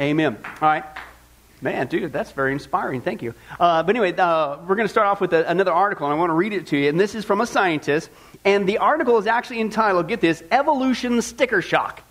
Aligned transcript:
Amen. 0.00 0.36
All 0.44 0.68
right. 0.68 0.84
Man, 1.62 1.86
dude, 1.86 2.12
that's 2.12 2.32
very 2.32 2.52
inspiring. 2.52 3.00
Thank 3.00 3.22
you. 3.22 3.34
Uh, 3.58 3.82
but 3.82 3.96
anyway, 3.96 4.14
uh, 4.14 4.58
we're 4.66 4.76
going 4.76 4.86
to 4.86 4.92
start 4.92 5.06
off 5.06 5.22
with 5.22 5.32
a, 5.32 5.50
another 5.50 5.72
article, 5.72 6.06
and 6.06 6.14
I 6.14 6.18
want 6.18 6.30
to 6.30 6.34
read 6.34 6.52
it 6.52 6.66
to 6.68 6.76
you. 6.76 6.88
And 6.90 7.00
this 7.00 7.14
is 7.14 7.24
from 7.24 7.40
a 7.40 7.46
scientist. 7.46 8.10
And 8.44 8.68
the 8.68 8.78
article 8.78 9.16
is 9.18 9.26
actually 9.26 9.60
entitled, 9.60 10.06
get 10.08 10.20
this, 10.20 10.42
Evolution 10.50 11.22
Sticker 11.22 11.62
Shock. 11.62 12.02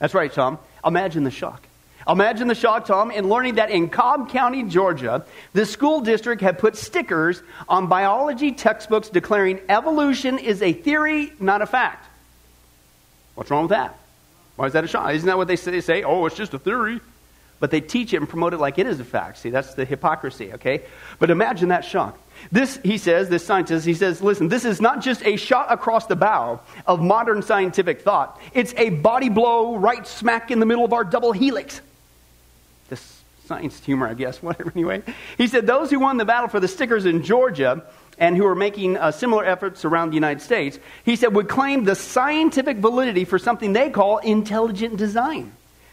That's 0.00 0.12
right, 0.12 0.32
Tom. 0.32 0.58
Imagine 0.84 1.22
the 1.22 1.30
shock. 1.30 1.66
Imagine 2.08 2.48
the 2.48 2.54
shock, 2.54 2.86
Tom, 2.86 3.10
in 3.10 3.28
learning 3.28 3.56
that 3.56 3.70
in 3.70 3.88
Cobb 3.88 4.30
County, 4.30 4.64
Georgia, 4.64 5.24
the 5.52 5.66
school 5.66 6.00
district 6.00 6.42
had 6.42 6.58
put 6.58 6.74
stickers 6.74 7.42
on 7.68 7.86
biology 7.86 8.52
textbooks 8.52 9.08
declaring 9.10 9.60
evolution 9.68 10.38
is 10.38 10.62
a 10.62 10.72
theory, 10.72 11.32
not 11.38 11.62
a 11.62 11.66
fact. 11.66 12.06
What's 13.34 13.50
wrong 13.50 13.64
with 13.64 13.70
that? 13.70 13.98
Why 14.56 14.66
is 14.66 14.72
that 14.72 14.82
a 14.82 14.88
shock? 14.88 15.12
Isn't 15.12 15.26
that 15.26 15.36
what 15.36 15.46
they 15.46 15.56
say? 15.56 15.70
They 15.70 15.80
say, 15.80 16.02
oh, 16.02 16.26
it's 16.26 16.36
just 16.36 16.54
a 16.54 16.58
theory. 16.58 17.00
But 17.60 17.70
they 17.70 17.82
teach 17.82 18.14
it 18.14 18.16
and 18.16 18.28
promote 18.28 18.54
it 18.54 18.58
like 18.58 18.78
it 18.78 18.86
is 18.86 18.98
a 19.00 19.04
fact. 19.04 19.38
See, 19.38 19.50
that's 19.50 19.74
the 19.74 19.84
hypocrisy, 19.84 20.54
okay? 20.54 20.82
But 21.18 21.30
imagine 21.30 21.68
that 21.68 21.84
shock. 21.84 22.18
This, 22.50 22.80
he 22.82 22.96
says, 22.96 23.28
this 23.28 23.44
scientist, 23.44 23.84
he 23.84 23.92
says, 23.92 24.22
listen, 24.22 24.48
this 24.48 24.64
is 24.64 24.80
not 24.80 25.02
just 25.02 25.22
a 25.26 25.36
shot 25.36 25.70
across 25.70 26.06
the 26.06 26.16
bow 26.16 26.60
of 26.86 27.02
modern 27.02 27.42
scientific 27.42 28.00
thought. 28.00 28.40
It's 28.54 28.72
a 28.78 28.88
body 28.88 29.28
blow 29.28 29.76
right 29.76 30.06
smack 30.06 30.50
in 30.50 30.58
the 30.58 30.64
middle 30.64 30.86
of 30.86 30.94
our 30.94 31.04
double 31.04 31.32
helix. 31.32 31.82
This 32.88 33.22
science 33.44 33.78
humor, 33.84 34.08
I 34.08 34.14
guess, 34.14 34.42
whatever, 34.42 34.72
anyway. 34.74 35.02
He 35.36 35.46
said, 35.46 35.66
those 35.66 35.90
who 35.90 36.00
won 36.00 36.16
the 36.16 36.24
battle 36.24 36.48
for 36.48 36.60
the 36.60 36.68
stickers 36.68 37.04
in 37.04 37.22
Georgia 37.22 37.84
and 38.16 38.38
who 38.38 38.46
are 38.46 38.54
making 38.54 38.96
uh, 38.96 39.10
similar 39.10 39.44
efforts 39.44 39.84
around 39.84 40.10
the 40.10 40.14
United 40.14 40.40
States, 40.40 40.78
he 41.04 41.16
said, 41.16 41.34
would 41.34 41.48
claim 41.48 41.84
the 41.84 41.94
scientific 41.94 42.78
validity 42.78 43.26
for 43.26 43.38
something 43.38 43.74
they 43.74 43.90
call 43.90 44.16
intelligent 44.16 44.96
design. 44.96 45.52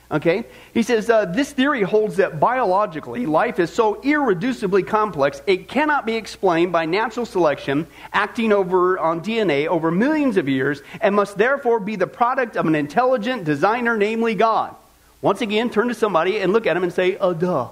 Okay? 0.10 0.46
He 0.74 0.84
says, 0.84 1.10
uh, 1.10 1.26
this 1.26 1.52
theory 1.52 1.82
holds 1.82 2.16
that 2.18 2.40
biologically, 2.40 3.26
life 3.26 3.60
is 3.60 3.74
so 3.74 3.96
irreducibly 3.96 4.88
complex, 4.88 5.42
it 5.46 5.68
cannot 5.68 6.06
be 6.06 6.16
explained 6.16 6.72
by 6.72 6.86
natural 6.86 7.26
selection 7.26 7.88
acting 8.14 8.54
over 8.54 8.98
on 9.00 9.22
DNA 9.22 9.68
over 9.68 9.92
millions 9.92 10.38
of 10.38 10.48
years, 10.48 10.82
and 11.02 11.14
must 11.14 11.38
therefore 11.38 11.80
be 11.80 11.98
the 11.98 12.08
product 12.08 12.56
of 12.56 12.66
an 12.66 12.76
intelligent 12.76 13.44
designer, 13.44 13.98
namely 13.98 14.34
God. 14.34 14.76
Once 15.22 15.42
again, 15.42 15.70
turn 15.70 15.90
to 15.90 15.94
somebody 15.94 16.40
and 16.40 16.54
look 16.54 16.68
at 16.68 16.78
him 16.78 16.84
and 16.84 16.94
say, 16.94 17.18
uh, 17.18 17.34
duh. 17.34 17.70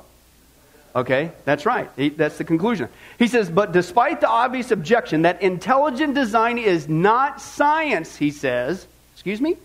Okay, 0.96 1.32
that's 1.44 1.66
right. 1.66 1.90
He, 1.98 2.10
that's 2.10 2.38
the 2.38 2.46
conclusion. 2.46 2.88
He 3.20 3.28
says, 3.28 3.50
but 3.50 3.74
despite 3.74 4.22
the 4.22 4.30
obvious 4.30 4.72
objection 4.72 5.24
that 5.24 5.42
intelligent 5.42 6.16
design 6.16 6.58
is 6.58 6.88
not 6.88 7.42
science, 7.42 8.16
he 8.16 8.32
says, 8.32 8.88
excuse 9.14 9.42
me? 9.42 9.58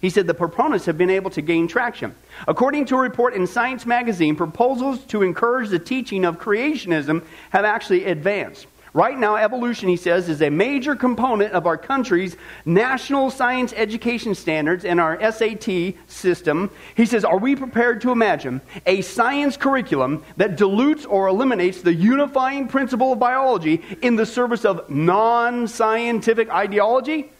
He 0.00 0.10
said 0.10 0.26
the 0.26 0.34
proponents 0.34 0.86
have 0.86 0.96
been 0.96 1.10
able 1.10 1.30
to 1.30 1.42
gain 1.42 1.66
traction. 1.66 2.14
According 2.46 2.86
to 2.86 2.96
a 2.96 3.00
report 3.00 3.34
in 3.34 3.46
Science 3.46 3.84
magazine, 3.84 4.36
proposals 4.36 5.04
to 5.06 5.22
encourage 5.22 5.70
the 5.70 5.78
teaching 5.78 6.24
of 6.24 6.38
creationism 6.38 7.24
have 7.50 7.64
actually 7.64 8.04
advanced. 8.04 8.66
Right 8.94 9.18
now, 9.18 9.36
evolution, 9.36 9.88
he 9.88 9.96
says, 9.96 10.28
is 10.28 10.40
a 10.40 10.50
major 10.50 10.96
component 10.96 11.52
of 11.52 11.66
our 11.66 11.76
country's 11.76 12.36
national 12.64 13.30
science 13.30 13.74
education 13.76 14.34
standards 14.34 14.84
and 14.84 14.98
our 14.98 15.20
SAT 15.30 15.94
system. 16.06 16.70
He 16.96 17.04
says, 17.04 17.24
Are 17.24 17.38
we 17.38 17.54
prepared 17.54 18.00
to 18.00 18.12
imagine 18.12 18.60
a 18.86 19.02
science 19.02 19.56
curriculum 19.56 20.24
that 20.36 20.56
dilutes 20.56 21.04
or 21.04 21.28
eliminates 21.28 21.82
the 21.82 21.94
unifying 21.94 22.66
principle 22.66 23.12
of 23.12 23.18
biology 23.18 23.82
in 24.00 24.16
the 24.16 24.26
service 24.26 24.64
of 24.64 24.88
non 24.88 25.68
scientific 25.68 26.48
ideology? 26.50 27.30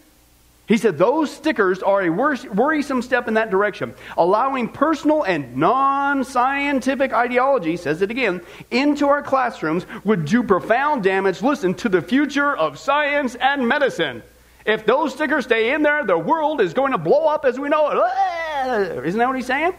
He 0.68 0.76
said 0.76 0.98
those 0.98 1.34
stickers 1.34 1.82
are 1.82 2.02
a 2.02 2.10
worrisome 2.10 3.00
step 3.00 3.26
in 3.26 3.34
that 3.34 3.50
direction, 3.50 3.94
allowing 4.18 4.68
personal 4.68 5.22
and 5.22 5.56
non 5.56 6.24
scientific 6.24 7.14
ideology, 7.14 7.78
says 7.78 8.02
it 8.02 8.10
again, 8.10 8.42
into 8.70 9.08
our 9.08 9.22
classrooms 9.22 9.86
would 10.04 10.26
do 10.26 10.42
profound 10.42 11.02
damage, 11.02 11.40
listen, 11.40 11.72
to 11.76 11.88
the 11.88 12.02
future 12.02 12.54
of 12.54 12.78
science 12.78 13.34
and 13.34 13.66
medicine. 13.66 14.22
If 14.66 14.84
those 14.84 15.14
stickers 15.14 15.46
stay 15.46 15.72
in 15.72 15.82
there, 15.82 16.04
the 16.04 16.18
world 16.18 16.60
is 16.60 16.74
going 16.74 16.92
to 16.92 16.98
blow 16.98 17.26
up 17.26 17.46
as 17.46 17.58
we 17.58 17.70
know 17.70 17.88
it. 17.90 19.06
Isn't 19.06 19.18
that 19.18 19.26
what 19.26 19.36
he's 19.36 19.46
saying? 19.46 19.72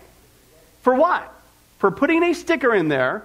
For 0.81 0.95
what? 0.95 1.31
For 1.77 1.91
putting 1.91 2.23
a 2.23 2.33
sticker 2.33 2.73
in 2.73 2.87
there 2.87 3.23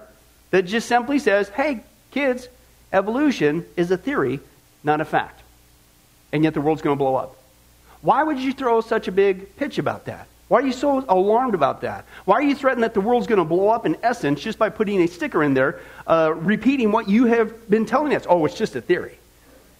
that 0.51 0.67
just 0.67 0.87
simply 0.87 1.17
says, 1.17 1.49
hey, 1.49 1.83
kids, 2.11 2.47
evolution 2.93 3.65
is 3.75 3.89
a 3.89 3.97
theory, 3.97 4.39
not 4.83 5.01
a 5.01 5.05
fact. 5.05 5.41
And 6.31 6.43
yet 6.43 6.53
the 6.53 6.61
world's 6.61 6.83
going 6.83 6.95
to 6.95 7.03
blow 7.03 7.15
up. 7.15 7.35
Why 8.05 8.21
would 8.21 8.39
you 8.39 8.53
throw 8.53 8.81
such 8.81 9.07
a 9.07 9.11
big 9.11 9.55
pitch 9.57 9.79
about 9.79 10.05
that? 10.05 10.27
Why 10.47 10.59
are 10.59 10.65
you 10.65 10.73
so 10.73 11.03
alarmed 11.09 11.55
about 11.55 11.81
that? 11.81 12.05
Why 12.25 12.35
are 12.35 12.43
you 12.43 12.53
threatening 12.53 12.83
that 12.83 12.93
the 12.93 13.01
world's 13.01 13.25
going 13.25 13.39
to 13.39 13.45
blow 13.45 13.69
up 13.69 13.87
in 13.87 13.97
essence 14.03 14.41
just 14.41 14.59
by 14.59 14.69
putting 14.69 15.01
a 15.01 15.07
sticker 15.07 15.41
in 15.41 15.55
there, 15.55 15.79
uh, 16.05 16.31
repeating 16.35 16.91
what 16.91 17.09
you 17.09 17.25
have 17.25 17.67
been 17.67 17.87
telling 17.87 18.13
us? 18.13 18.27
Oh, 18.29 18.45
it's 18.45 18.55
just 18.55 18.75
a 18.75 18.81
theory, 18.81 19.17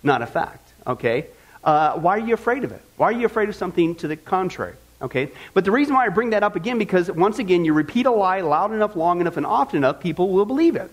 not 0.01 0.23
a 0.23 0.25
fact. 0.25 0.67
Okay? 0.87 1.27
Uh, 1.63 1.99
why 1.99 2.15
are 2.17 2.25
you 2.27 2.33
afraid 2.33 2.63
of 2.63 2.71
it? 2.71 2.81
Why 2.97 3.09
are 3.09 3.11
you 3.11 3.27
afraid 3.27 3.49
of 3.49 3.55
something 3.55 3.93
to 3.97 4.07
the 4.07 4.15
contrary? 4.15 4.73
Okay? 5.03 5.29
But 5.53 5.63
the 5.63 5.71
reason 5.71 5.93
why 5.93 6.07
I 6.07 6.09
bring 6.09 6.31
that 6.31 6.41
up 6.41 6.55
again, 6.55 6.79
because 6.79 7.11
once 7.11 7.37
again, 7.37 7.63
you 7.63 7.73
repeat 7.73 8.07
a 8.07 8.11
lie 8.11 8.41
loud 8.41 8.71
enough, 8.71 8.95
long 8.95 9.21
enough, 9.21 9.37
and 9.37 9.45
often 9.45 9.77
enough, 9.77 9.99
people 9.99 10.29
will 10.31 10.45
believe 10.45 10.75
it. 10.75 10.89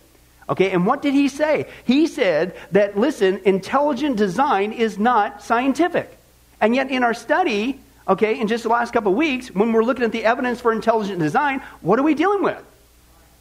Okay, 0.51 0.71
and 0.71 0.85
what 0.85 1.01
did 1.01 1.15
he 1.15 1.29
say? 1.29 1.67
He 1.87 2.09
said 2.09 2.55
that, 2.73 2.99
listen, 2.99 3.41
intelligent 3.47 4.17
design 4.17 4.73
is 4.73 4.99
not 4.99 5.43
scientific. 5.43 6.19
And 6.63 6.77
yet, 6.77 6.91
in 6.93 7.03
our 7.03 7.13
study, 7.13 7.81
okay, 8.07 8.41
in 8.41 8.47
just 8.47 8.63
the 8.63 8.69
last 8.69 8.93
couple 8.93 9.11
of 9.11 9.19
weeks, 9.19 9.49
when 9.49 9.73
we're 9.73 9.83
looking 9.83 10.05
at 10.05 10.13
the 10.13 10.25
evidence 10.25 10.61
for 10.61 10.73
intelligent 10.73 11.19
design, 11.19 11.61
what 11.81 11.99
are 11.99 12.05
we 12.05 12.15
dealing 12.15 12.43
with? 12.43 12.63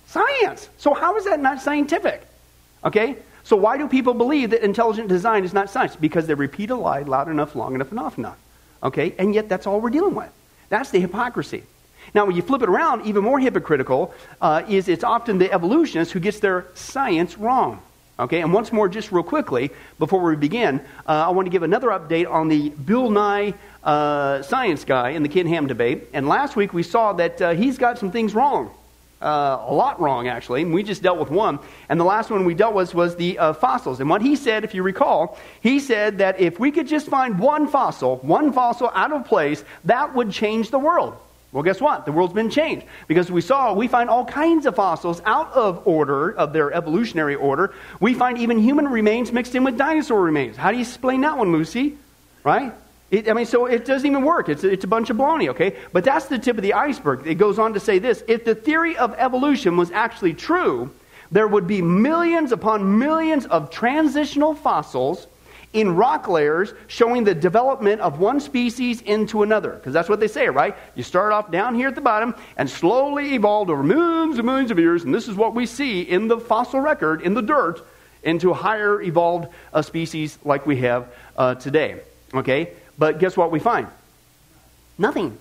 Science. 0.07 0.67
So, 0.79 0.95
how 0.95 1.15
is 1.17 1.25
that 1.25 1.39
not 1.39 1.61
scientific? 1.61 2.23
Okay? 2.83 3.15
So, 3.43 3.55
why 3.55 3.77
do 3.77 3.87
people 3.87 4.15
believe 4.15 4.49
that 4.49 4.63
intelligent 4.63 5.07
design 5.07 5.45
is 5.45 5.53
not 5.53 5.69
science? 5.69 5.95
Because 5.95 6.25
they 6.25 6.33
repeat 6.33 6.71
a 6.71 6.75
lie 6.75 7.03
loud 7.03 7.29
enough, 7.29 7.55
long 7.55 7.75
enough, 7.75 7.91
and 7.91 7.99
often 7.99 8.25
enough. 8.25 8.39
Okay? 8.81 9.13
And 9.19 9.35
yet, 9.35 9.47
that's 9.47 9.67
all 9.67 9.79
we're 9.79 9.91
dealing 9.91 10.15
with. 10.15 10.31
That's 10.69 10.89
the 10.89 10.99
hypocrisy. 10.99 11.63
Now, 12.15 12.25
when 12.25 12.35
you 12.35 12.41
flip 12.41 12.63
it 12.63 12.69
around, 12.69 13.05
even 13.05 13.23
more 13.23 13.39
hypocritical 13.39 14.15
uh, 14.41 14.63
is 14.67 14.87
it's 14.87 15.03
often 15.03 15.37
the 15.37 15.53
evolutionists 15.53 16.11
who 16.11 16.19
gets 16.19 16.39
their 16.39 16.65
science 16.73 17.37
wrong. 17.37 17.83
Okay, 18.21 18.41
and 18.41 18.53
once 18.53 18.71
more, 18.71 18.87
just 18.87 19.11
real 19.11 19.23
quickly, 19.23 19.71
before 19.97 20.21
we 20.21 20.35
begin, 20.35 20.79
uh, 21.07 21.25
I 21.25 21.29
want 21.31 21.47
to 21.47 21.49
give 21.49 21.63
another 21.63 21.87
update 21.87 22.29
on 22.29 22.49
the 22.49 22.69
Bill 22.69 23.09
Nye 23.09 23.55
uh, 23.83 24.43
science 24.43 24.85
guy 24.85 25.09
in 25.09 25.23
the 25.23 25.29
Ken 25.29 25.47
Ham 25.47 25.65
debate. 25.65 26.03
And 26.13 26.27
last 26.27 26.55
week 26.55 26.71
we 26.71 26.83
saw 26.83 27.13
that 27.13 27.41
uh, 27.41 27.55
he's 27.55 27.79
got 27.79 27.97
some 27.97 28.11
things 28.11 28.35
wrong. 28.35 28.69
Uh, 29.19 29.65
a 29.67 29.73
lot 29.73 29.99
wrong, 29.99 30.27
actually. 30.27 30.61
And 30.61 30.71
we 30.71 30.83
just 30.83 31.01
dealt 31.01 31.17
with 31.17 31.31
one. 31.31 31.57
And 31.89 31.99
the 31.99 32.03
last 32.03 32.29
one 32.29 32.45
we 32.45 32.53
dealt 32.53 32.75
with 32.75 32.93
was 32.93 33.15
the 33.15 33.39
uh, 33.39 33.53
fossils. 33.53 33.99
And 33.99 34.07
what 34.07 34.21
he 34.21 34.35
said, 34.35 34.63
if 34.63 34.75
you 34.75 34.83
recall, 34.83 35.39
he 35.61 35.79
said 35.79 36.19
that 36.19 36.39
if 36.39 36.59
we 36.59 36.69
could 36.69 36.87
just 36.87 37.07
find 37.07 37.39
one 37.39 37.67
fossil, 37.67 38.17
one 38.17 38.53
fossil 38.53 38.91
out 38.93 39.11
of 39.11 39.25
place, 39.25 39.63
that 39.85 40.13
would 40.13 40.29
change 40.31 40.69
the 40.69 40.79
world. 40.79 41.17
Well, 41.51 41.63
guess 41.63 41.81
what? 41.81 42.05
The 42.05 42.11
world's 42.11 42.33
been 42.33 42.49
changed. 42.49 42.85
Because 43.07 43.29
we 43.29 43.41
saw, 43.41 43.73
we 43.73 43.87
find 43.87 44.09
all 44.09 44.25
kinds 44.25 44.65
of 44.65 44.75
fossils 44.75 45.21
out 45.25 45.51
of 45.51 45.85
order, 45.85 46.31
of 46.31 46.53
their 46.53 46.71
evolutionary 46.73 47.35
order. 47.35 47.73
We 47.99 48.13
find 48.13 48.37
even 48.37 48.57
human 48.57 48.87
remains 48.87 49.31
mixed 49.31 49.53
in 49.53 49.63
with 49.63 49.77
dinosaur 49.77 50.21
remains. 50.21 50.55
How 50.55 50.71
do 50.71 50.77
you 50.77 50.83
explain 50.83 51.21
that 51.21 51.37
one, 51.37 51.51
Lucy? 51.51 51.97
Right? 52.43 52.73
It, 53.09 53.29
I 53.29 53.33
mean, 53.33 53.45
so 53.45 53.65
it 53.65 53.83
doesn't 53.83 54.09
even 54.09 54.23
work. 54.23 54.47
It's, 54.47 54.63
it's 54.63 54.85
a 54.85 54.87
bunch 54.87 55.09
of 55.09 55.17
baloney, 55.17 55.49
okay? 55.49 55.75
But 55.91 56.05
that's 56.05 56.27
the 56.27 56.39
tip 56.39 56.55
of 56.55 56.63
the 56.63 56.73
iceberg. 56.73 57.27
It 57.27 57.35
goes 57.35 57.59
on 57.59 57.73
to 57.73 57.79
say 57.81 57.99
this 57.99 58.23
if 58.29 58.45
the 58.45 58.55
theory 58.55 58.95
of 58.95 59.13
evolution 59.17 59.75
was 59.75 59.91
actually 59.91 60.33
true, 60.33 60.89
there 61.31 61.47
would 61.47 61.67
be 61.67 61.81
millions 61.81 62.53
upon 62.53 62.97
millions 62.97 63.45
of 63.45 63.69
transitional 63.69 64.55
fossils 64.55 65.27
in 65.73 65.95
rock 65.95 66.27
layers 66.27 66.73
showing 66.87 67.23
the 67.23 67.33
development 67.33 68.01
of 68.01 68.19
one 68.19 68.39
species 68.39 69.01
into 69.01 69.43
another. 69.43 69.71
Because 69.71 69.93
that's 69.93 70.09
what 70.09 70.19
they 70.19 70.27
say, 70.27 70.47
right? 70.49 70.75
You 70.95 71.03
start 71.03 71.31
off 71.31 71.49
down 71.49 71.75
here 71.75 71.87
at 71.87 71.95
the 71.95 72.01
bottom 72.01 72.35
and 72.57 72.69
slowly 72.69 73.35
evolved 73.35 73.69
over 73.69 73.83
millions 73.83 74.37
and 74.37 74.45
millions 74.45 74.71
of 74.71 74.79
years, 74.79 75.03
and 75.03 75.13
this 75.13 75.27
is 75.27 75.35
what 75.35 75.55
we 75.55 75.65
see 75.65 76.01
in 76.01 76.27
the 76.27 76.37
fossil 76.37 76.81
record, 76.81 77.21
in 77.21 77.33
the 77.33 77.41
dirt, 77.41 77.81
into 78.23 78.53
higher 78.53 79.01
evolved 79.01 79.47
uh, 79.73 79.81
species 79.81 80.37
like 80.43 80.65
we 80.65 80.77
have 80.77 81.07
uh, 81.37 81.55
today. 81.55 82.01
Okay? 82.33 82.71
But 82.97 83.19
guess 83.19 83.37
what 83.37 83.51
we 83.51 83.59
find? 83.59 83.87
Nothing. 84.97 85.37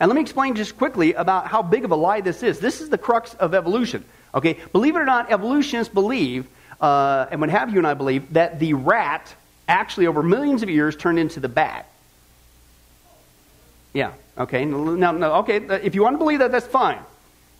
And 0.00 0.08
let 0.08 0.16
me 0.16 0.22
explain 0.22 0.56
just 0.56 0.76
quickly 0.76 1.12
about 1.14 1.46
how 1.46 1.62
big 1.62 1.84
of 1.84 1.92
a 1.92 1.96
lie 1.96 2.22
this 2.22 2.42
is. 2.42 2.58
This 2.58 2.80
is 2.80 2.88
the 2.88 2.98
crux 2.98 3.34
of 3.34 3.54
evolution. 3.54 4.04
Okay? 4.34 4.58
Believe 4.72 4.96
it 4.96 4.98
or 4.98 5.04
not, 5.04 5.30
evolutionists 5.30 5.92
believe, 5.92 6.48
uh, 6.80 7.26
and 7.30 7.40
what 7.40 7.50
have 7.50 7.70
you 7.70 7.78
and 7.78 7.86
I 7.86 7.94
believe, 7.94 8.32
that 8.32 8.58
the 8.58 8.74
rat 8.74 9.32
actually 9.68 10.06
over 10.06 10.22
millions 10.22 10.62
of 10.62 10.70
years 10.70 10.96
turned 10.96 11.18
into 11.18 11.40
the 11.40 11.48
bat. 11.48 11.88
Yeah, 13.92 14.12
okay. 14.38 14.64
Now, 14.64 15.12
no, 15.12 15.34
okay, 15.36 15.56
if 15.82 15.94
you 15.94 16.02
want 16.02 16.14
to 16.14 16.18
believe 16.18 16.38
that, 16.40 16.52
that's 16.52 16.66
fine. 16.66 16.98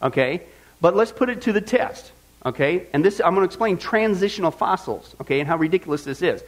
Okay? 0.02 0.42
But 0.80 0.96
let's 0.96 1.12
put 1.12 1.28
it 1.28 1.42
to 1.42 1.52
the 1.52 1.60
test. 1.60 2.10
Okay? 2.44 2.86
And 2.92 3.04
this, 3.04 3.20
I'm 3.20 3.34
going 3.34 3.46
to 3.46 3.50
explain 3.50 3.78
transitional 3.78 4.50
fossils, 4.50 5.14
okay, 5.20 5.40
and 5.40 5.48
how 5.48 5.56
ridiculous 5.56 6.04
this 6.04 6.22
is. 6.22 6.42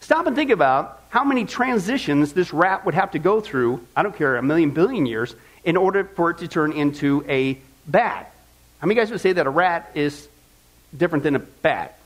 Stop 0.00 0.26
and 0.26 0.34
think 0.34 0.50
about 0.50 1.02
how 1.10 1.24
many 1.24 1.44
transitions 1.44 2.32
this 2.32 2.52
rat 2.52 2.84
would 2.84 2.94
have 2.94 3.12
to 3.12 3.18
go 3.18 3.40
through, 3.40 3.86
I 3.94 4.02
don't 4.02 4.16
care, 4.16 4.36
a 4.36 4.42
million 4.42 4.70
billion 4.70 5.06
years, 5.06 5.34
in 5.64 5.76
order 5.76 6.04
for 6.04 6.30
it 6.30 6.38
to 6.38 6.48
turn 6.48 6.72
into 6.72 7.24
a 7.28 7.58
bat. 7.86 8.32
How 8.80 8.86
many 8.86 8.98
guys 8.98 9.10
would 9.10 9.20
say 9.20 9.32
that 9.34 9.46
a 9.46 9.50
rat 9.50 9.90
is 9.94 10.28
different 10.96 11.22
than 11.22 11.36
a 11.36 11.38
bat? 11.38 11.98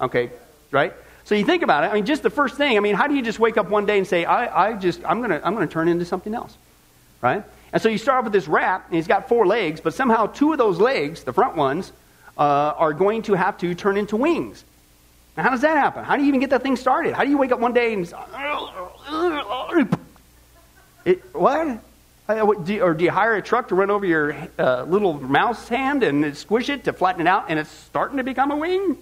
Okay, 0.00 0.30
right? 0.70 0.92
So 1.28 1.34
you 1.34 1.44
think 1.44 1.62
about 1.62 1.84
it. 1.84 1.88
I 1.88 1.92
mean, 1.92 2.06
just 2.06 2.22
the 2.22 2.30
first 2.30 2.56
thing. 2.56 2.78
I 2.78 2.80
mean, 2.80 2.94
how 2.94 3.06
do 3.06 3.14
you 3.14 3.20
just 3.20 3.38
wake 3.38 3.58
up 3.58 3.68
one 3.68 3.84
day 3.84 3.98
and 3.98 4.06
say, 4.06 4.24
"I, 4.24 4.68
I 4.68 4.72
just, 4.72 5.04
I'm 5.04 5.20
gonna, 5.20 5.38
I'm 5.44 5.52
gonna 5.52 5.66
turn 5.66 5.86
into 5.86 6.06
something 6.06 6.34
else," 6.34 6.56
right? 7.20 7.44
And 7.70 7.82
so 7.82 7.90
you 7.90 7.98
start 7.98 8.20
off 8.20 8.24
with 8.24 8.32
this 8.32 8.48
rat, 8.48 8.84
and 8.86 8.96
he's 8.96 9.06
got 9.06 9.28
four 9.28 9.46
legs, 9.46 9.82
but 9.82 9.92
somehow 9.92 10.28
two 10.28 10.52
of 10.52 10.58
those 10.58 10.80
legs, 10.80 11.24
the 11.24 11.34
front 11.34 11.54
ones, 11.54 11.92
uh, 12.38 12.72
are 12.78 12.94
going 12.94 13.20
to 13.24 13.34
have 13.34 13.58
to 13.58 13.74
turn 13.74 13.98
into 13.98 14.16
wings. 14.16 14.64
Now, 15.36 15.42
how 15.42 15.50
does 15.50 15.60
that 15.60 15.76
happen? 15.76 16.02
How 16.02 16.16
do 16.16 16.22
you 16.22 16.28
even 16.28 16.40
get 16.40 16.48
that 16.48 16.62
thing 16.62 16.76
started? 16.76 17.12
How 17.12 17.24
do 17.24 17.30
you 17.30 17.36
wake 17.36 17.52
up 17.52 17.60
one 17.60 17.74
day 17.74 17.92
and 17.92 18.10
it, 21.04 21.34
what? 21.34 21.78
Or 22.26 22.94
do 22.94 23.04
you 23.04 23.10
hire 23.10 23.36
a 23.36 23.42
truck 23.42 23.68
to 23.68 23.74
run 23.74 23.90
over 23.90 24.06
your 24.06 24.34
uh, 24.58 24.84
little 24.84 25.12
mouse 25.12 25.68
hand 25.68 26.04
and 26.04 26.34
squish 26.34 26.70
it 26.70 26.84
to 26.84 26.94
flatten 26.94 27.20
it 27.20 27.26
out, 27.26 27.50
and 27.50 27.58
it's 27.58 27.68
starting 27.68 28.16
to 28.16 28.24
become 28.24 28.50
a 28.50 28.56
wing? 28.56 28.96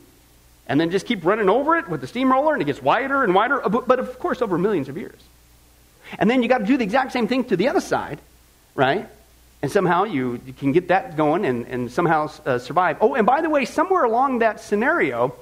And 0.69 0.81
then 0.81 0.91
just 0.91 1.07
keep 1.07 1.25
running 1.25 1.49
over 1.49 1.77
it 1.77 1.89
with 1.89 2.01
the 2.01 2.07
steamroller, 2.07 2.53
and 2.53 2.61
it 2.61 2.65
gets 2.65 2.83
wider 2.83 3.23
and 3.23 3.35
wider, 3.35 3.65
uh, 3.65 3.69
but 3.69 3.99
of 3.99 4.19
course, 4.19 4.43
over 4.43 4.59
millions 4.59 4.89
of 4.89 4.97
years. 4.97 5.21
And 6.19 6.29
then 6.29 6.43
you 6.43 6.49
got 6.49 6.59
to 6.59 6.65
do 6.65 6.77
the 6.77 6.85
exact 6.85 7.13
same 7.13 7.29
thing 7.29 7.45
to 7.45 7.57
the 7.57 7.69
other 7.69 7.81
side, 7.81 8.19
right? 8.75 9.09
And 9.63 9.71
somehow 9.71 10.05
you, 10.05 10.41
you 10.47 10.53
can 10.53 10.73
get 10.73 10.89
that 10.89 11.17
going 11.17 11.45
and, 11.45 11.67
and 11.67 11.91
somehow 11.91 12.31
uh, 12.45 12.59
survive. 12.59 12.99
Oh, 13.01 13.15
and 13.15 13.27
by 13.27 13.41
the 13.41 13.51
way, 13.51 13.65
somewhere 13.65 14.05
along 14.05 14.41
that 14.41 14.61
scenario, 14.61 15.35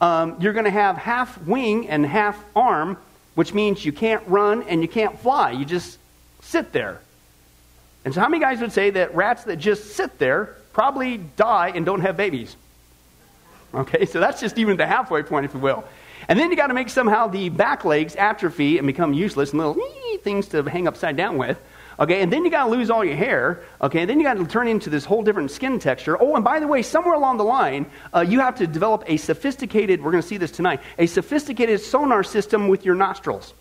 um, 0.00 0.36
you're 0.40 0.52
going 0.52 0.64
to 0.64 0.70
have 0.70 0.96
half 0.96 1.40
wing 1.42 1.88
and 1.88 2.04
half 2.04 2.42
arm, 2.54 2.98
which 3.34 3.54
means 3.54 3.84
you 3.84 3.92
can't 3.92 4.22
run 4.26 4.62
and 4.64 4.82
you 4.82 4.88
can't 4.88 5.18
fly. 5.20 5.52
You 5.52 5.64
just 5.64 5.98
sit 6.42 6.72
there. 6.72 7.00
And 8.04 8.12
so, 8.12 8.20
how 8.20 8.28
many 8.28 8.42
guys 8.42 8.60
would 8.60 8.72
say 8.72 8.90
that 8.90 9.14
rats 9.14 9.44
that 9.44 9.56
just 9.56 9.94
sit 9.94 10.18
there 10.18 10.56
probably 10.72 11.18
die 11.18 11.72
and 11.74 11.86
don't 11.86 12.00
have 12.00 12.16
babies? 12.16 12.56
Okay, 13.74 14.04
so 14.06 14.20
that's 14.20 14.40
just 14.40 14.58
even 14.58 14.76
the 14.76 14.86
halfway 14.86 15.22
point, 15.22 15.46
if 15.46 15.54
you 15.54 15.60
will. 15.60 15.84
And 16.28 16.38
then 16.38 16.50
you 16.50 16.56
got 16.56 16.68
to 16.68 16.74
make 16.74 16.88
somehow 16.88 17.26
the 17.26 17.48
back 17.48 17.84
legs 17.84 18.14
atrophy 18.16 18.78
and 18.78 18.86
become 18.86 19.12
useless 19.12 19.50
and 19.50 19.58
little 19.58 19.76
things 20.22 20.48
to 20.48 20.62
hang 20.62 20.86
upside 20.86 21.16
down 21.16 21.36
with. 21.38 21.60
Okay, 21.98 22.22
and 22.22 22.32
then 22.32 22.44
you 22.44 22.50
got 22.50 22.64
to 22.64 22.70
lose 22.70 22.90
all 22.90 23.04
your 23.04 23.16
hair. 23.16 23.62
Okay, 23.80 24.00
and 24.00 24.10
then 24.10 24.18
you 24.18 24.24
got 24.24 24.34
to 24.34 24.46
turn 24.46 24.68
into 24.68 24.90
this 24.90 25.04
whole 25.04 25.22
different 25.22 25.50
skin 25.50 25.78
texture. 25.78 26.20
Oh, 26.20 26.36
and 26.36 26.44
by 26.44 26.60
the 26.60 26.66
way, 26.66 26.82
somewhere 26.82 27.14
along 27.14 27.36
the 27.36 27.44
line, 27.44 27.86
uh, 28.14 28.20
you 28.20 28.40
have 28.40 28.56
to 28.56 28.66
develop 28.66 29.04
a 29.06 29.16
sophisticated, 29.16 30.02
we're 30.02 30.10
going 30.10 30.22
to 30.22 30.28
see 30.28 30.38
this 30.38 30.50
tonight, 30.50 30.80
a 30.98 31.06
sophisticated 31.06 31.80
sonar 31.80 32.22
system 32.22 32.68
with 32.68 32.84
your 32.84 32.94
nostrils. 32.94 33.52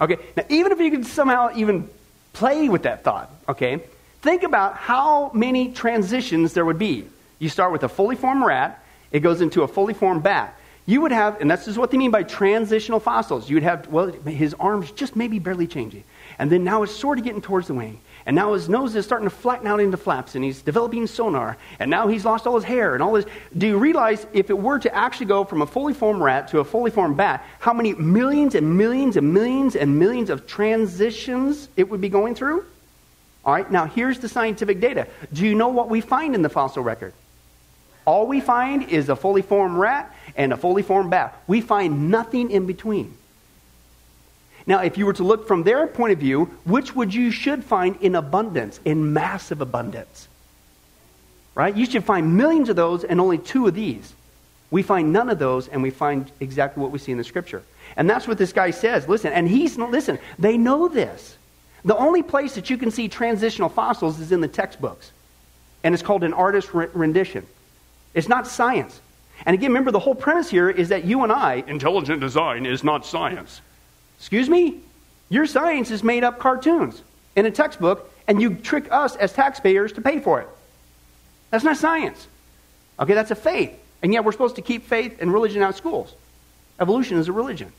Okay, 0.00 0.16
now 0.36 0.44
even 0.48 0.72
if 0.72 0.80
you 0.80 0.90
could 0.90 1.06
somehow 1.06 1.50
even 1.54 1.88
play 2.32 2.68
with 2.68 2.84
that 2.84 3.04
thought, 3.04 3.30
okay, 3.48 3.80
think 4.20 4.42
about 4.42 4.76
how 4.76 5.30
many 5.32 5.72
transitions 5.72 6.54
there 6.54 6.64
would 6.64 6.78
be. 6.78 7.06
You 7.42 7.48
start 7.48 7.72
with 7.72 7.82
a 7.82 7.88
fully 7.88 8.14
formed 8.14 8.44
rat, 8.44 8.84
it 9.10 9.18
goes 9.18 9.40
into 9.40 9.64
a 9.64 9.68
fully 9.68 9.94
formed 9.94 10.22
bat. 10.22 10.56
You 10.86 11.00
would 11.00 11.10
have, 11.10 11.40
and 11.40 11.50
this 11.50 11.66
is 11.66 11.76
what 11.76 11.90
they 11.90 11.98
mean 11.98 12.12
by 12.12 12.22
transitional 12.22 13.00
fossils. 13.00 13.50
You 13.50 13.56
would 13.56 13.64
have, 13.64 13.88
well, 13.88 14.12
his 14.12 14.54
arms 14.60 14.92
just 14.92 15.16
maybe 15.16 15.40
barely 15.40 15.66
changing. 15.66 16.04
And 16.38 16.52
then 16.52 16.62
now 16.62 16.84
it's 16.84 16.94
sort 16.94 17.18
of 17.18 17.24
getting 17.24 17.42
towards 17.42 17.66
the 17.66 17.74
wing. 17.74 18.00
And 18.26 18.36
now 18.36 18.52
his 18.52 18.68
nose 18.68 18.94
is 18.94 19.04
starting 19.04 19.28
to 19.28 19.34
flatten 19.34 19.66
out 19.66 19.80
into 19.80 19.96
flaps, 19.96 20.36
and 20.36 20.44
he's 20.44 20.62
developing 20.62 21.08
sonar. 21.08 21.56
And 21.80 21.90
now 21.90 22.06
he's 22.06 22.24
lost 22.24 22.46
all 22.46 22.54
his 22.54 22.62
hair 22.62 22.94
and 22.94 23.02
all 23.02 23.14
this. 23.14 23.24
Do 23.58 23.66
you 23.66 23.76
realize 23.76 24.24
if 24.32 24.48
it 24.48 24.56
were 24.56 24.78
to 24.78 24.94
actually 24.94 25.26
go 25.26 25.42
from 25.42 25.62
a 25.62 25.66
fully 25.66 25.94
formed 25.94 26.22
rat 26.22 26.46
to 26.50 26.60
a 26.60 26.64
fully 26.64 26.92
formed 26.92 27.16
bat, 27.16 27.44
how 27.58 27.72
many 27.72 27.92
millions 27.94 28.54
and 28.54 28.78
millions 28.78 29.16
and 29.16 29.34
millions 29.34 29.74
and 29.74 29.98
millions 29.98 30.30
of 30.30 30.46
transitions 30.46 31.68
it 31.76 31.90
would 31.90 32.00
be 32.00 32.08
going 32.08 32.36
through? 32.36 32.64
All 33.44 33.52
right, 33.52 33.68
now 33.68 33.86
here's 33.86 34.20
the 34.20 34.28
scientific 34.28 34.78
data. 34.78 35.08
Do 35.32 35.44
you 35.44 35.56
know 35.56 35.70
what 35.70 35.88
we 35.88 36.00
find 36.00 36.36
in 36.36 36.42
the 36.42 36.48
fossil 36.48 36.84
record? 36.84 37.12
All 38.04 38.26
we 38.26 38.40
find 38.40 38.88
is 38.88 39.08
a 39.08 39.16
fully 39.16 39.42
formed 39.42 39.76
rat 39.76 40.14
and 40.36 40.52
a 40.52 40.56
fully 40.56 40.82
formed 40.82 41.10
bat. 41.10 41.40
We 41.46 41.60
find 41.60 42.10
nothing 42.10 42.50
in 42.50 42.66
between. 42.66 43.16
Now, 44.66 44.80
if 44.80 44.96
you 44.96 45.06
were 45.06 45.12
to 45.14 45.24
look 45.24 45.48
from 45.48 45.64
their 45.64 45.86
point 45.86 46.12
of 46.12 46.18
view, 46.18 46.44
which 46.64 46.94
would 46.94 47.12
you 47.12 47.30
should 47.30 47.64
find 47.64 47.96
in 48.00 48.14
abundance, 48.14 48.80
in 48.84 49.12
massive 49.12 49.60
abundance? 49.60 50.28
Right? 51.54 51.76
You 51.76 51.84
should 51.86 52.04
find 52.04 52.36
millions 52.36 52.68
of 52.68 52.76
those 52.76 53.04
and 53.04 53.20
only 53.20 53.38
two 53.38 53.66
of 53.66 53.74
these. 53.74 54.12
We 54.70 54.82
find 54.82 55.12
none 55.12 55.28
of 55.28 55.38
those 55.38 55.68
and 55.68 55.82
we 55.82 55.90
find 55.90 56.30
exactly 56.40 56.82
what 56.82 56.92
we 56.92 56.98
see 56.98 57.12
in 57.12 57.18
the 57.18 57.24
scripture. 57.24 57.62
And 57.96 58.08
that's 58.08 58.26
what 58.26 58.38
this 58.38 58.52
guy 58.52 58.70
says. 58.70 59.06
Listen, 59.06 59.32
and 59.32 59.46
he's 59.46 59.76
listen, 59.76 60.18
they 60.38 60.56
know 60.56 60.88
this. 60.88 61.36
The 61.84 61.96
only 61.96 62.22
place 62.22 62.54
that 62.54 62.70
you 62.70 62.78
can 62.78 62.90
see 62.90 63.08
transitional 63.08 63.68
fossils 63.68 64.20
is 64.20 64.32
in 64.32 64.40
the 64.40 64.48
textbooks. 64.48 65.10
And 65.84 65.92
it's 65.92 66.02
called 66.02 66.22
an 66.24 66.32
artist's 66.32 66.72
rendition. 66.72 67.46
It's 68.14 68.28
not 68.28 68.46
science. 68.46 69.00
And 69.44 69.54
again, 69.54 69.70
remember 69.70 69.90
the 69.90 69.98
whole 69.98 70.14
premise 70.14 70.50
here 70.50 70.70
is 70.70 70.90
that 70.90 71.04
you 71.04 71.22
and 71.22 71.32
I, 71.32 71.64
intelligent 71.66 72.20
design 72.20 72.66
is 72.66 72.84
not 72.84 73.04
science. 73.04 73.60
Excuse 74.18 74.48
me? 74.48 74.80
Your 75.28 75.46
science 75.46 75.90
is 75.90 76.04
made 76.04 76.24
up 76.24 76.38
cartoons 76.38 77.02
in 77.34 77.46
a 77.46 77.50
textbook, 77.50 78.12
and 78.28 78.40
you 78.40 78.54
trick 78.54 78.86
us 78.92 79.16
as 79.16 79.32
taxpayers 79.32 79.92
to 79.94 80.00
pay 80.00 80.20
for 80.20 80.40
it. 80.40 80.48
That's 81.50 81.64
not 81.64 81.76
science. 81.76 82.26
Okay, 83.00 83.14
that's 83.14 83.30
a 83.30 83.34
faith. 83.34 83.72
And 84.02 84.12
yet 84.12 84.24
we're 84.24 84.32
supposed 84.32 84.56
to 84.56 84.62
keep 84.62 84.86
faith 84.86 85.20
and 85.20 85.32
religion 85.32 85.62
out 85.62 85.70
of 85.70 85.76
schools. 85.76 86.14
Evolution 86.78 87.16
is 87.16 87.28
a 87.28 87.32
religion. 87.32 87.72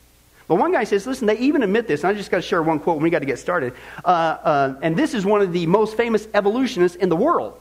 But 0.47 0.55
one 0.55 0.71
guy 0.71 0.83
says, 0.83 1.07
listen, 1.07 1.27
they 1.27 1.37
even 1.37 1.63
admit 1.63 1.87
this, 1.87 2.03
and 2.03 2.09
I 2.09 2.13
just 2.13 2.29
got 2.29 2.37
to 2.37 2.41
share 2.41 2.61
one 2.61 2.79
quote 2.79 2.97
when 2.97 3.03
we 3.03 3.09
got 3.09 3.19
to 3.19 3.25
get 3.25 3.39
started. 3.39 3.73
Uh, 4.03 4.07
uh, 4.07 4.75
and 4.81 4.95
this 4.97 5.13
is 5.13 5.25
one 5.25 5.41
of 5.41 5.53
the 5.53 5.65
most 5.67 5.95
famous 5.95 6.27
evolutionists 6.33 6.97
in 6.97 7.09
the 7.09 7.15
world. 7.15 7.59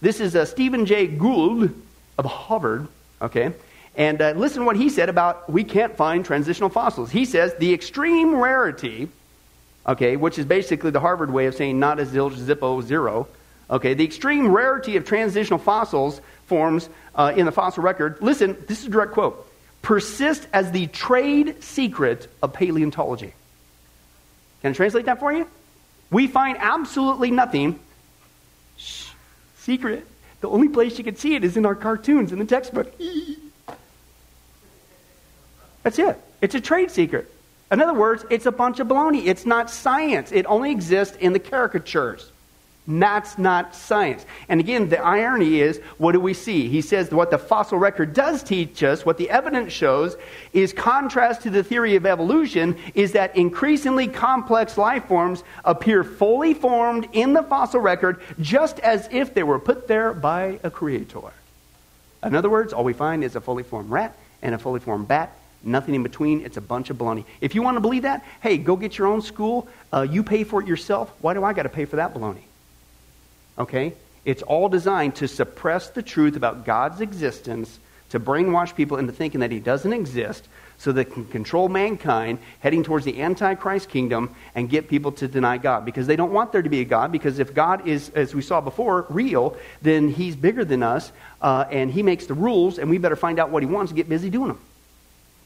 This 0.00 0.20
is 0.20 0.34
uh, 0.34 0.44
Stephen 0.44 0.86
Jay 0.86 1.06
Gould 1.06 1.74
of 2.18 2.24
Harvard, 2.24 2.88
okay? 3.20 3.52
And 3.94 4.22
uh, 4.22 4.32
listen 4.32 4.60
to 4.60 4.66
what 4.66 4.76
he 4.76 4.88
said 4.88 5.08
about 5.08 5.50
we 5.50 5.64
can't 5.64 5.96
find 5.96 6.24
transitional 6.24 6.70
fossils. 6.70 7.10
He 7.10 7.24
says 7.24 7.54
the 7.54 7.74
extreme 7.74 8.34
rarity, 8.34 9.08
okay, 9.86 10.16
which 10.16 10.38
is 10.38 10.46
basically 10.46 10.90
the 10.90 11.00
Harvard 11.00 11.30
way 11.30 11.46
of 11.46 11.54
saying 11.54 11.78
not 11.78 12.00
as 12.00 12.10
zilch, 12.12 12.34
zippo, 12.34 12.82
zero, 12.82 13.28
okay, 13.70 13.94
the 13.94 14.04
extreme 14.04 14.50
rarity 14.50 14.96
of 14.96 15.04
transitional 15.04 15.58
fossils 15.58 16.20
forms 16.46 16.88
uh, 17.14 17.32
in 17.36 17.46
the 17.46 17.52
fossil 17.52 17.82
record, 17.82 18.18
listen, 18.20 18.56
this 18.66 18.80
is 18.80 18.86
a 18.86 18.90
direct 18.90 19.12
quote, 19.12 19.46
persist 19.82 20.46
as 20.52 20.70
the 20.70 20.86
trade 20.88 21.62
secret 21.62 22.28
of 22.42 22.52
paleontology. 22.52 23.34
Can 24.62 24.70
I 24.70 24.74
translate 24.74 25.06
that 25.06 25.18
for 25.18 25.32
you? 25.32 25.46
We 26.10 26.28
find 26.28 26.56
absolutely 26.58 27.30
nothing. 27.30 27.80
Shh, 28.76 29.08
secret. 29.56 30.06
The 30.42 30.48
only 30.48 30.68
place 30.68 30.98
you 30.98 31.04
can 31.04 31.14
see 31.14 31.36
it 31.36 31.44
is 31.44 31.56
in 31.56 31.64
our 31.64 31.76
cartoons 31.76 32.32
in 32.32 32.40
the 32.40 32.44
textbook. 32.44 32.92
That's 35.84 35.98
it. 36.00 36.20
It's 36.40 36.56
a 36.56 36.60
trade 36.60 36.90
secret. 36.90 37.32
In 37.70 37.80
other 37.80 37.94
words, 37.94 38.24
it's 38.28 38.44
a 38.44 38.52
bunch 38.52 38.80
of 38.80 38.88
baloney. 38.88 39.26
It's 39.26 39.46
not 39.46 39.70
science. 39.70 40.32
It 40.32 40.44
only 40.46 40.72
exists 40.72 41.16
in 41.16 41.32
the 41.32 41.38
caricatures. 41.38 42.31
That's 42.86 43.38
not 43.38 43.76
science. 43.76 44.26
And 44.48 44.58
again, 44.58 44.88
the 44.88 44.98
irony 44.98 45.60
is 45.60 45.78
what 45.98 46.12
do 46.12 46.20
we 46.20 46.34
see? 46.34 46.68
He 46.68 46.80
says 46.80 47.10
what 47.10 47.30
the 47.30 47.38
fossil 47.38 47.78
record 47.78 48.12
does 48.12 48.42
teach 48.42 48.82
us, 48.82 49.06
what 49.06 49.18
the 49.18 49.30
evidence 49.30 49.72
shows, 49.72 50.16
is 50.52 50.72
contrast 50.72 51.42
to 51.42 51.50
the 51.50 51.62
theory 51.62 51.94
of 51.94 52.06
evolution, 52.06 52.76
is 52.94 53.12
that 53.12 53.36
increasingly 53.36 54.08
complex 54.08 54.76
life 54.76 55.04
forms 55.06 55.44
appear 55.64 56.02
fully 56.02 56.54
formed 56.54 57.08
in 57.12 57.32
the 57.32 57.42
fossil 57.44 57.80
record 57.80 58.20
just 58.40 58.80
as 58.80 59.08
if 59.12 59.32
they 59.32 59.44
were 59.44 59.60
put 59.60 59.86
there 59.86 60.12
by 60.12 60.58
a 60.64 60.70
creator. 60.70 61.20
In 62.24 62.34
other 62.34 62.50
words, 62.50 62.72
all 62.72 62.84
we 62.84 62.92
find 62.92 63.22
is 63.22 63.36
a 63.36 63.40
fully 63.40 63.62
formed 63.62 63.90
rat 63.90 64.16
and 64.42 64.54
a 64.54 64.58
fully 64.58 64.80
formed 64.80 65.06
bat 65.06 65.36
Nothing 65.64 65.94
in 65.94 66.02
between. 66.02 66.44
It's 66.44 66.56
a 66.56 66.60
bunch 66.60 66.90
of 66.90 66.98
baloney. 66.98 67.24
If 67.40 67.54
you 67.54 67.62
want 67.62 67.76
to 67.76 67.80
believe 67.80 68.02
that, 68.02 68.24
hey, 68.40 68.58
go 68.58 68.76
get 68.76 68.98
your 68.98 69.06
own 69.06 69.22
school. 69.22 69.68
Uh, 69.92 70.02
you 70.02 70.22
pay 70.22 70.44
for 70.44 70.60
it 70.60 70.66
yourself. 70.66 71.12
Why 71.20 71.34
do 71.34 71.44
I 71.44 71.52
got 71.52 71.62
to 71.62 71.68
pay 71.68 71.84
for 71.84 71.96
that 71.96 72.14
baloney? 72.14 72.42
Okay? 73.58 73.94
It's 74.24 74.42
all 74.42 74.68
designed 74.68 75.16
to 75.16 75.28
suppress 75.28 75.90
the 75.90 76.02
truth 76.02 76.36
about 76.36 76.64
God's 76.64 77.00
existence, 77.00 77.78
to 78.10 78.20
brainwash 78.20 78.74
people 78.74 78.98
into 78.98 79.12
thinking 79.12 79.40
that 79.40 79.50
He 79.50 79.58
doesn't 79.58 79.92
exist, 79.92 80.46
so 80.78 80.90
they 80.90 81.04
can 81.04 81.24
control 81.26 81.68
mankind 81.68 82.38
heading 82.58 82.82
towards 82.82 83.04
the 83.04 83.22
Antichrist 83.22 83.88
kingdom 83.88 84.34
and 84.54 84.68
get 84.68 84.88
people 84.88 85.12
to 85.12 85.28
deny 85.28 85.56
God. 85.56 85.84
Because 85.84 86.06
they 86.06 86.16
don't 86.16 86.32
want 86.32 86.50
there 86.50 86.62
to 86.62 86.68
be 86.68 86.80
a 86.80 86.84
God, 86.84 87.12
because 87.12 87.38
if 87.38 87.54
God 87.54 87.86
is, 87.86 88.10
as 88.10 88.34
we 88.34 88.42
saw 88.42 88.60
before, 88.60 89.06
real, 89.08 89.56
then 89.80 90.08
He's 90.08 90.34
bigger 90.34 90.64
than 90.64 90.82
us, 90.82 91.12
uh, 91.40 91.64
and 91.70 91.90
He 91.90 92.02
makes 92.02 92.26
the 92.26 92.34
rules, 92.34 92.78
and 92.78 92.90
we 92.90 92.98
better 92.98 93.16
find 93.16 93.38
out 93.38 93.50
what 93.50 93.62
He 93.62 93.68
wants 93.68 93.92
and 93.92 93.96
get 93.96 94.08
busy 94.08 94.30
doing 94.30 94.48
them. 94.48 94.60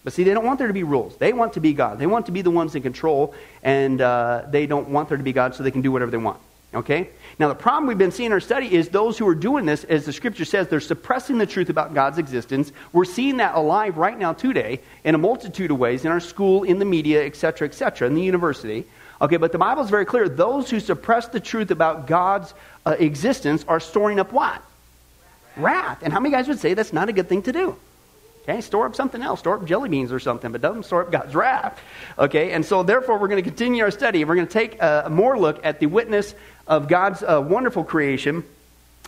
But 0.05 0.13
see, 0.13 0.23
they 0.23 0.35
don't 0.35 0.45
want 0.45 0.59
there 0.59 0.69
to 0.69 0.75
be 0.75 0.85
rules. 0.85 1.17
They 1.17 1.33
want 1.33 1.55
to 1.55 1.61
be 1.61 1.73
God. 1.73 1.99
They 1.99 2.07
want 2.07 2.27
to 2.27 2.33
be 2.33 2.41
the 2.41 2.51
ones 2.51 2.75
in 2.75 2.83
control, 2.83 3.35
and 3.63 4.01
uh, 4.01 4.45
they 4.49 4.67
don't 4.67 4.89
want 4.89 5.09
there 5.09 5.19
to 5.19 5.25
be 5.25 5.33
God 5.33 5.55
so 5.55 5.63
they 5.63 5.71
can 5.71 5.83
do 5.83 5.91
whatever 5.91 6.11
they 6.11 6.17
want. 6.17 6.39
Okay? 6.75 7.09
Now, 7.39 7.49
the 7.49 7.55
problem 7.55 7.87
we've 7.87 7.97
been 7.97 8.11
seeing 8.11 8.27
in 8.27 8.33
our 8.33 8.41
study 8.41 8.75
is 8.75 8.89
those 8.89 9.17
who 9.17 9.27
are 9.29 9.35
doing 9.35 9.67
this, 9.67 9.85
as 9.85 10.05
the 10.05 10.13
scripture 10.13 10.45
says, 10.45 10.69
they're 10.69 10.81
suppressing 10.81 11.39
the 11.39 11.47
truth 11.47 11.71
about 11.71 11.95
God's 11.95 12.19
existence. 12.19 12.73
We're 12.93 13.05
seeing 13.05 13.39
that 13.39 13.55
alive 13.55 13.97
right 13.97 14.19
now 14.19 14.33
today 14.33 14.81
in 15.05 15.15
a 15.15 15.19
multitude 15.19 15.71
of 15.71 15.79
ways 15.79 16.05
in 16.05 16.11
our 16.11 16.21
school, 16.21 16.65
in 16.65 16.79
the 16.79 16.85
media, 16.85 17.25
etc., 17.25 17.69
etc., 17.69 18.09
in 18.09 18.15
the 18.15 18.23
university. 18.23 18.85
Okay, 19.21 19.39
but 19.39 19.53
the 19.53 19.59
Bible 19.59 19.83
is 19.83 19.91
very 19.91 20.05
clear. 20.05 20.29
Those 20.29 20.69
who 20.69 20.81
suppress 20.81 21.29
the 21.29 21.41
truth 21.41 21.71
about 21.71 22.07
God's 22.07 22.53
uh, 22.85 22.97
existence 22.99 23.65
are 23.69 23.81
storing 23.81 24.21
up 24.21 24.33
what? 24.33 24.63
Wrath. 25.57 26.01
And 26.03 26.13
how 26.13 26.21
many 26.21 26.35
guys 26.35 26.49
would 26.49 26.59
say 26.59 26.75
that's 26.75 26.93
not 26.93 27.09
a 27.09 27.13
good 27.13 27.29
thing 27.29 27.43
to 27.43 27.53
do? 27.53 27.77
Okay, 28.49 28.61
store 28.61 28.87
up 28.87 28.95
something 28.95 29.23
else. 29.23 29.41
Store 29.41 29.57
up 29.57 29.65
jelly 29.65 29.89
beans 29.89 30.13
or 30.13 30.21
something, 30.21 30.53
but 30.53 30.61
don't 30.61 30.85
store 30.85 31.03
up 31.03 31.11
God's 31.11 31.35
wrath. 31.35 31.81
Okay, 32.17 32.53
and 32.53 32.65
so 32.65 32.85
therefore 32.85 33.19
we're 33.19 33.27
going 33.27 33.43
to 33.43 33.49
continue 33.51 33.83
our 33.83 33.91
study. 33.91 34.25
We're 34.25 34.37
going 34.37 34.47
to 34.47 34.53
take 34.53 34.81
a 34.81 35.09
more 35.11 35.37
look 35.37 35.65
at 35.65 35.81
the 35.81 35.87
witness 35.87 36.33
of 36.67 36.89
God's 36.89 37.23
uh, 37.23 37.45
wonderful 37.47 37.85
creation. 37.85 38.45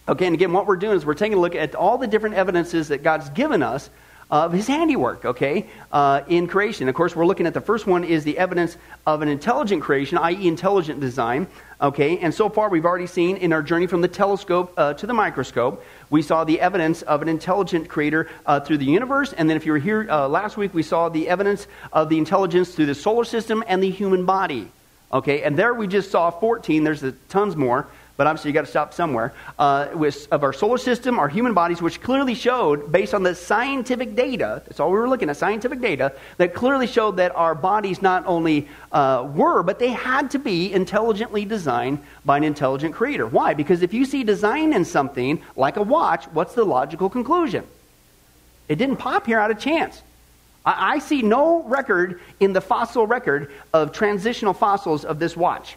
Okay, 0.09 0.27
and 0.27 0.35
again, 0.35 0.53
what 0.53 0.67
we're 0.67 0.77
doing 0.77 0.97
is 0.97 1.05
we're 1.05 1.15
taking 1.15 1.37
a 1.37 1.41
look 1.41 1.55
at 1.55 1.75
all 1.75 1.99
the 1.99 2.07
different 2.07 2.37
evidences 2.37 2.89
that 2.89 3.03
God's 3.03 3.29
given 3.31 3.63
us 3.63 3.91
of 4.31 4.53
his 4.53 4.67
handiwork, 4.67 5.25
okay, 5.25 5.67
uh, 5.91 6.21
in 6.29 6.47
creation. 6.47 6.89
Of 6.89 6.95
course, 6.95 7.17
we're 7.17 7.27
looking 7.27 7.47
at 7.47 7.55
the 7.55 7.63
first 7.63 7.87
one 7.87 8.05
is 8.05 8.25
the 8.25 8.37
evidence 8.37 8.77
of 9.07 9.23
an 9.23 9.29
intelligent 9.29 9.83
creation, 9.83 10.19
i.e., 10.19 10.47
intelligent 10.47 11.01
design, 11.01 11.47
okay. 11.81 12.19
And 12.19 12.35
so 12.35 12.51
far, 12.51 12.69
we've 12.69 12.85
already 12.85 13.07
seen 13.07 13.39
in 13.39 13.55
our 13.55 13.63
journey 13.63 13.87
from 13.87 14.03
the 14.03 14.09
telescope 14.09 14.75
uh, 14.77 14.93
to 14.95 15.07
the 15.07 15.15
microscope, 15.15 15.83
we 16.11 16.21
saw 16.21 16.45
the 16.45 16.61
evidence 16.61 17.01
of 17.03 17.23
an 17.23 17.29
intelligent 17.29 17.89
creator 17.89 18.29
uh, 18.45 18.61
through 18.61 18.79
the 18.79 18.85
universe. 18.85 19.33
And 19.33 19.49
then, 19.49 19.57
if 19.57 19.65
you 19.65 19.73
were 19.73 19.79
here 19.79 20.07
uh, 20.11 20.29
last 20.29 20.59
week, 20.59 20.75
we 20.75 20.83
saw 20.83 21.09
the 21.09 21.29
evidence 21.29 21.67
of 21.93 22.11
the 22.11 22.19
intelligence 22.19 22.75
through 22.75 22.87
the 22.87 22.95
solar 22.95 23.25
system 23.25 23.65
and 23.67 23.83
the 23.83 23.91
human 23.91 24.27
body, 24.27 24.71
okay. 25.13 25.43
And 25.43 25.57
there 25.57 25.75
we 25.75 25.87
just 25.87 26.11
saw 26.11 26.31
14. 26.31 26.85
There's 26.85 27.05
tons 27.29 27.57
more 27.57 27.89
but 28.19 28.27
obviously 28.27 28.51
you 28.51 28.53
got 28.53 28.63
to 28.63 28.71
stop 28.71 28.93
somewhere, 28.93 29.33
uh, 29.61 29.87
with, 29.95 30.27
of 30.33 30.43
our 30.43 30.53
solar 30.53 30.77
system, 30.77 31.21
our 31.21 31.29
human 31.29 31.55
bodies, 31.55 31.81
which 31.81 32.01
clearly 32.01 32.35
showed, 32.35 32.91
based 32.91 33.15
on 33.15 33.23
the 33.23 33.33
scientific 33.33 34.17
data, 34.17 34.61
that's 34.67 34.81
all 34.81 34.91
we 34.91 34.99
were 34.99 35.09
looking 35.09 35.31
at, 35.31 35.37
scientific 35.37 35.81
data, 35.81 36.13
that 36.37 36.53
clearly 36.53 36.89
showed 36.89 37.17
that 37.19 37.35
our 37.37 37.55
bodies 37.55 38.03
not 38.03 38.27
only 38.27 38.69
uh, 38.91 39.31
were, 39.33 39.63
but 39.63 39.79
they 39.79 39.91
had 39.91 40.33
to 40.33 40.39
be 40.41 40.73
intelligently 40.73 41.45
designed 41.45 42.01
by 42.25 42.37
an 42.37 42.43
intelligent 42.43 42.93
creator. 42.93 43.25
Why? 43.25 43.55
Because 43.55 43.83
if 43.83 43.95
you 43.95 44.05
see 44.05 44.25
design 44.25 44.73
in 44.73 44.85
something, 44.85 45.41
like 45.55 45.77
a 45.77 45.83
watch, 45.83 46.25
what's 46.33 46.55
the 46.55 46.65
logical 46.65 47.09
conclusion? 47.09 47.65
It 48.69 48.77
didn't 48.77 48.97
pop 48.97 49.27
here 49.27 49.39
out 49.39 49.53
of 49.53 49.61
chance. 49.61 50.03
I, 50.77 50.99
see 50.99 51.23
no 51.23 51.63
record 51.63 52.21
in 52.41 52.53
the 52.53 52.61
fossil 52.61 53.07
record 53.07 53.51
of 53.73 53.93
transitional 53.93 54.53
fossils 54.53 55.05
of 55.05 55.19
this 55.19 55.37
watch. 55.37 55.77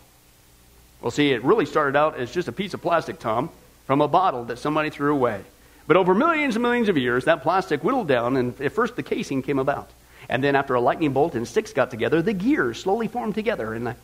Well, 1.01 1.12
see, 1.12 1.31
it 1.31 1.43
really 1.43 1.65
started 1.65 1.98
out 1.98 2.17
as 2.17 2.31
just 2.31 2.48
a 2.48 2.51
piece 2.51 2.74
of 2.74 2.81
plastic, 2.81 3.19
Tom, 3.19 3.50
from 3.88 4.01
a 4.01 4.07
bottle 4.07 4.45
that 4.45 4.60
somebody 4.60 4.89
threw 4.89 5.13
away. 5.13 5.41
But 5.88 5.98
over 5.98 6.13
millions 6.13 6.55
and 6.55 6.63
millions 6.63 6.89
of 6.89 6.98
years, 6.98 7.25
that 7.25 7.41
plastic 7.41 7.83
whittled 7.83 8.07
down, 8.07 8.38
and 8.38 8.60
at 8.62 8.71
first 8.71 8.95
the 8.95 9.03
casing 9.03 9.41
came 9.41 9.60
about. 9.60 9.89
And 10.29 10.43
then 10.43 10.55
after 10.55 10.75
a 10.75 10.81
lightning 10.81 11.13
bolt 11.13 11.36
and 11.36 11.48
sticks 11.48 11.74
got 11.74 11.91
together, 11.91 12.21
the 12.21 12.33
gears 12.33 12.79
slowly 12.79 13.07
formed 13.07 13.36
together. 13.36 13.74
And 13.74 13.95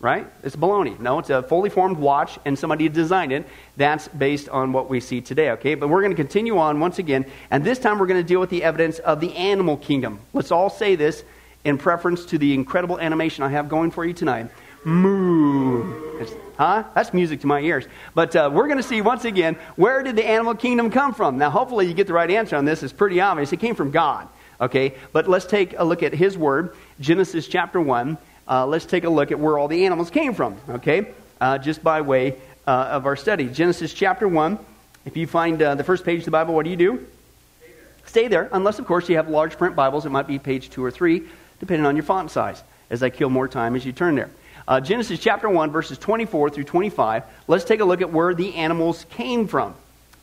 right? 0.00 0.26
It's 0.42 0.56
baloney. 0.56 0.98
No, 0.98 1.18
it's 1.18 1.30
a 1.30 1.42
fully 1.42 1.70
formed 1.70 1.98
watch, 1.98 2.38
and 2.44 2.58
somebody 2.58 2.88
designed 2.88 3.32
it. 3.32 3.46
That's 3.76 4.08
based 4.08 4.48
on 4.48 4.72
what 4.72 4.90
we 4.90 5.00
see 5.00 5.20
today, 5.20 5.50
okay? 5.52 5.74
But 5.74 5.88
we're 5.88 6.00
going 6.00 6.12
to 6.12 6.16
continue 6.16 6.58
on 6.58 6.80
once 6.80 6.98
again, 6.98 7.26
and 7.50 7.62
this 7.62 7.78
time 7.78 7.98
we're 7.98 8.06
going 8.06 8.22
to 8.22 8.26
deal 8.26 8.40
with 8.40 8.50
the 8.50 8.64
evidence 8.64 8.98
of 8.98 9.20
the 9.20 9.34
animal 9.36 9.76
kingdom. 9.76 10.18
Let's 10.32 10.50
all 10.50 10.70
say 10.70 10.96
this 10.96 11.22
in 11.64 11.78
preference 11.78 12.24
to 12.26 12.38
the 12.38 12.54
incredible 12.54 12.98
animation 12.98 13.44
I 13.44 13.50
have 13.50 13.68
going 13.68 13.90
for 13.90 14.04
you 14.04 14.14
tonight 14.14 14.50
moo. 14.84 16.18
It's, 16.18 16.32
huh? 16.56 16.84
That's 16.94 17.12
music 17.12 17.40
to 17.40 17.46
my 17.46 17.60
ears. 17.60 17.86
But 18.14 18.34
uh, 18.34 18.50
we're 18.52 18.66
going 18.66 18.78
to 18.78 18.82
see 18.82 19.00
once 19.00 19.24
again 19.24 19.56
where 19.76 20.02
did 20.02 20.16
the 20.16 20.26
animal 20.26 20.54
kingdom 20.54 20.90
come 20.90 21.14
from? 21.14 21.38
Now, 21.38 21.50
hopefully, 21.50 21.86
you 21.86 21.94
get 21.94 22.06
the 22.06 22.12
right 22.12 22.30
answer 22.30 22.56
on 22.56 22.64
this. 22.64 22.82
It's 22.82 22.92
pretty 22.92 23.20
obvious. 23.20 23.52
It 23.52 23.58
came 23.58 23.74
from 23.74 23.90
God. 23.90 24.28
Okay? 24.60 24.94
But 25.12 25.28
let's 25.28 25.46
take 25.46 25.74
a 25.78 25.84
look 25.84 26.02
at 26.02 26.12
His 26.12 26.36
Word, 26.36 26.76
Genesis 27.00 27.48
chapter 27.48 27.80
1. 27.80 28.18
Uh, 28.50 28.66
let's 28.66 28.84
take 28.84 29.04
a 29.04 29.08
look 29.08 29.30
at 29.30 29.38
where 29.38 29.56
all 29.58 29.68
the 29.68 29.86
animals 29.86 30.10
came 30.10 30.34
from. 30.34 30.56
Okay? 30.68 31.12
Uh, 31.40 31.56
just 31.56 31.84
by 31.84 32.00
way 32.00 32.36
uh, 32.66 32.88
of 32.90 33.06
our 33.06 33.14
study. 33.14 33.46
Genesis 33.46 33.94
chapter 33.94 34.26
1. 34.26 34.58
If 35.06 35.16
you 35.16 35.26
find 35.26 35.62
uh, 35.62 35.76
the 35.76 35.84
first 35.84 36.04
page 36.04 36.18
of 36.18 36.24
the 36.24 36.30
Bible, 36.32 36.54
what 36.54 36.64
do 36.64 36.70
you 36.70 36.76
do? 36.76 37.06
Stay 38.04 38.26
there, 38.26 38.48
unless, 38.52 38.78
of 38.80 38.86
course, 38.86 39.08
you 39.08 39.16
have 39.16 39.28
large 39.28 39.56
print 39.56 39.76
Bibles. 39.76 40.04
It 40.04 40.10
might 40.10 40.26
be 40.26 40.38
page 40.38 40.68
two 40.68 40.84
or 40.84 40.90
three, 40.90 41.22
depending 41.60 41.86
on 41.86 41.94
your 41.94 42.02
font 42.02 42.30
size, 42.30 42.62
as 42.90 43.02
I 43.02 43.08
kill 43.08 43.30
more 43.30 43.46
time 43.46 43.76
as 43.76 43.86
you 43.86 43.92
turn 43.92 44.16
there. 44.16 44.30
Uh, 44.66 44.80
Genesis 44.80 45.20
chapter 45.20 45.48
1, 45.48 45.70
verses 45.70 45.96
24 45.96 46.50
through 46.50 46.64
25. 46.64 47.22
Let's 47.46 47.64
take 47.64 47.80
a 47.80 47.84
look 47.84 48.02
at 48.02 48.12
where 48.12 48.34
the 48.34 48.54
animals 48.56 49.06
came 49.10 49.46
from. 49.46 49.74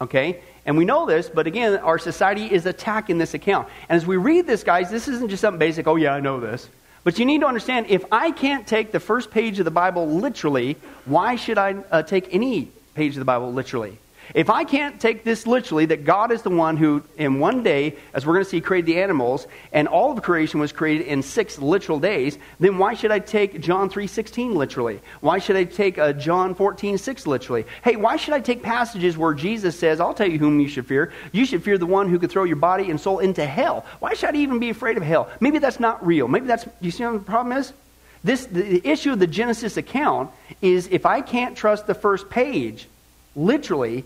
Okay? 0.01 0.41
And 0.65 0.77
we 0.77 0.84
know 0.84 1.05
this, 1.05 1.29
but 1.29 1.48
again, 1.48 1.77
our 1.77 1.98
society 1.98 2.51
is 2.51 2.65
attacking 2.65 3.17
this 3.17 3.34
account. 3.34 3.69
And 3.88 3.96
as 3.96 4.05
we 4.05 4.17
read 4.17 4.46
this, 4.46 4.63
guys, 4.63 4.91
this 4.91 5.07
isn't 5.07 5.29
just 5.29 5.41
something 5.41 5.60
basic, 5.60 5.88
oh, 5.88 5.96
yeah, 5.96 6.13
I 6.13 6.19
know 6.19 6.41
this. 6.41 6.67
But 7.07 7.19
you 7.19 7.25
need 7.25 7.39
to 7.39 7.47
understand 7.47 7.85
if 7.87 8.03
I 8.11 8.31
can't 8.31 8.67
take 8.67 8.91
the 8.91 8.99
first 8.99 9.31
page 9.31 9.59
of 9.59 9.63
the 9.63 9.71
Bible 9.71 10.05
literally, 10.05 10.75
why 11.05 11.37
should 11.37 11.57
I 11.57 11.75
uh, 11.89 12.03
take 12.03 12.33
any 12.33 12.69
page 12.95 13.13
of 13.13 13.19
the 13.19 13.23
Bible 13.23 13.53
literally? 13.53 13.97
If 14.34 14.50
I 14.50 14.63
can't 14.63 15.00
take 15.00 15.24
this 15.24 15.48
literally, 15.48 15.86
that 15.86 16.03
God 16.03 16.31
is 16.31 16.41
the 16.41 16.50
one 16.50 16.77
who, 16.77 17.03
in 17.17 17.39
one 17.39 17.63
day, 17.63 17.96
as 18.13 18.25
we're 18.25 18.34
going 18.34 18.43
to 18.43 18.50
see, 18.50 18.62
created 18.62 18.88
the 18.88 19.01
animals, 19.01 19.48
and 19.72 19.88
all 19.88 20.12
of 20.12 20.22
creation 20.22 20.60
was 20.60 20.72
created 20.72 21.07
in 21.07 21.22
six 21.22 21.57
literal 21.60 22.00
days, 22.00 22.38
then 22.60 22.77
why 22.77 22.93
should 22.93 23.12
I 23.12 23.19
take 23.19 23.62
John 23.62 23.89
3.16 23.89 24.53
literally? 24.53 25.00
Why 25.22 25.39
should 25.39 25.55
I 25.55 25.63
take 25.63 25.98
uh, 25.98 26.13
John 26.13 26.55
14.6 26.55 27.25
literally? 27.25 27.65
Hey, 27.84 27.96
why 27.96 28.17
should 28.17 28.34
I 28.34 28.39
take 28.39 28.63
passages 28.63 29.17
where 29.17 29.34
Jesus 29.34 29.77
says, 29.79 30.00
I'll 30.00 30.13
tell 30.13 30.29
you 30.29 30.39
whom 30.39 30.60
you 30.60 30.67
should 30.67 30.86
fear. 30.86 31.13
You 31.31 31.46
should 31.46 31.63
fear 31.63 31.77
the 31.77 31.86
one 31.86 32.10
who 32.10 32.19
could 32.19 32.31
throw 32.31 32.43
your 32.43 32.57
body 32.57 32.89
and 32.89 33.00
soul 33.00 33.19
into 33.19 33.46
hell. 33.46 33.86
Why 34.00 34.13
should 34.13 34.36
I 34.36 34.38
even 34.38 34.60
be 34.60 34.69
afraid 34.69 34.98
of 34.98 35.03
hell? 35.03 35.29
Maybe 35.39 35.60
that's 35.60 35.79
not 35.79 36.05
real. 36.05 36.27
Maybe 36.27 36.48
that's, 36.48 36.67
you 36.81 36.91
see 36.91 37.05
what 37.05 37.13
the 37.13 37.19
problem 37.19 37.57
is? 37.57 37.74
This, 38.24 38.46
the, 38.46 38.62
the 38.62 38.88
issue 38.88 39.13
of 39.13 39.19
the 39.19 39.27
Genesis 39.27 39.77
account 39.77 40.31
is 40.62 40.88
if 40.88 41.05
I 41.05 41.22
can't 41.22 41.55
trust 41.55 41.88
the 41.88 41.93
first 41.93 42.29
page, 42.29 42.88
literally, 43.36 44.03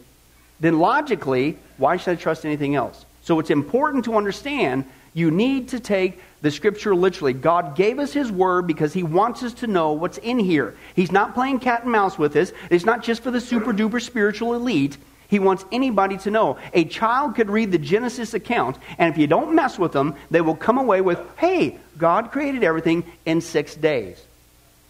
then 0.61 0.79
logically, 0.79 1.57
why 1.77 1.97
should 1.97 2.11
I 2.11 2.15
trust 2.15 2.45
anything 2.45 2.75
else? 2.75 3.05
So 3.23 3.39
it's 3.39 3.49
important 3.49 4.05
to 4.05 4.15
understand 4.15 4.85
you 5.13 5.29
need 5.29 5.69
to 5.69 5.79
take 5.79 6.21
the 6.41 6.51
scripture 6.51 6.95
literally. 6.95 7.33
God 7.33 7.75
gave 7.75 7.99
us 7.99 8.13
his 8.13 8.31
word 8.31 8.65
because 8.65 8.93
he 8.93 9.03
wants 9.03 9.43
us 9.43 9.53
to 9.55 9.67
know 9.67 9.91
what's 9.91 10.17
in 10.19 10.39
here. 10.39 10.75
He's 10.95 11.11
not 11.11 11.33
playing 11.33 11.59
cat 11.59 11.83
and 11.83 11.91
mouse 11.91 12.17
with 12.17 12.35
us. 12.35 12.53
It's 12.69 12.85
not 12.85 13.03
just 13.03 13.21
for 13.21 13.31
the 13.31 13.41
super 13.41 13.73
duper 13.73 14.01
spiritual 14.01 14.53
elite. 14.53 14.97
He 15.27 15.39
wants 15.39 15.65
anybody 15.71 16.17
to 16.19 16.31
know. 16.31 16.57
A 16.73 16.85
child 16.85 17.35
could 17.35 17.49
read 17.49 17.71
the 17.71 17.77
Genesis 17.77 18.33
account, 18.33 18.77
and 18.97 19.13
if 19.13 19.17
you 19.17 19.27
don't 19.27 19.55
mess 19.55 19.79
with 19.79 19.93
them, 19.93 20.15
they 20.29 20.41
will 20.41 20.55
come 20.55 20.77
away 20.77 21.01
with, 21.01 21.19
hey, 21.37 21.77
God 21.97 22.31
created 22.31 22.63
everything 22.63 23.03
in 23.25 23.41
six 23.41 23.75
days. 23.75 24.21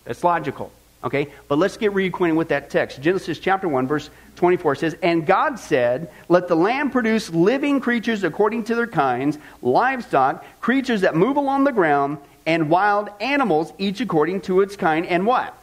That's 0.04 0.24
logical. 0.24 0.72
Okay? 1.04 1.28
But 1.48 1.58
let's 1.58 1.78
get 1.78 1.94
reacquainted 1.94 2.36
with 2.36 2.50
that 2.50 2.70
text. 2.70 3.02
Genesis 3.02 3.40
chapter 3.40 3.68
1, 3.68 3.88
verse 3.88 4.10
24 4.36 4.76
says, 4.76 4.96
And 5.02 5.26
God 5.26 5.60
said, 5.60 6.12
Let 6.30 6.48
the 6.48 6.56
land 6.56 6.92
produce 6.92 7.30
living 7.30 7.80
creatures 7.80 8.24
according 8.24 8.66
to 8.66 8.76
their 8.76 8.88
kinds, 8.88 9.38
livestock, 9.62 10.46
creatures 10.62 11.02
that 11.02 11.16
move 11.16 11.38
along 11.38 11.64
the 11.64 11.72
ground, 11.72 12.20
and 12.46 12.70
wild 12.70 13.10
animals, 13.20 13.74
each 13.78 14.02
according 14.02 14.42
to 14.42 14.62
its 14.62 14.76
kind. 14.76 15.06
And 15.06 15.26
what? 15.26 15.58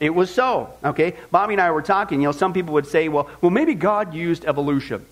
It 0.00 0.14
was 0.14 0.32
so. 0.32 0.72
Okay? 0.84 1.16
Bobby 1.30 1.54
and 1.54 1.60
I 1.60 1.70
were 1.70 1.82
talking. 1.82 2.20
You 2.20 2.28
know, 2.28 2.32
some 2.32 2.52
people 2.52 2.74
would 2.74 2.86
say, 2.86 3.08
well, 3.08 3.28
well, 3.40 3.50
maybe 3.50 3.74
God 3.74 4.14
used 4.14 4.44
evolution. 4.44 5.04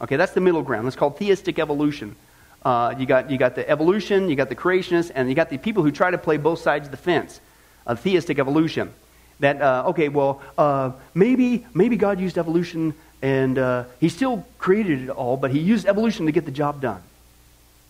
Okay, 0.00 0.16
that's 0.16 0.32
the 0.32 0.40
middle 0.40 0.62
ground. 0.62 0.84
That's 0.84 0.96
called 0.96 1.16
theistic 1.16 1.60
evolution. 1.60 2.16
Uh, 2.64 2.94
you, 2.98 3.06
got, 3.06 3.30
you 3.30 3.38
got 3.38 3.54
the 3.54 3.68
evolution, 3.68 4.28
you 4.28 4.34
got 4.34 4.48
the 4.48 4.56
creationists, 4.56 5.12
and 5.14 5.28
you 5.28 5.34
got 5.36 5.48
the 5.48 5.58
people 5.58 5.84
who 5.84 5.92
try 5.92 6.10
to 6.10 6.18
play 6.18 6.36
both 6.36 6.60
sides 6.60 6.88
of 6.88 6.90
the 6.90 6.96
fence 6.96 7.40
of 7.86 8.00
theistic 8.00 8.38
evolution. 8.38 8.92
That, 9.40 9.60
uh, 9.60 9.84
okay, 9.88 10.08
well, 10.08 10.40
uh, 10.56 10.92
maybe, 11.14 11.66
maybe 11.74 11.96
God 11.96 12.20
used 12.20 12.38
evolution 12.38 12.94
and 13.22 13.58
uh, 13.58 13.84
he 14.00 14.08
still 14.08 14.44
created 14.58 15.02
it 15.02 15.10
all, 15.10 15.36
but 15.36 15.52
he 15.52 15.60
used 15.60 15.86
evolution 15.86 16.26
to 16.26 16.32
get 16.32 16.44
the 16.44 16.50
job 16.50 16.80
done. 16.80 17.02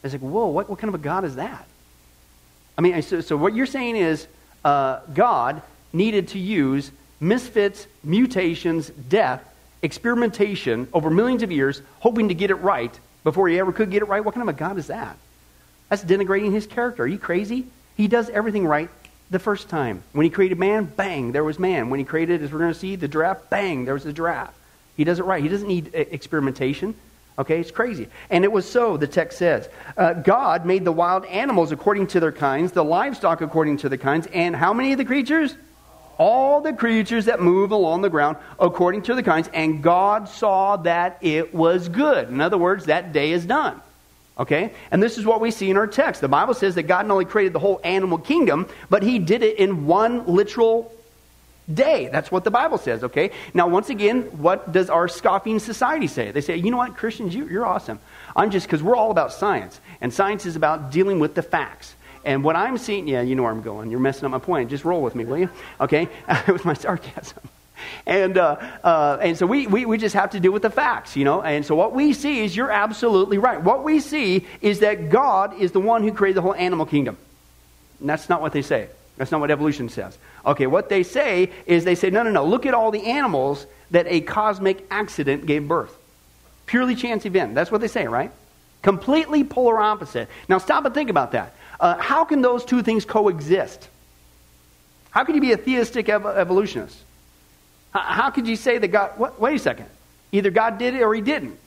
It's 0.05 0.13
like, 0.13 0.23
whoa, 0.23 0.47
what, 0.47 0.69
what 0.69 0.79
kind 0.79 0.89
of 0.89 0.95
a 0.95 1.03
God 1.03 1.25
is 1.25 1.37
that? 1.37 1.67
I 2.77 2.83
mean, 2.83 3.01
so, 3.03 3.21
so 3.21 3.37
what 3.37 3.55
you're 3.55 3.67
saying 3.67 3.97
is 3.97 4.27
uh, 4.65 5.01
God 5.15 5.63
needed 5.93 6.29
to 6.29 6.39
use 6.39 6.91
misfits, 7.21 7.87
mutations, 8.03 8.91
death, 8.91 9.43
experimentation 9.83 10.89
over 10.93 11.11
millions 11.11 11.43
of 11.43 11.53
years, 11.53 11.83
hoping 12.01 12.29
to 12.29 12.35
get 12.35 12.51
it 12.51 12.57
right 12.57 12.99
before 13.25 13.49
he 13.49 13.59
ever 13.59 13.73
could 13.73 13.91
get 13.91 14.03
it 14.03 14.07
right. 14.07 14.25
What 14.25 14.35
kind 14.35 14.49
of 14.49 14.55
a 14.55 14.59
God 14.59 14.79
is 14.79 14.89
that? 14.89 15.17
That's 15.89 16.05
denigrating 16.05 16.53
his 16.53 16.67
character. 16.67 17.05
Are 17.05 17.07
you 17.07 17.19
crazy? 17.19 17.67
He 17.97 18.09
does 18.09 18.29
everything 18.31 18.67
right 18.67 18.91
the 19.33 19.39
first 19.39 19.69
time. 19.69 20.03
When 20.13 20.25
he 20.25 20.31
created 20.31 20.59
man, 20.59 20.85
bang, 20.85 21.33
there 21.33 21.43
was 21.43 21.59
man. 21.59 21.91
When 21.91 21.99
he 21.99 22.05
created, 22.05 22.43
as 22.43 22.53
we're 22.53 22.61
going 22.61 22.73
to 22.73 22.79
see, 22.79 22.97
the 22.97 23.09
giraffe, 23.09 23.51
bang, 23.51 23.85
there 23.85 23.95
was 23.95 24.05
the 24.05 24.13
giraffe. 24.13 24.55
He 24.97 25.05
does 25.05 25.19
it 25.19 25.25
right. 25.25 25.43
He 25.43 25.49
doesn't 25.49 25.67
need 25.67 25.91
experimentation. 25.95 26.95
Okay, 27.39 27.61
it's 27.61 27.71
crazy. 27.71 28.09
And 28.29 28.45
it 28.45 28.53
was 28.53 28.69
so, 28.69 28.99
the 28.99 29.07
text 29.07 29.39
says. 29.39 29.69
Uh, 29.97 30.13
God 30.13 30.67
made 30.67 30.85
the 30.85 30.93
wild 30.93 31.25
animals 31.25 31.73
according 31.73 32.09
to 32.09 32.21
their 32.21 32.31
kinds, 32.31 32.73
the 32.73 32.85
livestock 32.85 33.41
according 33.41 33.79
to 33.79 33.89
their 33.89 33.99
kinds, 33.99 34.29
and 34.29 34.55
how 34.55 34.75
many 34.75 34.93
of 34.93 34.99
the 34.99 35.05
creatures? 35.05 35.57
All 36.19 36.61
the 36.61 36.75
creatures 36.75 37.25
that 37.25 37.41
move 37.41 37.73
along 37.73 38.03
the 38.03 38.11
ground 38.11 38.37
according 38.61 39.03
to 39.03 39.15
the 39.15 39.23
kinds, 39.23 39.49
and 39.55 39.83
God 39.83 40.29
saw 40.29 40.77
that 40.77 41.19
it 41.23 41.55
was 41.55 41.89
good. 41.89 42.29
In 42.29 42.43
other 42.43 42.59
words, 42.59 42.85
that 42.85 43.13
day 43.15 43.33
is 43.33 43.47
done. 43.47 43.81
Okay? 44.39 44.73
And 44.91 45.03
this 45.03 45.19
is 45.19 45.27
what 45.27 45.41
we 45.41 45.51
see 45.51 45.71
in 45.71 45.77
our 45.77 45.87
text. 45.87 46.21
The 46.21 46.29
Bible 46.29 46.55
says 46.55 46.75
that 46.77 46.85
God 46.85 47.07
not 47.07 47.15
only 47.15 47.25
created 47.25 47.53
the 47.53 47.59
whole 47.59 47.81
animal 47.85 48.19
kingdom, 48.19 48.69
but 48.89 49.03
he 49.03 49.19
did 49.19 49.43
it 49.43 49.59
in 49.59 49.87
one 49.87 50.27
literal 50.27 50.93
day. 51.73 52.09
That's 52.11 52.31
what 52.31 52.45
the 52.45 52.51
Bible 52.51 52.79
says, 52.79 53.05
okay? 53.05 53.31
Now, 53.55 53.69
once 53.69 53.91
again, 53.91 54.23
what 54.39 54.73
does 54.73 54.91
our 54.91 55.09
scoffing 55.09 55.59
society 55.59 56.07
say? 56.07 56.31
They 56.31 56.41
say, 56.41 56.57
you 56.57 56.71
know 56.71 56.77
what, 56.79 56.97
Christians, 56.97 57.35
you, 57.35 57.47
you're 57.49 57.67
awesome. 57.67 58.01
I'm 58.35 58.51
just, 58.51 58.67
because 58.67 58.83
we're 58.83 58.97
all 58.97 59.11
about 59.11 59.33
science, 59.33 59.81
and 60.01 60.13
science 60.13 60.47
is 60.47 60.57
about 60.57 60.91
dealing 60.91 61.21
with 61.21 61.35
the 61.35 61.43
facts. 61.43 61.95
And 62.25 62.45
what 62.45 62.57
I'm 62.57 62.79
seeing, 62.79 63.09
yeah, 63.09 63.21
you 63.23 63.35
know 63.35 63.43
where 63.43 63.53
I'm 63.53 63.63
going. 63.63 63.91
You're 63.91 64.01
messing 64.01 64.25
up 64.25 64.31
my 64.31 64.39
point. 64.39 64.71
Just 64.71 64.85
roll 64.85 65.03
with 65.03 65.15
me, 65.15 65.25
will 65.25 65.39
you? 65.39 65.51
Okay? 65.81 66.09
with 66.47 66.65
my 66.65 66.75
sarcasm. 66.75 67.39
And, 68.07 68.39
uh, 68.39 68.57
uh, 68.83 69.19
and 69.21 69.37
so 69.37 69.47
we, 69.47 69.67
we, 69.67 69.87
we 69.87 69.99
just 69.99 70.15
have 70.15 70.31
to 70.31 70.41
deal 70.41 70.53
with 70.53 70.63
the 70.63 70.71
facts, 70.71 71.17
you 71.17 71.25
know? 71.25 71.43
And 71.43 71.65
so 71.65 71.75
what 71.75 71.93
we 71.93 72.13
see 72.13 72.41
is 72.41 72.57
you're 72.57 72.71
absolutely 72.71 73.39
right. 73.39 73.63
What 73.63 73.85
we 73.85 74.01
see 74.01 74.47
is 74.61 74.81
that 74.81 75.11
God 75.11 75.59
is 75.61 75.73
the 75.73 75.81
one 75.81 76.03
who 76.03 76.13
created 76.13 76.37
the 76.37 76.43
whole 76.43 76.55
animal 76.55 76.87
kingdom. 76.87 77.17
And 78.01 78.09
that's 78.09 78.29
not 78.29 78.41
what 78.41 78.53
they 78.53 78.63
say. 78.63 78.89
That's 79.17 79.31
not 79.31 79.41
what 79.41 79.51
evolution 79.51 79.89
says. 79.89 80.17
Okay, 80.45 80.67
what 80.67 80.89
they 80.89 81.03
say 81.03 81.51
is 81.67 81.85
they 81.85 81.95
say, 81.95 82.11
no, 82.11 82.23
no, 82.23 82.31
no, 82.31 82.45
look 82.45 82.67
at 82.67 82.75
all 82.75 82.91
the 82.91 83.05
animals 83.05 83.67
that 83.91 84.07
a 84.09 84.21
cosmic 84.23 84.85
accident 84.91 85.47
gave 85.47 85.69
birth. 85.69 85.97
Purely 86.67 86.95
chance 86.95 87.27
event. 87.27 87.55
That's 87.55 87.71
what 87.71 87.81
they 87.81 87.89
say, 87.89 88.07
right? 88.07 88.33
Completely 88.81 89.45
polar 89.45 89.79
opposite. 89.79 90.29
Now 90.49 90.59
stop 90.59 90.85
and 90.85 90.95
think 90.95 91.11
about 91.11 91.33
that. 91.33 91.55
Uh, 91.79 91.97
how 91.99 92.25
can 92.25 92.43
those 92.43 92.65
two 92.65 92.83
things 92.83 93.05
coexist? 93.05 93.89
How 95.11 95.25
can 95.25 95.35
you 95.35 95.41
be 95.41 95.53
a 95.53 95.57
theistic 95.57 96.09
ev- 96.09 96.27
evolutionist? 96.27 96.97
How 97.93 98.31
could 98.31 98.47
you 98.47 98.57
say 98.57 98.79
that 98.79 98.89
God, 98.89 99.19
what, 99.19 99.41
wait 99.41 99.57
a 99.57 99.59
second, 99.59 99.87
either 100.33 100.51
God 100.51 100.79
did 100.79 100.95
it 100.95 101.03
or 101.03 101.15
he 101.15 101.21
didn't? 101.21 101.59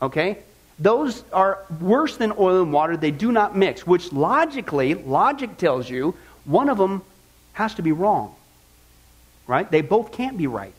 Okay? 0.00 0.38
Those 0.78 1.24
are 1.32 1.64
worse 1.80 2.16
than 2.16 2.32
oil 2.38 2.62
and 2.62 2.72
water. 2.72 2.96
They 2.96 3.10
do 3.10 3.32
not 3.32 3.56
mix, 3.56 3.86
which 3.86 4.12
logically, 4.12 4.94
logic 4.94 5.56
tells 5.56 5.88
you 5.90 6.14
one 6.44 6.68
of 6.68 6.78
them 6.78 7.02
has 7.54 7.74
to 7.74 7.82
be 7.82 7.92
wrong. 7.92 8.34
Right? 9.46 9.70
They 9.70 9.80
both 9.80 10.12
can't 10.12 10.38
be 10.38 10.46
right. 10.46 10.74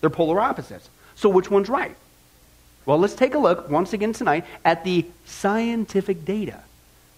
They're 0.00 0.10
polar 0.10 0.40
opposites. 0.40 0.88
So 1.14 1.28
which 1.28 1.50
one's 1.50 1.68
right? 1.68 1.96
Well, 2.84 2.98
let's 2.98 3.14
take 3.14 3.34
a 3.34 3.38
look 3.38 3.68
once 3.68 3.92
again 3.92 4.12
tonight 4.12 4.44
at 4.64 4.84
the 4.84 5.06
scientific 5.24 6.24
data. 6.24 6.60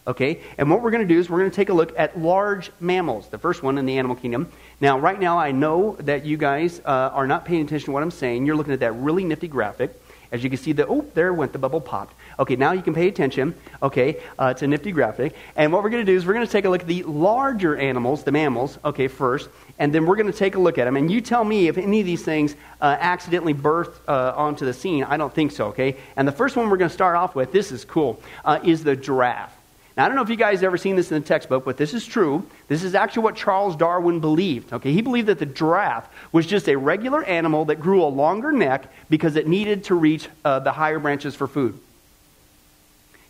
Okay? 0.09 0.41
And 0.57 0.69
what 0.71 0.83
we're 0.83 0.91
going 0.91 1.07
to 1.07 1.15
do 1.15 1.21
is 1.21 1.31
we're 1.31 1.39
going 1.39 1.51
to 1.51 1.55
take 1.55 1.69
a 1.69 1.75
look 1.75 1.97
at 1.97 2.19
large 2.19 2.73
mammals, 2.81 3.29
the 3.29 3.39
first 3.39 3.63
one 3.63 3.79
in 3.79 3.87
the 3.87 3.99
animal 3.99 4.17
kingdom. 4.17 4.51
Now, 4.81 4.99
right 4.99 5.21
now, 5.21 5.39
I 5.39 5.53
know 5.53 5.97
that 6.01 6.25
you 6.25 6.37
guys 6.37 6.81
uh, 6.81 7.11
are 7.13 7.27
not 7.27 7.45
paying 7.45 7.63
attention 7.63 7.87
to 7.87 7.93
what 7.93 8.03
I'm 8.03 8.11
saying. 8.11 8.47
You're 8.47 8.57
looking 8.57 8.73
at 8.73 8.81
that 8.81 8.93
really 8.93 9.23
nifty 9.23 9.49
graphic. 9.49 9.95
As 10.31 10.45
you 10.45 10.51
can 10.51 10.59
see, 10.59 10.73
the 10.73 10.87
oh, 10.87 11.07
there 11.15 11.33
went 11.33 11.53
the 11.53 11.59
bubble 11.59 11.81
popped. 11.81 12.15
Okay, 12.39 12.55
now 12.57 12.73
you 12.73 12.83
can 12.83 12.93
pay 12.93 13.09
attention. 13.09 13.55
Okay, 13.83 14.21
uh, 14.39 14.49
it's 14.55 14.63
a 14.63 14.67
nifty 14.67 14.93
graphic. 14.93 15.35
And 15.57 15.73
what 15.73 15.83
we're 15.83 15.91
going 15.91 16.05
to 16.05 16.11
do 16.11 16.17
is 16.17 16.27
we're 16.27 16.35
going 16.35 16.47
to 16.47 16.53
take 16.53 16.67
a 16.67 16.69
look 16.69 16.83
at 16.83 16.87
the 16.87 17.03
larger 17.05 17.77
animals, 17.77 18.25
the 18.25 18.33
mammals, 18.33 18.79
okay, 18.85 19.09
first. 19.09 19.49
And 19.79 19.95
then 19.95 20.05
we're 20.05 20.17
going 20.17 20.31
to 20.31 20.37
take 20.37 20.55
a 20.55 20.59
look 20.59 20.77
at 20.77 20.85
them. 20.85 20.97
And 20.97 21.11
you 21.11 21.21
tell 21.21 21.45
me 21.45 21.69
if 21.69 21.79
any 21.79 22.01
of 22.01 22.07
these 22.07 22.25
things 22.25 22.57
uh, 22.81 22.97
accidentally 23.01 23.55
birthed 23.55 23.97
uh, 24.07 24.35
onto 24.37 24.67
the 24.67 24.75
scene. 24.75 25.05
I 25.05 25.17
don't 25.17 25.35
think 25.35 25.53
so, 25.53 25.67
okay? 25.69 25.97
And 26.17 26.29
the 26.29 26.33
first 26.33 26.57
one 26.57 26.69
we're 26.69 26.77
going 26.77 26.91
to 26.91 26.95
start 26.95 27.17
off 27.17 27.35
with, 27.35 27.53
this 27.53 27.73
is 27.73 27.85
cool, 27.85 28.21
uh, 28.45 28.59
is 28.63 28.85
the 28.85 28.97
giraffe. 28.97 29.58
Now, 29.99 30.05
I 30.05 30.07
don't 30.07 30.15
know 30.15 30.23
if 30.23 30.31
you 30.31 30.37
guys 30.37 30.63
ever 30.63 30.79
seen 30.79 30.95
this 30.95 31.11
in 31.11 31.21
the 31.21 31.27
textbook, 31.27 31.65
but 31.65 31.77
this 31.77 31.93
is 31.93 32.07
true. 32.07 32.47
This 32.69 32.85
is 32.85 32.95
actually 32.95 33.25
what 33.25 33.35
Charles 33.35 33.75
Darwin 33.75 34.21
believed. 34.21 34.73
Okay, 34.73 34.93
he 34.93 35.03
believed 35.03 35.27
that 35.27 35.41
the 35.41 35.47
giraffe 35.47 36.09
was 36.31 36.47
just 36.47 36.69
a 36.69 36.77
regular 36.77 37.25
animal 37.25 37.65
that 37.65 37.81
grew 37.81 38.05
a 38.05 38.07
longer 38.07 38.53
neck 38.53 38.93
because 39.11 39.35
it 39.35 39.49
needed 39.49 39.83
to 39.85 39.97
reach 39.97 40.29
uh, 40.45 40.61
the 40.61 40.71
higher 40.71 41.01
branches 41.01 41.35
for 41.35 41.49
food. 41.49 41.77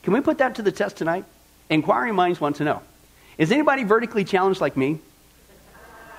Can 0.03 0.13
we 0.13 0.21
put 0.21 0.39
that 0.39 0.57
to 0.57 0.63
the 0.63 0.71
test 0.71 0.99
tonight? 0.99 1.25
Inquiring 1.71 2.15
minds 2.15 2.39
want 2.39 2.57
to 2.57 2.65
know. 2.65 2.83
Is 3.39 3.51
anybody 3.51 3.85
vertically 3.85 4.25
challenged 4.25 4.61
like 4.61 4.77
me? 4.77 4.99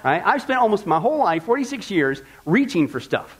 Right? 0.04 0.24
I've 0.26 0.42
spent 0.42 0.60
almost 0.60 0.88
my 0.88 1.00
whole 1.00 1.20
life, 1.20 1.44
46 1.44 1.92
years, 1.92 2.24
reaching 2.48 2.88
for 2.88 3.00
stuff. 3.00 3.38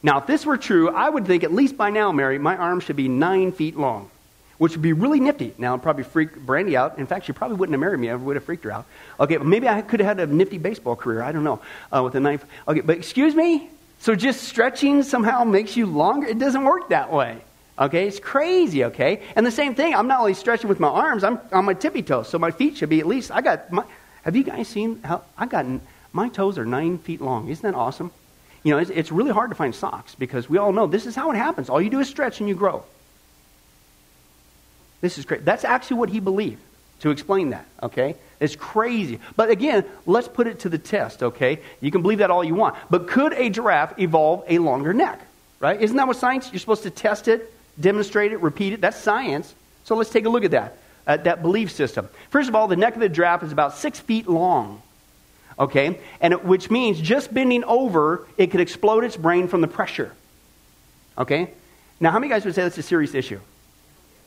Now, 0.00 0.18
if 0.18 0.28
this 0.28 0.46
were 0.46 0.58
true, 0.58 0.90
I 0.90 1.08
would 1.08 1.26
think 1.26 1.42
at 1.42 1.52
least 1.52 1.76
by 1.76 1.90
now, 1.90 2.12
Mary, 2.12 2.38
my 2.38 2.56
arms 2.56 2.84
should 2.84 2.96
be 2.96 3.08
nine 3.08 3.50
feet 3.50 3.76
long 3.76 4.12
which 4.62 4.74
would 4.74 4.82
be 4.82 4.92
really 4.92 5.18
nifty. 5.18 5.52
Now, 5.58 5.72
it'd 5.72 5.82
probably 5.82 6.04
freak 6.04 6.36
Brandy 6.36 6.76
out. 6.76 6.96
In 6.96 7.08
fact, 7.08 7.26
she 7.26 7.32
probably 7.32 7.56
wouldn't 7.56 7.74
have 7.74 7.80
married 7.80 7.98
me. 7.98 8.10
I 8.10 8.14
would 8.14 8.36
have 8.36 8.44
freaked 8.44 8.62
her 8.62 8.70
out. 8.70 8.86
Okay, 9.18 9.36
but 9.36 9.44
maybe 9.44 9.66
I 9.68 9.82
could 9.82 9.98
have 9.98 10.16
had 10.16 10.20
a 10.20 10.32
nifty 10.32 10.56
baseball 10.56 10.94
career. 10.94 11.20
I 11.20 11.32
don't 11.32 11.42
know. 11.42 11.60
Uh, 11.92 12.02
with 12.04 12.14
a 12.14 12.20
knife. 12.20 12.44
Okay, 12.68 12.80
but 12.80 12.96
excuse 12.96 13.34
me? 13.34 13.70
So 13.98 14.14
just 14.14 14.44
stretching 14.44 15.02
somehow 15.02 15.42
makes 15.42 15.76
you 15.76 15.86
longer? 15.86 16.28
It 16.28 16.38
doesn't 16.38 16.62
work 16.62 16.90
that 16.90 17.12
way. 17.12 17.42
Okay, 17.76 18.06
it's 18.06 18.20
crazy, 18.20 18.84
okay? 18.84 19.22
And 19.34 19.44
the 19.44 19.50
same 19.50 19.74
thing, 19.74 19.96
I'm 19.96 20.06
not 20.06 20.20
only 20.20 20.34
stretching 20.34 20.68
with 20.68 20.78
my 20.78 20.90
arms, 20.90 21.24
I'm 21.24 21.40
on 21.50 21.64
my 21.64 21.74
tippy 21.74 22.02
toes, 22.02 22.28
so 22.28 22.38
my 22.38 22.52
feet 22.52 22.76
should 22.76 22.88
be 22.88 23.00
at 23.00 23.06
least, 23.08 23.32
I 23.32 23.40
got, 23.40 23.72
my, 23.72 23.82
have 24.22 24.36
you 24.36 24.44
guys 24.44 24.68
seen 24.68 25.02
how, 25.02 25.22
I 25.36 25.46
got, 25.46 25.66
my 26.12 26.28
toes 26.28 26.56
are 26.56 26.64
nine 26.64 26.98
feet 26.98 27.20
long. 27.20 27.48
Isn't 27.48 27.62
that 27.62 27.76
awesome? 27.76 28.12
You 28.62 28.74
know, 28.74 28.78
it's, 28.78 28.90
it's 28.90 29.10
really 29.10 29.32
hard 29.32 29.50
to 29.50 29.56
find 29.56 29.74
socks 29.74 30.14
because 30.14 30.48
we 30.48 30.58
all 30.58 30.72
know 30.72 30.86
this 30.86 31.06
is 31.06 31.16
how 31.16 31.32
it 31.32 31.36
happens. 31.36 31.68
All 31.68 31.82
you 31.82 31.90
do 31.90 31.98
is 31.98 32.08
stretch 32.08 32.38
and 32.38 32.48
you 32.48 32.54
grow. 32.54 32.84
This 35.02 35.18
is 35.18 35.26
crazy. 35.26 35.42
That's 35.42 35.64
actually 35.64 35.98
what 35.98 36.08
he 36.08 36.20
believed 36.20 36.62
to 37.00 37.10
explain 37.10 37.50
that, 37.50 37.66
okay? 37.82 38.14
It's 38.38 38.56
crazy. 38.56 39.18
But 39.36 39.50
again, 39.50 39.84
let's 40.06 40.28
put 40.28 40.46
it 40.46 40.60
to 40.60 40.68
the 40.68 40.78
test, 40.78 41.22
okay? 41.22 41.60
You 41.80 41.90
can 41.90 42.00
believe 42.00 42.18
that 42.18 42.30
all 42.30 42.44
you 42.44 42.54
want. 42.54 42.76
But 42.88 43.08
could 43.08 43.32
a 43.32 43.50
giraffe 43.50 43.98
evolve 43.98 44.44
a 44.48 44.58
longer 44.58 44.94
neck, 44.94 45.20
right? 45.58 45.80
Isn't 45.80 45.96
that 45.96 46.06
what 46.06 46.16
science? 46.16 46.50
You're 46.52 46.60
supposed 46.60 46.84
to 46.84 46.90
test 46.90 47.26
it, 47.26 47.52
demonstrate 47.78 48.32
it, 48.32 48.40
repeat 48.40 48.72
it. 48.72 48.80
That's 48.80 48.96
science. 48.96 49.52
So 49.84 49.96
let's 49.96 50.10
take 50.10 50.24
a 50.24 50.28
look 50.28 50.44
at 50.44 50.52
that, 50.52 50.78
at 51.04 51.24
that 51.24 51.42
belief 51.42 51.72
system. 51.72 52.08
First 52.30 52.48
of 52.48 52.54
all, 52.54 52.68
the 52.68 52.76
neck 52.76 52.94
of 52.94 53.00
the 53.00 53.08
giraffe 53.08 53.42
is 53.42 53.50
about 53.50 53.76
six 53.76 53.98
feet 53.98 54.28
long, 54.28 54.80
okay? 55.58 55.98
And 56.20 56.32
it, 56.32 56.44
which 56.44 56.70
means 56.70 57.00
just 57.00 57.34
bending 57.34 57.64
over, 57.64 58.28
it 58.38 58.52
could 58.52 58.60
explode 58.60 59.02
its 59.02 59.16
brain 59.16 59.48
from 59.48 59.60
the 59.60 59.68
pressure, 59.68 60.12
okay? 61.18 61.50
Now, 61.98 62.12
how 62.12 62.20
many 62.20 62.30
guys 62.30 62.44
would 62.44 62.54
say 62.54 62.62
that's 62.62 62.78
a 62.78 62.82
serious 62.82 63.14
issue? 63.14 63.40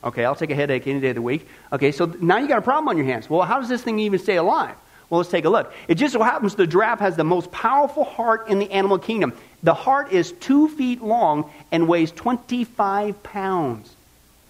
Okay, 0.03 0.23
I'll 0.23 0.35
take 0.35 0.51
a 0.51 0.55
headache 0.55 0.85
any 0.87 0.99
day 0.99 1.09
of 1.09 1.15
the 1.15 1.21
week. 1.21 1.47
Okay, 1.73 1.91
so 1.91 2.05
now 2.21 2.37
you 2.37 2.47
got 2.47 2.59
a 2.59 2.61
problem 2.61 2.87
on 2.89 2.97
your 2.97 3.05
hands. 3.05 3.29
Well, 3.29 3.41
how 3.41 3.59
does 3.59 3.69
this 3.69 3.81
thing 3.81 3.97
even 3.99 4.19
stay 4.19 4.35
alive? 4.35 4.75
Well, 5.09 5.19
let's 5.19 5.29
take 5.29 5.45
a 5.45 5.49
look. 5.49 5.71
It 5.87 5.95
just 5.95 6.13
so 6.13 6.21
happens 6.21 6.55
the 6.55 6.67
giraffe 6.67 6.99
has 6.99 7.15
the 7.15 7.23
most 7.23 7.51
powerful 7.51 8.03
heart 8.03 8.47
in 8.47 8.59
the 8.59 8.71
animal 8.71 8.97
kingdom. 8.97 9.33
The 9.63 9.73
heart 9.73 10.11
is 10.11 10.31
two 10.33 10.67
feet 10.69 11.01
long 11.01 11.49
and 11.71 11.87
weighs 11.87 12.11
25 12.11 13.21
pounds. 13.23 13.95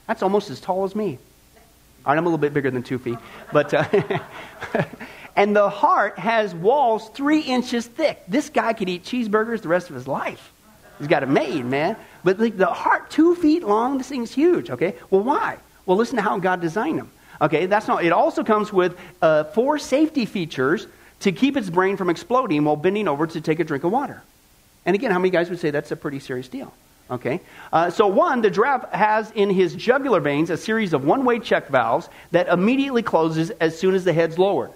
That's 0.07 0.23
almost 0.23 0.49
as 0.49 0.61
tall 0.61 0.83
as 0.83 0.95
me. 0.95 1.17
All 2.05 2.13
right, 2.13 2.17
I'm 2.17 2.25
a 2.25 2.29
little 2.29 2.37
bit 2.37 2.53
bigger 2.53 2.71
than 2.71 2.83
two 2.83 2.99
feet. 2.99 3.17
But, 3.51 3.73
uh, 3.73 3.85
and 5.35 5.55
the 5.55 5.69
heart 5.69 6.19
has 6.19 6.53
walls 6.53 7.09
three 7.09 7.41
inches 7.41 7.87
thick. 7.87 8.23
This 8.27 8.49
guy 8.49 8.73
could 8.73 8.87
eat 8.87 9.03
cheeseburgers 9.03 9.61
the 9.61 9.69
rest 9.69 9.89
of 9.89 9.95
his 9.95 10.07
life. 10.07 10.53
He's 10.99 11.07
got 11.07 11.23
it 11.23 11.29
made, 11.29 11.65
man. 11.65 11.95
But 12.23 12.39
like 12.39 12.57
the 12.57 12.67
heart, 12.67 13.09
two 13.09 13.35
feet 13.35 13.63
long, 13.63 13.97
this 13.97 14.07
thing's 14.07 14.31
huge, 14.31 14.69
okay? 14.69 14.95
Well, 15.09 15.21
why? 15.21 15.57
Well, 15.85 15.97
listen 15.97 16.15
to 16.15 16.21
how 16.21 16.39
God 16.39 16.61
designed 16.61 16.99
them. 16.99 17.11
Okay, 17.41 17.65
that's 17.65 17.87
not, 17.87 18.03
it 18.03 18.13
also 18.13 18.43
comes 18.43 18.71
with 18.71 18.97
uh, 19.21 19.43
four 19.45 19.77
safety 19.77 20.25
features 20.25 20.87
to 21.19 21.31
keep 21.31 21.57
its 21.57 21.69
brain 21.69 21.97
from 21.97 22.09
exploding 22.09 22.63
while 22.63 22.75
bending 22.75 23.07
over 23.07 23.27
to 23.27 23.41
take 23.41 23.59
a 23.59 23.63
drink 23.63 23.83
of 23.83 23.91
water. 23.91 24.21
And 24.85 24.95
again, 24.95 25.11
how 25.11 25.19
many 25.19 25.31
guys 25.31 25.49
would 25.49 25.59
say 25.59 25.71
that's 25.71 25.91
a 25.91 25.95
pretty 25.95 26.19
serious 26.19 26.47
deal? 26.47 26.73
Okay, 27.11 27.39
uh, 27.71 27.91
so 27.91 28.07
one, 28.07 28.41
the 28.41 28.49
giraffe 28.49 28.91
has 28.91 29.29
in 29.31 29.51
his 29.51 29.75
jugular 29.75 30.19
veins 30.19 30.49
a 30.49 30.57
series 30.57 30.91
of 30.91 31.05
one 31.05 31.23
way 31.23 31.37
check 31.37 31.67
valves 31.67 32.09
that 32.31 32.47
immediately 32.47 33.03
closes 33.03 33.51
as 33.51 33.77
soon 33.77 33.93
as 33.93 34.03
the 34.05 34.13
head's 34.13 34.39
lowered. 34.39 34.71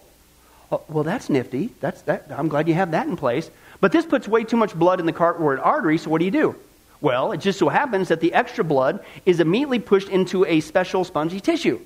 Oh, 0.71 0.83
well, 0.87 1.03
that's 1.03 1.29
nifty. 1.29 1.71
That's, 1.79 2.03
that, 2.03 2.27
I'm 2.29 2.47
glad 2.47 2.67
you 2.67 2.75
have 2.75 2.91
that 2.91 3.07
in 3.07 3.15
place. 3.15 3.49
But 3.81 3.91
this 3.91 4.05
puts 4.05 4.27
way 4.27 4.43
too 4.43 4.57
much 4.57 4.75
blood 4.75 4.99
in 4.99 5.05
the 5.05 5.13
carotid 5.13 5.63
artery, 5.63 5.97
so 5.97 6.09
what 6.09 6.19
do 6.19 6.25
you 6.25 6.31
do? 6.31 6.55
Well, 7.01 7.31
it 7.31 7.37
just 7.37 7.59
so 7.59 7.69
happens 7.69 8.09
that 8.09 8.19
the 8.19 8.33
extra 8.33 8.63
blood 8.63 9.03
is 9.25 9.39
immediately 9.39 9.79
pushed 9.79 10.09
into 10.09 10.45
a 10.45 10.59
special 10.59 11.03
spongy 11.05 11.39
tissue. 11.39 11.79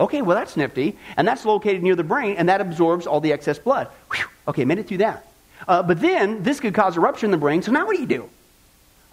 Okay, 0.00 0.22
well, 0.22 0.36
that's 0.36 0.56
nifty. 0.56 0.96
And 1.16 1.28
that's 1.28 1.44
located 1.44 1.82
near 1.82 1.94
the 1.94 2.04
brain, 2.04 2.36
and 2.36 2.48
that 2.48 2.60
absorbs 2.60 3.06
all 3.06 3.20
the 3.20 3.32
excess 3.32 3.58
blood. 3.58 3.88
Whew. 4.12 4.24
Okay, 4.48 4.64
made 4.64 4.78
it 4.78 4.88
through 4.88 4.98
that. 4.98 5.26
Uh, 5.68 5.82
but 5.82 6.00
then 6.00 6.42
this 6.42 6.60
could 6.60 6.74
cause 6.74 6.96
a 6.96 7.00
rupture 7.00 7.26
in 7.26 7.30
the 7.32 7.38
brain, 7.38 7.62
so 7.62 7.70
now 7.70 7.86
what 7.86 7.96
do 7.96 8.00
you 8.00 8.08
do? 8.08 8.28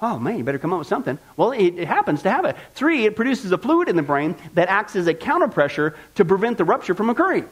Oh, 0.01 0.17
man, 0.17 0.37
you 0.37 0.43
better 0.43 0.57
come 0.57 0.73
up 0.73 0.79
with 0.79 0.87
something. 0.87 1.19
Well, 1.37 1.51
it, 1.51 1.77
it 1.77 1.87
happens 1.87 2.23
to 2.23 2.31
have 2.31 2.45
it. 2.45 2.55
Three, 2.73 3.05
it 3.05 3.15
produces 3.15 3.51
a 3.51 3.57
fluid 3.57 3.87
in 3.87 3.95
the 3.95 4.01
brain 4.01 4.35
that 4.55 4.67
acts 4.67 4.95
as 4.95 5.07
a 5.07 5.13
counterpressure 5.13 5.95
to 6.15 6.25
prevent 6.25 6.57
the 6.57 6.63
rupture 6.63 6.95
from 6.95 7.09
occurring. 7.09 7.47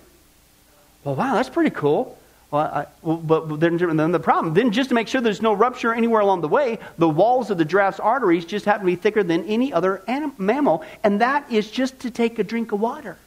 Well, 1.04 1.16
wow, 1.16 1.36
that's 1.36 1.50
pretty 1.50 1.70
cool. 1.70 2.19
Well, 2.52 2.66
I, 2.66 2.86
well, 3.04 3.18
but 3.18 3.60
then, 3.60 3.78
then 3.78 4.12
the 4.12 4.20
problem, 4.20 4.56
then 4.56 4.72
just 4.72 4.90
to 4.90 4.96
make 4.96 5.08
sure 5.08 5.22
there's 5.22 5.42
no 5.42 5.54
rupture 5.54 5.94
anywhere 5.94 6.22
along 6.22 6.42
the 6.42 6.48
way, 6.48 6.80
the 6.98 7.08
walls 7.08 7.52
of 7.52 7.60
the 7.60 7.66
giraffe's 7.66 8.00
arteries 8.00 8.44
just 8.44 8.66
happen 8.66 8.88
to 8.88 8.92
be 8.92 8.96
thicker 8.96 9.22
than 9.22 9.46
any 9.46 9.72
other 9.72 10.02
mammal, 10.38 10.84
and 11.04 11.22
that 11.22 11.52
is 11.52 11.70
just 11.70 12.00
to 12.02 12.12
take 12.12 12.40
a 12.40 12.44
drink 12.44 12.72
of 12.72 12.80
water. 12.80 13.18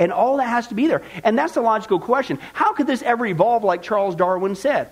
And 0.00 0.12
all 0.12 0.38
that 0.38 0.48
has 0.48 0.68
to 0.68 0.74
be 0.74 0.86
there. 0.86 1.02
And 1.22 1.38
that's 1.38 1.52
the 1.52 1.60
logical 1.60 2.00
question. 2.00 2.38
How 2.54 2.72
could 2.72 2.86
this 2.86 3.02
ever 3.02 3.26
evolve 3.26 3.62
like 3.62 3.82
Charles 3.82 4.16
Darwin 4.16 4.56
said? 4.56 4.88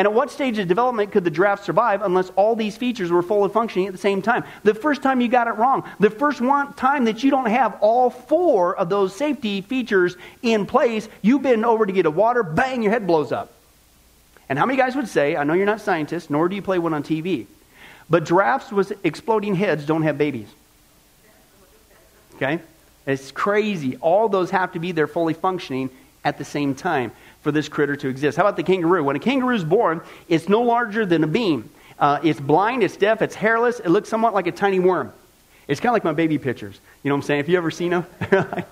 And 0.00 0.06
at 0.06 0.14
what 0.14 0.30
stage 0.30 0.58
of 0.58 0.66
development 0.66 1.12
could 1.12 1.24
the 1.24 1.30
giraffe 1.30 1.62
survive 1.62 2.00
unless 2.00 2.30
all 2.30 2.56
these 2.56 2.74
features 2.74 3.10
were 3.10 3.20
fully 3.20 3.50
functioning 3.50 3.86
at 3.86 3.92
the 3.92 3.98
same 3.98 4.22
time? 4.22 4.44
The 4.64 4.72
first 4.72 5.02
time 5.02 5.20
you 5.20 5.28
got 5.28 5.46
it 5.46 5.58
wrong, 5.58 5.86
the 5.98 6.08
first 6.08 6.40
one 6.40 6.72
time 6.72 7.04
that 7.04 7.22
you 7.22 7.30
don't 7.30 7.50
have 7.50 7.76
all 7.82 8.08
four 8.08 8.74
of 8.74 8.88
those 8.88 9.14
safety 9.14 9.60
features 9.60 10.16
in 10.40 10.64
place, 10.64 11.06
you 11.20 11.38
bend 11.38 11.66
over 11.66 11.84
to 11.84 11.92
get 11.92 12.06
a 12.06 12.10
water, 12.10 12.42
bang, 12.42 12.82
your 12.82 12.90
head 12.90 13.06
blows 13.06 13.30
up. 13.30 13.52
And 14.48 14.58
how 14.58 14.64
many 14.64 14.78
guys 14.78 14.96
would 14.96 15.06
say, 15.06 15.36
I 15.36 15.44
know 15.44 15.52
you're 15.52 15.66
not 15.66 15.82
scientists, 15.82 16.30
nor 16.30 16.48
do 16.48 16.56
you 16.56 16.62
play 16.62 16.78
one 16.78 16.94
on 16.94 17.02
TV, 17.02 17.44
but 18.08 18.24
giraffes 18.24 18.72
with 18.72 18.94
exploding 19.04 19.54
heads 19.54 19.84
don't 19.84 20.04
have 20.04 20.16
babies. 20.16 20.48
Okay? 22.36 22.58
It's 23.06 23.32
crazy. 23.32 23.98
All 23.98 24.30
those 24.30 24.50
have 24.50 24.72
to 24.72 24.78
be 24.78 24.92
there 24.92 25.06
fully 25.06 25.34
functioning 25.34 25.90
at 26.24 26.38
the 26.38 26.44
same 26.44 26.74
time 26.74 27.12
for 27.42 27.52
this 27.52 27.68
critter 27.68 27.96
to 27.96 28.08
exist. 28.08 28.36
How 28.36 28.44
about 28.44 28.56
the 28.56 28.62
kangaroo? 28.62 29.02
When 29.04 29.16
a 29.16 29.20
kangaroo 29.20 29.54
is 29.54 29.64
born, 29.64 30.02
it's 30.28 30.48
no 30.48 30.62
larger 30.62 31.06
than 31.06 31.24
a 31.24 31.26
bean. 31.26 31.68
Uh, 31.98 32.18
it's 32.22 32.40
blind, 32.40 32.82
it's 32.82 32.96
deaf, 32.96 33.22
it's 33.22 33.34
hairless, 33.34 33.80
it 33.80 33.88
looks 33.88 34.08
somewhat 34.08 34.34
like 34.34 34.46
a 34.46 34.52
tiny 34.52 34.78
worm. 34.78 35.12
It's 35.68 35.80
kind 35.80 35.90
of 35.90 35.94
like 35.94 36.04
my 36.04 36.12
baby 36.12 36.38
pictures. 36.38 36.80
You 37.02 37.10
know 37.10 37.14
what 37.14 37.20
I'm 37.20 37.26
saying? 37.26 37.40
Have 37.40 37.48
you 37.48 37.58
ever 37.58 37.70
seen 37.70 37.90
them? 37.90 38.06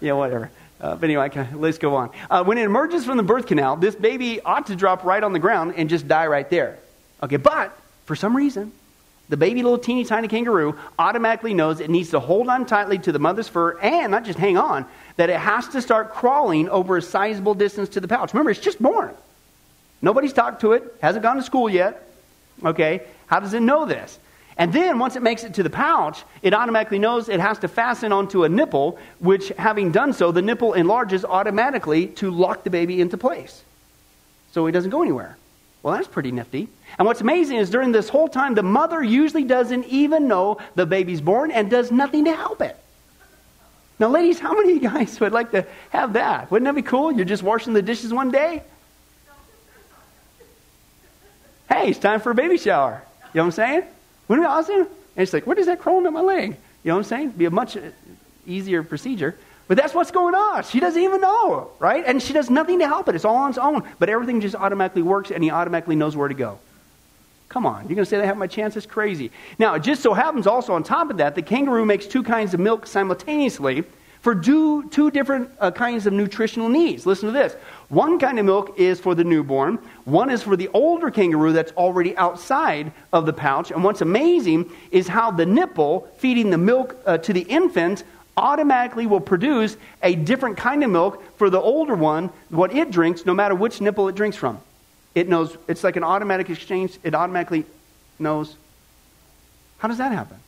yeah, 0.00 0.12
whatever. 0.12 0.50
Uh, 0.80 0.96
but 0.96 1.04
anyway, 1.04 1.30
let's 1.52 1.78
go 1.78 1.96
on. 1.96 2.10
Uh, 2.30 2.42
when 2.42 2.56
it 2.56 2.64
emerges 2.64 3.04
from 3.04 3.16
the 3.16 3.22
birth 3.22 3.46
canal, 3.46 3.76
this 3.76 3.94
baby 3.94 4.40
ought 4.40 4.66
to 4.68 4.76
drop 4.76 5.04
right 5.04 5.22
on 5.22 5.32
the 5.32 5.38
ground 5.38 5.74
and 5.76 5.90
just 5.90 6.08
die 6.08 6.26
right 6.26 6.48
there. 6.48 6.78
Okay, 7.22 7.36
but 7.36 7.76
for 8.06 8.16
some 8.16 8.34
reason, 8.34 8.72
the 9.30 9.36
baby 9.36 9.62
little 9.62 9.78
teeny 9.78 10.04
tiny 10.04 10.28
kangaroo 10.28 10.76
automatically 10.98 11.54
knows 11.54 11.80
it 11.80 11.88
needs 11.88 12.10
to 12.10 12.20
hold 12.20 12.48
on 12.48 12.66
tightly 12.66 12.98
to 12.98 13.12
the 13.12 13.18
mother's 13.18 13.48
fur 13.48 13.78
and 13.78 14.10
not 14.10 14.24
just 14.24 14.38
hang 14.38 14.58
on, 14.58 14.84
that 15.16 15.30
it 15.30 15.38
has 15.38 15.68
to 15.68 15.80
start 15.80 16.12
crawling 16.12 16.68
over 16.68 16.96
a 16.96 17.02
sizable 17.02 17.54
distance 17.54 17.88
to 17.90 18.00
the 18.00 18.08
pouch. 18.08 18.34
Remember, 18.34 18.50
it's 18.50 18.60
just 18.60 18.82
born. 18.82 19.14
Nobody's 20.02 20.32
talked 20.32 20.62
to 20.62 20.72
it, 20.72 20.82
hasn't 21.00 21.22
gone 21.22 21.36
to 21.36 21.42
school 21.42 21.70
yet. 21.70 22.08
Okay, 22.64 23.02
how 23.28 23.38
does 23.38 23.54
it 23.54 23.60
know 23.60 23.86
this? 23.86 24.18
And 24.56 24.72
then 24.72 24.98
once 24.98 25.14
it 25.14 25.22
makes 25.22 25.44
it 25.44 25.54
to 25.54 25.62
the 25.62 25.70
pouch, 25.70 26.24
it 26.42 26.52
automatically 26.52 26.98
knows 26.98 27.28
it 27.28 27.40
has 27.40 27.60
to 27.60 27.68
fasten 27.68 28.12
onto 28.12 28.44
a 28.44 28.48
nipple, 28.48 28.98
which, 29.20 29.48
having 29.56 29.92
done 29.92 30.12
so, 30.12 30.32
the 30.32 30.42
nipple 30.42 30.74
enlarges 30.74 31.24
automatically 31.24 32.08
to 32.08 32.30
lock 32.30 32.64
the 32.64 32.70
baby 32.70 33.00
into 33.00 33.16
place. 33.16 33.62
So 34.52 34.66
he 34.66 34.72
doesn't 34.72 34.90
go 34.90 35.02
anywhere. 35.02 35.38
Well, 35.82 35.94
that's 35.94 36.08
pretty 36.08 36.30
nifty. 36.30 36.68
And 36.98 37.06
what's 37.06 37.22
amazing 37.22 37.56
is 37.56 37.70
during 37.70 37.92
this 37.92 38.08
whole 38.08 38.28
time, 38.28 38.54
the 38.54 38.62
mother 38.62 39.02
usually 39.02 39.44
doesn't 39.44 39.86
even 39.86 40.28
know 40.28 40.58
the 40.74 40.84
baby's 40.84 41.20
born 41.20 41.50
and 41.50 41.70
does 41.70 41.90
nothing 41.90 42.26
to 42.26 42.36
help 42.36 42.60
it. 42.60 42.76
Now, 43.98 44.08
ladies, 44.08 44.38
how 44.38 44.54
many 44.54 44.76
of 44.76 44.82
you 44.82 44.88
guys 44.88 45.18
would 45.20 45.32
like 45.32 45.50
to 45.52 45.66
have 45.90 46.14
that? 46.14 46.50
Wouldn't 46.50 46.66
that 46.66 46.74
be 46.74 46.82
cool? 46.82 47.12
You're 47.12 47.24
just 47.24 47.42
washing 47.42 47.72
the 47.72 47.82
dishes 47.82 48.12
one 48.12 48.30
day? 48.30 48.62
Hey, 51.68 51.90
it's 51.90 51.98
time 51.98 52.20
for 52.20 52.32
a 52.32 52.34
baby 52.34 52.58
shower. 52.58 53.02
You 53.32 53.38
know 53.38 53.42
what 53.42 53.46
I'm 53.46 53.52
saying? 53.52 53.82
Wouldn't 54.28 54.44
it 54.44 54.48
be 54.48 54.52
awesome? 54.52 54.80
And 54.80 54.88
it's 55.22 55.32
like, 55.32 55.46
what 55.46 55.58
is 55.58 55.66
that 55.66 55.80
crawling 55.80 56.06
up 56.06 56.12
my 56.12 56.20
leg? 56.20 56.56
You 56.82 56.88
know 56.88 56.94
what 56.94 57.00
I'm 57.00 57.04
saying? 57.04 57.28
It'd 57.28 57.38
be 57.38 57.44
a 57.44 57.50
much 57.50 57.76
easier 58.46 58.82
procedure. 58.82 59.36
But 59.70 59.76
that's 59.76 59.94
what's 59.94 60.10
going 60.10 60.34
on. 60.34 60.64
She 60.64 60.80
doesn't 60.80 61.00
even 61.00 61.20
know, 61.20 61.70
right? 61.78 62.02
And 62.04 62.20
she 62.20 62.32
does 62.32 62.50
nothing 62.50 62.80
to 62.80 62.88
help 62.88 63.08
it. 63.08 63.14
It's 63.14 63.24
all 63.24 63.36
on 63.36 63.50
its 63.50 63.58
own. 63.58 63.88
But 64.00 64.08
everything 64.08 64.40
just 64.40 64.56
automatically 64.56 65.02
works, 65.02 65.30
and 65.30 65.44
he 65.44 65.52
automatically 65.52 65.94
knows 65.94 66.16
where 66.16 66.26
to 66.26 66.34
go. 66.34 66.58
Come 67.48 67.66
on. 67.66 67.82
You're 67.82 67.94
going 67.94 67.98
to 67.98 68.04
say 68.04 68.18
they 68.18 68.26
have 68.26 68.36
my 68.36 68.48
chance? 68.48 68.76
It's 68.76 68.84
crazy. 68.84 69.30
Now, 69.60 69.74
it 69.74 69.84
just 69.84 70.02
so 70.02 70.12
happens 70.12 70.48
also 70.48 70.72
on 70.72 70.82
top 70.82 71.08
of 71.08 71.18
that, 71.18 71.36
the 71.36 71.42
kangaroo 71.42 71.84
makes 71.84 72.08
two 72.08 72.24
kinds 72.24 72.52
of 72.52 72.58
milk 72.58 72.84
simultaneously 72.84 73.84
for 74.22 74.34
two, 74.34 74.88
two 74.88 75.08
different 75.12 75.48
uh, 75.60 75.70
kinds 75.70 76.04
of 76.04 76.14
nutritional 76.14 76.68
needs. 76.68 77.06
Listen 77.06 77.28
to 77.28 77.32
this. 77.32 77.54
One 77.90 78.18
kind 78.18 78.40
of 78.40 78.46
milk 78.46 78.76
is 78.76 78.98
for 78.98 79.14
the 79.14 79.22
newborn, 79.22 79.76
one 80.04 80.30
is 80.30 80.42
for 80.42 80.56
the 80.56 80.66
older 80.74 81.12
kangaroo 81.12 81.52
that's 81.52 81.70
already 81.72 82.16
outside 82.16 82.90
of 83.12 83.24
the 83.24 83.32
pouch. 83.32 83.70
And 83.70 83.84
what's 83.84 84.00
amazing 84.00 84.68
is 84.90 85.06
how 85.06 85.30
the 85.30 85.46
nipple 85.46 86.12
feeding 86.18 86.50
the 86.50 86.58
milk 86.58 86.96
uh, 87.06 87.18
to 87.18 87.32
the 87.32 87.42
infant 87.42 88.02
automatically 88.40 89.06
will 89.06 89.20
produce 89.20 89.76
a 90.02 90.14
different 90.14 90.56
kind 90.56 90.82
of 90.82 90.90
milk 90.90 91.22
for 91.36 91.50
the 91.50 91.60
older 91.60 91.94
one, 91.94 92.30
what 92.48 92.74
it 92.74 92.90
drinks, 92.90 93.24
no 93.24 93.34
matter 93.34 93.54
which 93.54 93.80
nipple 93.80 94.08
it 94.08 94.14
drinks 94.14 94.36
from. 94.36 94.58
It 95.14 95.28
knows, 95.28 95.56
it's 95.68 95.84
like 95.84 95.96
an 95.96 96.04
automatic 96.04 96.50
exchange, 96.50 96.98
it 97.02 97.14
automatically 97.14 97.64
knows. 98.18 98.56
How 99.78 99.88
does 99.88 99.98
that 99.98 100.12
happen? 100.12 100.38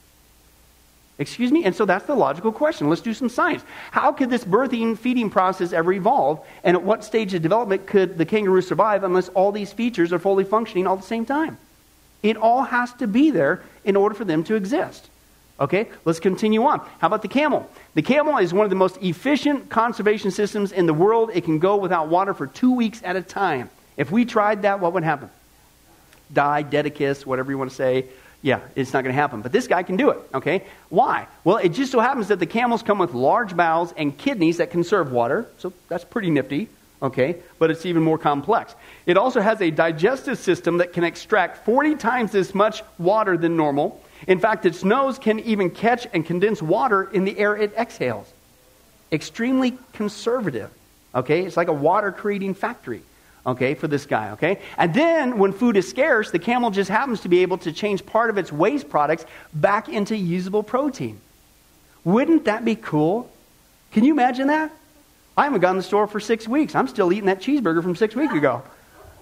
Excuse 1.18 1.52
me? 1.52 1.64
And 1.64 1.74
so 1.74 1.84
that's 1.84 2.06
the 2.06 2.14
logical 2.14 2.52
question. 2.52 2.88
Let's 2.88 3.02
do 3.02 3.14
some 3.14 3.28
science. 3.28 3.62
How 3.90 4.12
could 4.12 4.30
this 4.30 4.44
birthing 4.44 4.96
feeding 4.98 5.30
process 5.30 5.72
ever 5.72 5.92
evolve? 5.92 6.44
And 6.64 6.76
at 6.76 6.82
what 6.82 7.04
stage 7.04 7.34
of 7.34 7.42
development 7.42 7.86
could 7.86 8.18
the 8.18 8.24
kangaroo 8.24 8.62
survive 8.62 9.04
unless 9.04 9.28
all 9.30 9.52
these 9.52 9.72
features 9.72 10.12
are 10.12 10.18
fully 10.18 10.44
functioning 10.44 10.86
all 10.86 10.94
at 10.94 11.02
the 11.02 11.06
same 11.06 11.26
time? 11.26 11.58
It 12.22 12.36
all 12.36 12.62
has 12.62 12.92
to 12.94 13.06
be 13.06 13.30
there 13.30 13.62
in 13.84 13.94
order 13.94 14.14
for 14.14 14.24
them 14.24 14.42
to 14.44 14.54
exist. 14.54 15.10
Okay, 15.60 15.88
let's 16.04 16.18
continue 16.18 16.64
on. 16.64 16.80
How 16.98 17.06
about 17.06 17.22
the 17.22 17.28
camel? 17.28 17.68
The 17.94 18.02
camel 18.02 18.38
is 18.38 18.52
one 18.52 18.64
of 18.64 18.70
the 18.70 18.76
most 18.76 18.96
efficient 19.02 19.68
conservation 19.68 20.30
systems 20.30 20.72
in 20.72 20.86
the 20.86 20.94
world. 20.94 21.30
It 21.34 21.44
can 21.44 21.58
go 21.58 21.76
without 21.76 22.08
water 22.08 22.34
for 22.34 22.46
two 22.46 22.74
weeks 22.74 23.00
at 23.04 23.16
a 23.16 23.22
time. 23.22 23.70
If 23.96 24.10
we 24.10 24.24
tried 24.24 24.62
that, 24.62 24.80
what 24.80 24.92
would 24.94 25.04
happen? 25.04 25.30
Die, 26.32 26.62
dedicus, 26.62 27.26
whatever 27.26 27.52
you 27.52 27.58
want 27.58 27.70
to 27.70 27.76
say. 27.76 28.06
Yeah, 28.40 28.60
it's 28.74 28.92
not 28.92 29.04
going 29.04 29.14
to 29.14 29.20
happen. 29.20 29.40
But 29.40 29.52
this 29.52 29.68
guy 29.68 29.84
can 29.84 29.96
do 29.96 30.10
it, 30.10 30.18
okay? 30.34 30.64
Why? 30.88 31.28
Well, 31.44 31.58
it 31.58 31.68
just 31.68 31.92
so 31.92 32.00
happens 32.00 32.28
that 32.28 32.40
the 32.40 32.46
camels 32.46 32.82
come 32.82 32.98
with 32.98 33.14
large 33.14 33.56
bowels 33.56 33.94
and 33.96 34.16
kidneys 34.16 34.56
that 34.56 34.70
conserve 34.70 35.12
water, 35.12 35.46
so 35.58 35.72
that's 35.88 36.04
pretty 36.04 36.30
nifty, 36.30 36.68
okay? 37.00 37.36
But 37.60 37.70
it's 37.70 37.86
even 37.86 38.02
more 38.02 38.18
complex. 38.18 38.74
It 39.06 39.16
also 39.16 39.40
has 39.40 39.60
a 39.60 39.70
digestive 39.70 40.38
system 40.38 40.78
that 40.78 40.92
can 40.92 41.04
extract 41.04 41.64
40 41.64 41.94
times 41.96 42.34
as 42.34 42.52
much 42.52 42.82
water 42.98 43.36
than 43.36 43.56
normal. 43.56 44.01
In 44.26 44.38
fact, 44.38 44.66
its 44.66 44.84
nose 44.84 45.18
can 45.18 45.40
even 45.40 45.70
catch 45.70 46.06
and 46.12 46.24
condense 46.24 46.62
water 46.62 47.04
in 47.04 47.24
the 47.24 47.38
air 47.38 47.56
it 47.56 47.74
exhales. 47.76 48.30
Extremely 49.10 49.76
conservative. 49.92 50.70
Okay? 51.14 51.44
It's 51.44 51.56
like 51.56 51.68
a 51.68 51.72
water 51.72 52.12
creating 52.12 52.54
factory. 52.54 53.02
Okay, 53.44 53.74
for 53.74 53.88
this 53.88 54.06
guy, 54.06 54.30
okay? 54.32 54.60
And 54.78 54.94
then 54.94 55.36
when 55.36 55.52
food 55.52 55.76
is 55.76 55.88
scarce, 55.88 56.30
the 56.30 56.38
camel 56.38 56.70
just 56.70 56.88
happens 56.88 57.22
to 57.22 57.28
be 57.28 57.40
able 57.40 57.58
to 57.58 57.72
change 57.72 58.06
part 58.06 58.30
of 58.30 58.38
its 58.38 58.52
waste 58.52 58.88
products 58.88 59.26
back 59.52 59.88
into 59.88 60.16
usable 60.16 60.62
protein. 60.62 61.20
Wouldn't 62.04 62.44
that 62.44 62.64
be 62.64 62.76
cool? 62.76 63.28
Can 63.90 64.04
you 64.04 64.12
imagine 64.12 64.46
that? 64.46 64.70
I 65.36 65.44
haven't 65.44 65.60
gone 65.60 65.74
to 65.74 65.80
the 65.80 65.86
store 65.86 66.06
for 66.06 66.20
six 66.20 66.46
weeks. 66.46 66.76
I'm 66.76 66.86
still 66.86 67.12
eating 67.12 67.26
that 67.26 67.40
cheeseburger 67.40 67.82
from 67.82 67.96
six 67.96 68.14
weeks 68.14 68.34
ago. 68.34 68.62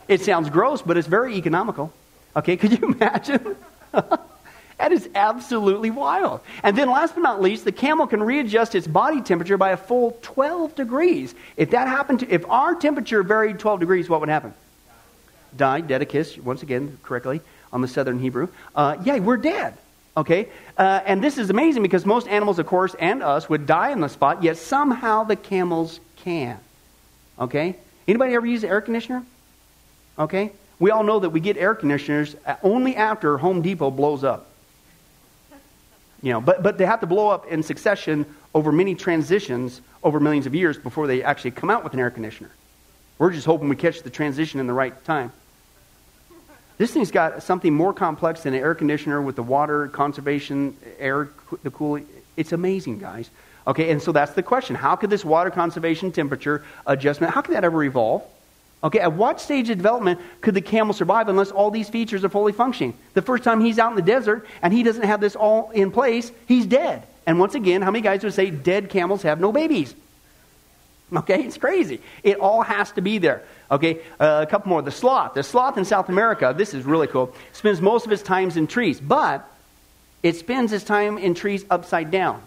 It 0.06 0.20
sounds 0.20 0.50
gross, 0.50 0.82
but 0.82 0.98
it's 0.98 1.08
very 1.08 1.36
economical. 1.36 1.92
Okay, 2.36 2.56
could 2.56 2.78
you 2.78 2.88
imagine? 2.94 3.56
That 4.80 4.92
is 4.92 5.10
absolutely 5.14 5.90
wild. 5.90 6.40
And 6.62 6.76
then, 6.76 6.88
last 6.88 7.14
but 7.14 7.20
not 7.20 7.42
least, 7.42 7.66
the 7.66 7.72
camel 7.72 8.06
can 8.06 8.22
readjust 8.22 8.74
its 8.74 8.86
body 8.86 9.20
temperature 9.20 9.58
by 9.58 9.72
a 9.72 9.76
full 9.76 10.16
12 10.22 10.74
degrees. 10.74 11.34
If 11.58 11.72
that 11.72 11.86
happened 11.86 12.20
to, 12.20 12.34
if 12.34 12.48
our 12.48 12.74
temperature 12.74 13.22
varied 13.22 13.58
12 13.58 13.78
degrees, 13.78 14.08
what 14.08 14.20
would 14.20 14.30
happen? 14.30 14.54
Die, 15.54 15.82
dedicus, 15.82 16.38
once 16.38 16.62
again, 16.62 16.96
correctly 17.02 17.42
on 17.74 17.82
the 17.82 17.88
Southern 17.88 18.20
Hebrew. 18.20 18.48
Uh, 18.74 18.96
yeah, 19.04 19.18
we're 19.18 19.36
dead. 19.36 19.76
Okay? 20.16 20.48
Uh, 20.78 21.00
and 21.04 21.22
this 21.22 21.36
is 21.36 21.50
amazing 21.50 21.82
because 21.82 22.06
most 22.06 22.26
animals, 22.26 22.58
of 22.58 22.66
course, 22.66 22.94
and 22.98 23.22
us 23.22 23.50
would 23.50 23.66
die 23.66 23.92
on 23.92 24.00
the 24.00 24.08
spot, 24.08 24.42
yet 24.42 24.56
somehow 24.56 25.24
the 25.24 25.36
camels 25.36 26.00
can. 26.16 26.58
Okay? 27.38 27.76
Anybody 28.08 28.32
ever 28.32 28.46
use 28.46 28.64
an 28.64 28.70
air 28.70 28.80
conditioner? 28.80 29.26
Okay? 30.18 30.52
We 30.78 30.90
all 30.90 31.02
know 31.02 31.20
that 31.20 31.28
we 31.28 31.40
get 31.40 31.58
air 31.58 31.74
conditioners 31.74 32.34
only 32.62 32.96
after 32.96 33.36
Home 33.36 33.60
Depot 33.60 33.90
blows 33.90 34.24
up. 34.24 34.46
You 36.22 36.32
know, 36.32 36.40
but, 36.40 36.62
but 36.62 36.76
they 36.76 36.84
have 36.84 37.00
to 37.00 37.06
blow 37.06 37.28
up 37.28 37.46
in 37.46 37.62
succession 37.62 38.26
over 38.54 38.72
many 38.72 38.94
transitions 38.94 39.80
over 40.02 40.20
millions 40.20 40.46
of 40.46 40.54
years 40.54 40.78
before 40.78 41.06
they 41.06 41.22
actually 41.22 41.52
come 41.52 41.70
out 41.70 41.84
with 41.84 41.94
an 41.94 42.00
air 42.00 42.10
conditioner. 42.10 42.50
We're 43.18 43.30
just 43.30 43.46
hoping 43.46 43.68
we 43.68 43.76
catch 43.76 44.02
the 44.02 44.10
transition 44.10 44.60
in 44.60 44.66
the 44.66 44.72
right 44.72 45.04
time. 45.04 45.32
This 46.78 46.92
thing's 46.92 47.10
got 47.10 47.42
something 47.42 47.74
more 47.74 47.92
complex 47.92 48.42
than 48.42 48.54
an 48.54 48.60
air 48.60 48.74
conditioner 48.74 49.20
with 49.20 49.36
the 49.36 49.42
water 49.42 49.88
conservation, 49.88 50.76
air, 50.98 51.28
the 51.62 51.70
cooling. 51.70 52.06
It's 52.36 52.52
amazing, 52.52 52.98
guys. 52.98 53.28
Okay, 53.66 53.90
and 53.90 54.00
so 54.00 54.12
that's 54.12 54.32
the 54.32 54.42
question. 54.42 54.74
How 54.74 54.96
could 54.96 55.10
this 55.10 55.22
water 55.22 55.50
conservation 55.50 56.10
temperature 56.10 56.64
adjustment, 56.86 57.34
how 57.34 57.42
could 57.42 57.54
that 57.54 57.64
ever 57.64 57.84
evolve? 57.84 58.22
Okay, 58.82 58.98
at 58.98 59.12
what 59.12 59.40
stage 59.40 59.68
of 59.68 59.76
development 59.76 60.20
could 60.40 60.54
the 60.54 60.62
camel 60.62 60.94
survive 60.94 61.28
unless 61.28 61.50
all 61.50 61.70
these 61.70 61.88
features 61.88 62.24
are 62.24 62.30
fully 62.30 62.52
functioning? 62.52 62.94
The 63.12 63.22
first 63.22 63.44
time 63.44 63.60
he's 63.60 63.78
out 63.78 63.90
in 63.90 63.96
the 63.96 64.02
desert 64.02 64.46
and 64.62 64.72
he 64.72 64.82
doesn't 64.82 65.02
have 65.02 65.20
this 65.20 65.36
all 65.36 65.70
in 65.70 65.90
place, 65.90 66.32
he's 66.46 66.64
dead. 66.64 67.02
And 67.26 67.38
once 67.38 67.54
again, 67.54 67.82
how 67.82 67.90
many 67.90 68.02
guys 68.02 68.24
would 68.24 68.32
say 68.32 68.50
dead 68.50 68.88
camels 68.88 69.22
have 69.22 69.38
no 69.38 69.52
babies? 69.52 69.94
Okay, 71.14 71.42
it's 71.42 71.58
crazy. 71.58 72.00
It 72.22 72.38
all 72.38 72.62
has 72.62 72.92
to 72.92 73.02
be 73.02 73.18
there. 73.18 73.42
Okay, 73.70 74.00
uh, 74.18 74.44
a 74.46 74.50
couple 74.50 74.70
more. 74.70 74.80
The 74.80 74.90
sloth. 74.90 75.34
The 75.34 75.42
sloth 75.42 75.76
in 75.76 75.84
South 75.84 76.08
America, 76.08 76.54
this 76.56 76.72
is 76.72 76.84
really 76.84 77.06
cool, 77.06 77.34
spends 77.52 77.80
most 77.80 78.06
of 78.06 78.12
its 78.12 78.22
time 78.22 78.50
in 78.50 78.66
trees, 78.66 79.00
but 79.00 79.46
it 80.22 80.36
spends 80.36 80.72
its 80.72 80.84
time 80.84 81.18
in 81.18 81.34
trees 81.34 81.64
upside 81.68 82.10
down. 82.10 82.42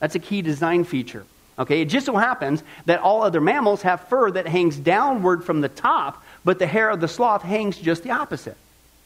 That's 0.00 0.16
a 0.16 0.18
key 0.18 0.42
design 0.42 0.84
feature. 0.84 1.24
Okay, 1.58 1.82
it 1.82 1.86
just 1.86 2.06
so 2.06 2.16
happens 2.16 2.62
that 2.86 3.00
all 3.00 3.22
other 3.22 3.40
mammals 3.40 3.82
have 3.82 4.08
fur 4.08 4.30
that 4.30 4.46
hangs 4.46 4.76
downward 4.76 5.44
from 5.44 5.60
the 5.60 5.68
top 5.68 6.22
but 6.44 6.58
the 6.58 6.66
hair 6.66 6.90
of 6.90 7.00
the 7.00 7.08
sloth 7.08 7.42
hangs 7.42 7.76
just 7.76 8.02
the 8.02 8.10
opposite. 8.10 8.56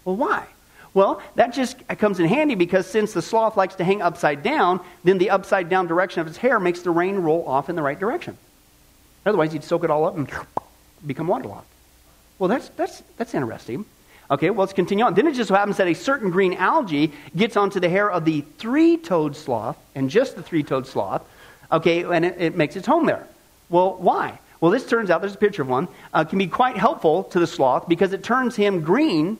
Well, 0.04 0.16
why? 0.16 0.46
Well, 0.94 1.20
that 1.34 1.52
just 1.52 1.86
comes 1.98 2.20
in 2.20 2.26
handy 2.26 2.54
because 2.54 2.86
since 2.86 3.12
the 3.12 3.20
sloth 3.20 3.56
likes 3.56 3.74
to 3.76 3.84
hang 3.84 4.00
upside 4.00 4.42
down, 4.42 4.80
then 5.04 5.18
the 5.18 5.30
upside 5.30 5.68
down 5.68 5.86
direction 5.86 6.20
of 6.20 6.26
its 6.26 6.38
hair 6.38 6.58
makes 6.58 6.80
the 6.80 6.90
rain 6.90 7.16
roll 7.16 7.46
off 7.46 7.68
in 7.68 7.76
the 7.76 7.82
right 7.82 7.98
direction. 7.98 8.38
Otherwise, 9.26 9.52
you'd 9.52 9.64
soak 9.64 9.84
it 9.84 9.90
all 9.90 10.06
up 10.06 10.16
and 10.16 10.30
become 11.06 11.26
waterlogged. 11.26 11.66
Well, 12.38 12.48
that's, 12.48 12.70
that's, 12.70 13.02
that's 13.18 13.34
interesting. 13.34 13.84
Okay, 14.30 14.50
well, 14.50 14.60
let's 14.60 14.72
continue 14.72 15.04
on. 15.04 15.14
Then 15.14 15.26
it 15.26 15.34
just 15.34 15.48
so 15.48 15.54
happens 15.54 15.76
that 15.76 15.86
a 15.86 15.94
certain 15.94 16.30
green 16.30 16.54
algae 16.54 17.12
gets 17.36 17.56
onto 17.56 17.78
the 17.78 17.88
hair 17.88 18.10
of 18.10 18.24
the 18.24 18.40
three 18.58 18.96
toed 18.96 19.36
sloth, 19.36 19.76
and 19.94 20.08
just 20.08 20.34
the 20.34 20.42
three 20.42 20.62
toed 20.62 20.86
sloth, 20.86 21.22
okay, 21.72 22.02
and 22.04 22.24
it, 22.24 22.40
it, 22.40 22.56
makes 22.56 22.76
its 22.76 22.86
home 22.86 23.06
there. 23.06 23.26
Well, 23.68 23.94
why? 23.94 24.38
Well, 24.60 24.70
this 24.70 24.86
turns 24.86 25.10
out, 25.10 25.20
there's 25.20 25.34
a 25.34 25.38
picture 25.38 25.62
of 25.62 25.68
one, 25.68 25.88
uh, 26.14 26.24
can 26.24 26.38
be 26.38 26.46
quite 26.46 26.76
helpful 26.76 27.24
to 27.24 27.40
the 27.40 27.46
sloth 27.46 27.88
because 27.88 28.12
it 28.12 28.22
turns 28.22 28.56
him 28.56 28.80
green, 28.80 29.38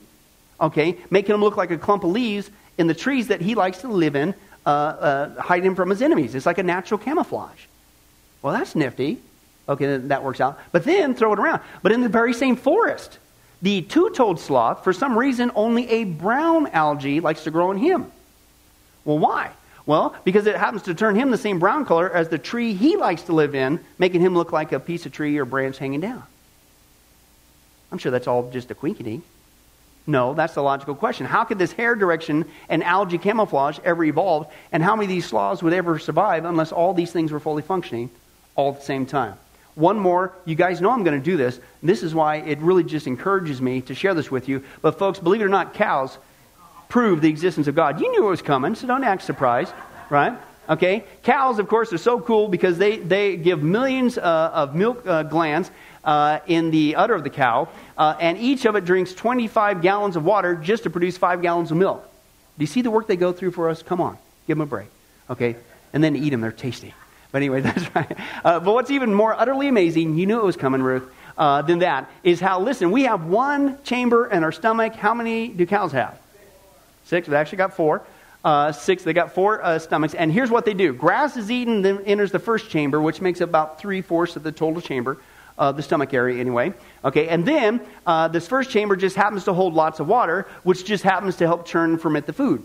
okay, 0.61 0.97
making 1.09 1.33
him 1.33 1.41
look 1.41 1.57
like 1.57 1.71
a 1.71 1.77
clump 1.77 2.03
of 2.03 2.11
leaves 2.11 2.49
in 2.77 2.87
the 2.87 2.93
trees 2.93 3.27
that 3.27 3.41
he 3.41 3.55
likes 3.55 3.79
to 3.79 3.87
live 3.87 4.15
in, 4.15 4.33
uh, 4.65 4.69
uh, 4.69 5.41
hiding 5.41 5.67
him 5.67 5.75
from 5.75 5.89
his 5.89 6.01
enemies. 6.01 6.35
It's 6.35 6.45
like 6.45 6.57
a 6.57 6.63
natural 6.63 6.97
camouflage. 6.97 7.65
Well, 8.41 8.53
that's 8.53 8.75
nifty. 8.75 9.19
Okay, 9.69 9.97
that 9.97 10.23
works 10.23 10.39
out. 10.39 10.59
But 10.71 10.83
then 10.83 11.15
throw 11.15 11.33
it 11.33 11.39
around. 11.39 11.61
But 11.81 11.91
in 11.91 12.01
the 12.01 12.09
very 12.09 12.33
same 12.33 12.55
forest, 12.55 13.17
the 13.61 13.81
two 13.81 14.11
toed 14.11 14.39
sloth, 14.39 14.83
for 14.83 14.93
some 14.93 15.17
reason, 15.17 15.51
only 15.55 15.89
a 15.89 16.03
brown 16.03 16.67
algae 16.67 17.19
likes 17.19 17.43
to 17.43 17.51
grow 17.51 17.71
in 17.71 17.77
him. 17.77 18.11
Well, 19.03 19.19
why? 19.19 19.51
Well, 19.87 20.13
because 20.25 20.45
it 20.47 20.57
happens 20.57 20.83
to 20.83 20.93
turn 20.93 21.15
him 21.15 21.31
the 21.31 21.37
same 21.37 21.59
brown 21.59 21.85
color 21.85 22.11
as 22.11 22.27
the 22.27 22.37
tree 22.37 22.73
he 22.73 22.97
likes 22.97 23.23
to 23.23 23.33
live 23.33 23.55
in, 23.55 23.79
making 23.97 24.21
him 24.21 24.35
look 24.35 24.51
like 24.51 24.73
a 24.73 24.79
piece 24.81 25.05
of 25.05 25.13
tree 25.13 25.37
or 25.37 25.45
branch 25.45 25.77
hanging 25.77 26.01
down. 26.01 26.21
I'm 27.89 27.97
sure 27.97 28.11
that's 28.11 28.27
all 28.27 28.51
just 28.51 28.69
a 28.69 28.75
quinkity. 28.75 29.21
No, 30.05 30.33
that's 30.33 30.53
the 30.53 30.61
logical 30.61 30.93
question. 30.93 31.25
How 31.25 31.45
could 31.45 31.57
this 31.57 31.71
hair 31.71 31.95
direction 31.95 32.45
and 32.67 32.83
algae 32.83 33.17
camouflage 33.17 33.79
ever 33.85 34.03
evolve, 34.03 34.51
and 34.73 34.83
how 34.83 34.95
many 34.95 35.05
of 35.05 35.09
these 35.09 35.25
sloths 35.25 35.63
would 35.63 35.73
ever 35.73 35.99
survive 35.99 36.43
unless 36.43 36.73
all 36.73 36.93
these 36.93 37.13
things 37.13 37.31
were 37.31 37.39
fully 37.39 37.63
functioning 37.63 38.09
all 38.55 38.73
at 38.73 38.79
the 38.79 38.85
same 38.85 39.05
time? 39.05 39.35
One 39.75 39.99
more. 39.99 40.33
You 40.43 40.55
guys 40.55 40.81
know 40.81 40.91
I'm 40.91 41.03
going 41.03 41.17
to 41.17 41.23
do 41.23 41.37
this. 41.37 41.61
This 41.81 42.03
is 42.03 42.13
why 42.13 42.37
it 42.37 42.59
really 42.59 42.83
just 42.83 43.07
encourages 43.07 43.61
me 43.61 43.81
to 43.81 43.95
share 43.95 44.13
this 44.13 44.31
with 44.31 44.49
you. 44.49 44.65
But, 44.81 44.97
folks, 44.97 45.19
believe 45.19 45.41
it 45.41 45.45
or 45.45 45.49
not, 45.49 45.75
cows 45.75 46.17
prove 46.89 47.21
the 47.21 47.29
existence 47.29 47.67
of 47.67 47.75
God. 47.75 47.99
You 47.99 48.11
knew 48.11 48.25
it 48.25 48.29
was 48.29 48.41
coming, 48.41 48.75
so 48.75 48.87
don't 48.87 49.03
act 49.03 49.23
surprised, 49.23 49.73
right? 50.09 50.37
Okay? 50.69 51.03
Cows, 51.23 51.59
of 51.59 51.67
course, 51.67 51.93
are 51.93 51.97
so 51.97 52.19
cool 52.19 52.47
because 52.47 52.77
they, 52.77 52.97
they 52.97 53.37
give 53.37 53.63
millions 53.63 54.17
uh, 54.17 54.51
of 54.53 54.75
milk 54.75 55.05
uh, 55.05 55.23
glands 55.23 55.71
uh, 56.03 56.39
in 56.47 56.71
the 56.71 56.95
udder 56.95 57.13
of 57.13 57.23
the 57.23 57.29
cow, 57.29 57.67
uh, 57.97 58.15
and 58.19 58.37
each 58.37 58.65
of 58.65 58.75
it 58.75 58.85
drinks 58.85 59.13
25 59.13 59.81
gallons 59.81 60.15
of 60.15 60.23
water 60.23 60.55
just 60.55 60.83
to 60.83 60.89
produce 60.89 61.17
5 61.17 61.41
gallons 61.41 61.71
of 61.71 61.77
milk. 61.77 62.03
Do 62.57 62.63
you 62.63 62.67
see 62.67 62.81
the 62.81 62.91
work 62.91 63.07
they 63.07 63.17
go 63.17 63.33
through 63.33 63.51
for 63.51 63.69
us? 63.69 63.83
Come 63.83 64.01
on, 64.01 64.17
give 64.47 64.57
them 64.57 64.61
a 64.61 64.65
break. 64.65 64.87
Okay? 65.29 65.57
And 65.93 66.03
then 66.03 66.15
eat 66.15 66.29
them, 66.29 66.41
they're 66.41 66.51
tasty. 66.51 66.93
But 67.31 67.39
anyway, 67.39 67.61
that's 67.61 67.93
right. 67.93 68.17
Uh, 68.43 68.59
but 68.59 68.73
what's 68.73 68.91
even 68.91 69.13
more 69.13 69.33
utterly 69.33 69.67
amazing, 69.67 70.17
you 70.17 70.25
knew 70.25 70.39
it 70.39 70.45
was 70.45 70.57
coming, 70.57 70.81
Ruth, 70.81 71.03
uh, 71.37 71.61
than 71.61 71.79
that, 71.79 72.09
is 72.23 72.39
how, 72.39 72.61
listen, 72.61 72.91
we 72.91 73.03
have 73.03 73.25
one 73.25 73.81
chamber 73.83 74.27
in 74.27 74.43
our 74.43 74.51
stomach. 74.51 74.95
How 74.95 75.13
many 75.13 75.49
do 75.49 75.65
cows 75.65 75.91
have? 75.91 76.17
Six. 77.07 77.27
They 77.27 77.37
actually 77.37 77.59
got 77.59 77.73
four. 77.73 78.03
Uh, 78.43 78.71
six. 78.71 79.03
They 79.03 79.13
got 79.13 79.33
four 79.33 79.63
uh, 79.63 79.79
stomachs. 79.79 80.13
And 80.13 80.31
here's 80.31 80.51
what 80.51 80.65
they 80.65 80.73
do 80.73 80.93
grass 80.93 81.37
is 81.37 81.49
eaten, 81.49 81.81
then 81.81 82.03
enters 82.05 82.31
the 82.31 82.39
first 82.39 82.69
chamber, 82.69 83.01
which 83.01 83.21
makes 83.21 83.41
about 83.41 83.79
three 83.79 84.01
fourths 84.01 84.35
of 84.35 84.43
the 84.43 84.51
total 84.51 84.81
chamber. 84.81 85.17
Uh, 85.57 85.71
the 85.71 85.81
stomach 85.81 86.13
area, 86.13 86.39
anyway. 86.39 86.71
Okay, 87.03 87.29
and 87.29 87.43
then 87.43 87.81
uh, 88.05 88.27
this 88.27 88.47
first 88.47 88.69
chamber 88.69 88.95
just 88.95 89.15
happens 89.15 89.45
to 89.45 89.53
hold 89.53 89.73
lots 89.73 89.99
of 89.99 90.07
water, 90.07 90.45
which 90.61 90.85
just 90.85 91.03
happens 91.03 91.37
to 91.37 91.47
help 91.47 91.65
churn 91.65 91.89
and 91.89 91.99
ferment 91.99 92.27
the 92.27 92.33
food. 92.33 92.61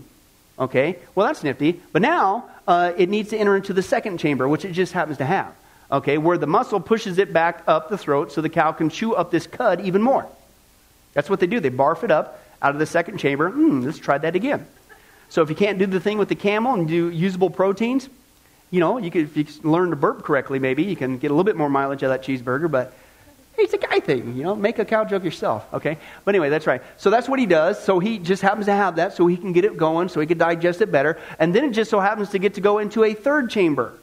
Okay, 0.59 0.99
well, 1.15 1.25
that's 1.25 1.43
nifty. 1.43 1.81
But 1.91 2.03
now 2.03 2.51
uh, 2.67 2.93
it 2.95 3.09
needs 3.09 3.31
to 3.31 3.37
enter 3.37 3.55
into 3.55 3.73
the 3.73 3.81
second 3.81 4.19
chamber, 4.19 4.47
which 4.47 4.63
it 4.63 4.73
just 4.73 4.93
happens 4.93 5.17
to 5.17 5.25
have. 5.25 5.55
Okay, 5.91 6.19
where 6.19 6.37
the 6.37 6.45
muscle 6.45 6.79
pushes 6.79 7.17
it 7.17 7.33
back 7.33 7.63
up 7.65 7.89
the 7.89 7.97
throat 7.97 8.31
so 8.31 8.41
the 8.41 8.49
cow 8.49 8.71
can 8.73 8.89
chew 8.89 9.15
up 9.15 9.31
this 9.31 9.47
cud 9.47 9.81
even 9.81 10.03
more. 10.03 10.27
That's 11.13 11.31
what 11.31 11.39
they 11.39 11.47
do. 11.47 11.59
They 11.59 11.71
barf 11.71 12.03
it 12.03 12.11
up 12.11 12.39
out 12.63 12.73
of 12.73 12.79
the 12.79 12.85
second 12.85 13.17
chamber. 13.19 13.51
Hmm, 13.51 13.81
let's 13.81 13.99
try 13.99 14.17
that 14.17 14.35
again. 14.35 14.65
So 15.29 15.41
if 15.41 15.49
you 15.49 15.55
can't 15.55 15.77
do 15.77 15.85
the 15.85 15.99
thing 15.99 16.17
with 16.17 16.29
the 16.29 16.35
camel 16.35 16.73
and 16.73 16.87
do 16.87 17.09
usable 17.09 17.49
proteins, 17.49 18.09
you 18.71 18.79
know, 18.79 18.97
you 18.97 19.11
could, 19.11 19.23
if 19.23 19.37
you 19.37 19.45
learn 19.69 19.91
to 19.91 19.95
burp 19.95 20.23
correctly, 20.23 20.57
maybe 20.59 20.83
you 20.83 20.95
can 20.95 21.17
get 21.17 21.29
a 21.29 21.33
little 21.33 21.43
bit 21.43 21.57
more 21.57 21.69
mileage 21.69 22.03
out 22.03 22.11
of 22.11 22.21
that 22.21 22.23
cheeseburger. 22.25 22.71
But 22.71 22.93
it's 23.57 23.73
a 23.73 23.77
guy 23.77 23.99
thing, 23.99 24.35
you 24.35 24.43
know. 24.43 24.55
Make 24.55 24.79
a 24.79 24.85
cow 24.85 25.05
joke 25.05 25.23
yourself, 25.23 25.71
okay? 25.73 25.97
But 26.25 26.33
anyway, 26.33 26.49
that's 26.49 26.65
right. 26.65 26.81
So 26.97 27.09
that's 27.09 27.29
what 27.29 27.39
he 27.39 27.45
does. 27.45 27.83
So 27.83 27.99
he 27.99 28.17
just 28.17 28.41
happens 28.41 28.65
to 28.65 28.73
have 28.73 28.95
that, 28.95 29.13
so 29.13 29.27
he 29.27 29.37
can 29.37 29.53
get 29.53 29.65
it 29.65 29.77
going, 29.77 30.09
so 30.09 30.19
he 30.19 30.25
can 30.25 30.37
digest 30.37 30.81
it 30.81 30.91
better. 30.91 31.19
And 31.37 31.53
then 31.53 31.65
it 31.65 31.71
just 31.71 31.91
so 31.91 31.99
happens 31.99 32.29
to 32.29 32.39
get 32.39 32.55
to 32.55 32.61
go 32.61 32.79
into 32.79 33.03
a 33.03 33.13
third 33.13 33.49
chamber, 33.49 33.93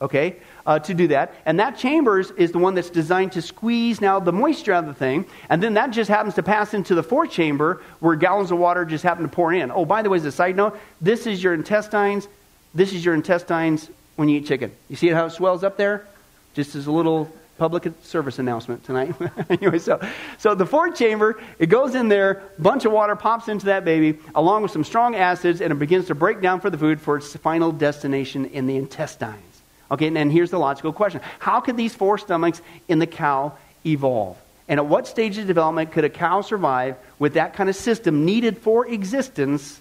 okay, 0.00 0.36
uh, 0.66 0.78
to 0.80 0.94
do 0.94 1.08
that. 1.08 1.34
And 1.46 1.58
that 1.60 1.76
chamber 1.76 2.20
is 2.20 2.52
the 2.52 2.58
one 2.58 2.74
that's 2.74 2.90
designed 2.90 3.32
to 3.32 3.42
squeeze 3.42 4.00
now 4.00 4.20
the 4.20 4.32
moisture 4.32 4.72
out 4.72 4.84
of 4.84 4.88
the 4.88 4.94
thing. 4.94 5.26
And 5.48 5.62
then 5.62 5.74
that 5.74 5.90
just 5.90 6.08
happens 6.08 6.34
to 6.34 6.42
pass 6.42 6.74
into 6.74 6.94
the 6.94 7.02
fourth 7.02 7.30
chamber 7.30 7.82
where 8.00 8.16
gallons 8.16 8.50
of 8.50 8.58
water 8.58 8.84
just 8.84 9.04
happen 9.04 9.22
to 9.22 9.28
pour 9.28 9.52
in. 9.52 9.70
Oh, 9.70 9.84
by 9.84 10.02
the 10.02 10.10
way, 10.10 10.18
as 10.18 10.24
a 10.24 10.32
side 10.32 10.56
note, 10.56 10.78
this 11.00 11.26
is 11.26 11.42
your 11.42 11.54
intestines. 11.54 12.28
This 12.74 12.92
is 12.92 13.04
your 13.04 13.14
intestines 13.14 13.90
when 14.16 14.28
you 14.28 14.38
eat 14.38 14.46
chicken. 14.46 14.72
You 14.88 14.96
see 14.96 15.08
how 15.08 15.26
it 15.26 15.30
swells 15.30 15.64
up 15.64 15.76
there? 15.76 16.06
Just 16.54 16.74
as 16.74 16.86
a 16.86 16.92
little 16.92 17.30
public 17.60 17.92
service 18.02 18.38
announcement 18.38 18.82
tonight. 18.84 19.14
anyway, 19.50 19.78
so, 19.78 20.00
so 20.38 20.54
the 20.54 20.64
fourth 20.64 20.96
chamber, 20.96 21.38
it 21.58 21.66
goes 21.66 21.94
in 21.94 22.08
there, 22.08 22.42
bunch 22.58 22.86
of 22.86 22.92
water 22.92 23.14
pops 23.14 23.48
into 23.48 23.66
that 23.66 23.84
baby, 23.84 24.18
along 24.34 24.62
with 24.62 24.70
some 24.70 24.82
strong 24.82 25.14
acids, 25.14 25.60
and 25.60 25.70
it 25.70 25.78
begins 25.78 26.06
to 26.06 26.14
break 26.14 26.40
down 26.40 26.58
for 26.58 26.70
the 26.70 26.78
food 26.78 26.98
for 26.98 27.18
its 27.18 27.36
final 27.36 27.70
destination 27.70 28.46
in 28.46 28.66
the 28.66 28.76
intestines. 28.76 29.49
Okay, 29.90 30.06
and 30.06 30.16
then 30.16 30.30
here's 30.30 30.50
the 30.50 30.58
logical 30.58 30.92
question 30.92 31.20
How 31.38 31.60
could 31.60 31.76
these 31.76 31.94
four 31.94 32.18
stomachs 32.18 32.62
in 32.88 32.98
the 32.98 33.06
cow 33.06 33.52
evolve? 33.84 34.36
And 34.68 34.78
at 34.78 34.86
what 34.86 35.08
stage 35.08 35.36
of 35.36 35.46
development 35.46 35.90
could 35.90 36.04
a 36.04 36.08
cow 36.08 36.42
survive 36.42 36.96
with 37.18 37.34
that 37.34 37.54
kind 37.54 37.68
of 37.68 37.74
system 37.74 38.24
needed 38.24 38.58
for 38.58 38.86
existence 38.86 39.80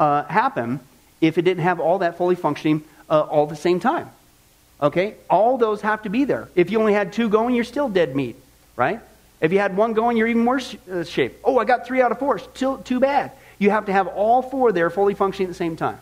uh, 0.00 0.24
happen 0.24 0.80
if 1.20 1.38
it 1.38 1.42
didn't 1.42 1.62
have 1.62 1.78
all 1.78 1.98
that 2.00 2.18
fully 2.18 2.34
functioning 2.34 2.82
uh, 3.08 3.20
all 3.20 3.44
at 3.44 3.50
the 3.50 3.56
same 3.56 3.78
time? 3.78 4.10
Okay? 4.82 5.14
All 5.28 5.56
those 5.56 5.82
have 5.82 6.02
to 6.02 6.08
be 6.08 6.24
there. 6.24 6.48
If 6.56 6.70
you 6.70 6.80
only 6.80 6.94
had 6.94 7.12
two 7.12 7.28
going, 7.28 7.54
you're 7.54 7.64
still 7.64 7.88
dead 7.88 8.16
meat, 8.16 8.34
right? 8.74 9.00
If 9.40 9.52
you 9.52 9.60
had 9.60 9.76
one 9.76 9.92
going, 9.92 10.16
you're 10.16 10.26
even 10.26 10.44
worse 10.44 10.74
uh, 10.90 11.04
shape. 11.04 11.38
Oh, 11.44 11.58
I 11.58 11.64
got 11.64 11.86
three 11.86 12.02
out 12.02 12.10
of 12.10 12.18
four. 12.18 12.38
Still 12.38 12.78
too 12.78 12.98
bad. 12.98 13.30
You 13.58 13.70
have 13.70 13.86
to 13.86 13.92
have 13.92 14.08
all 14.08 14.42
four 14.42 14.72
there 14.72 14.90
fully 14.90 15.14
functioning 15.14 15.46
at 15.46 15.50
the 15.50 15.54
same 15.54 15.76
time. 15.76 16.00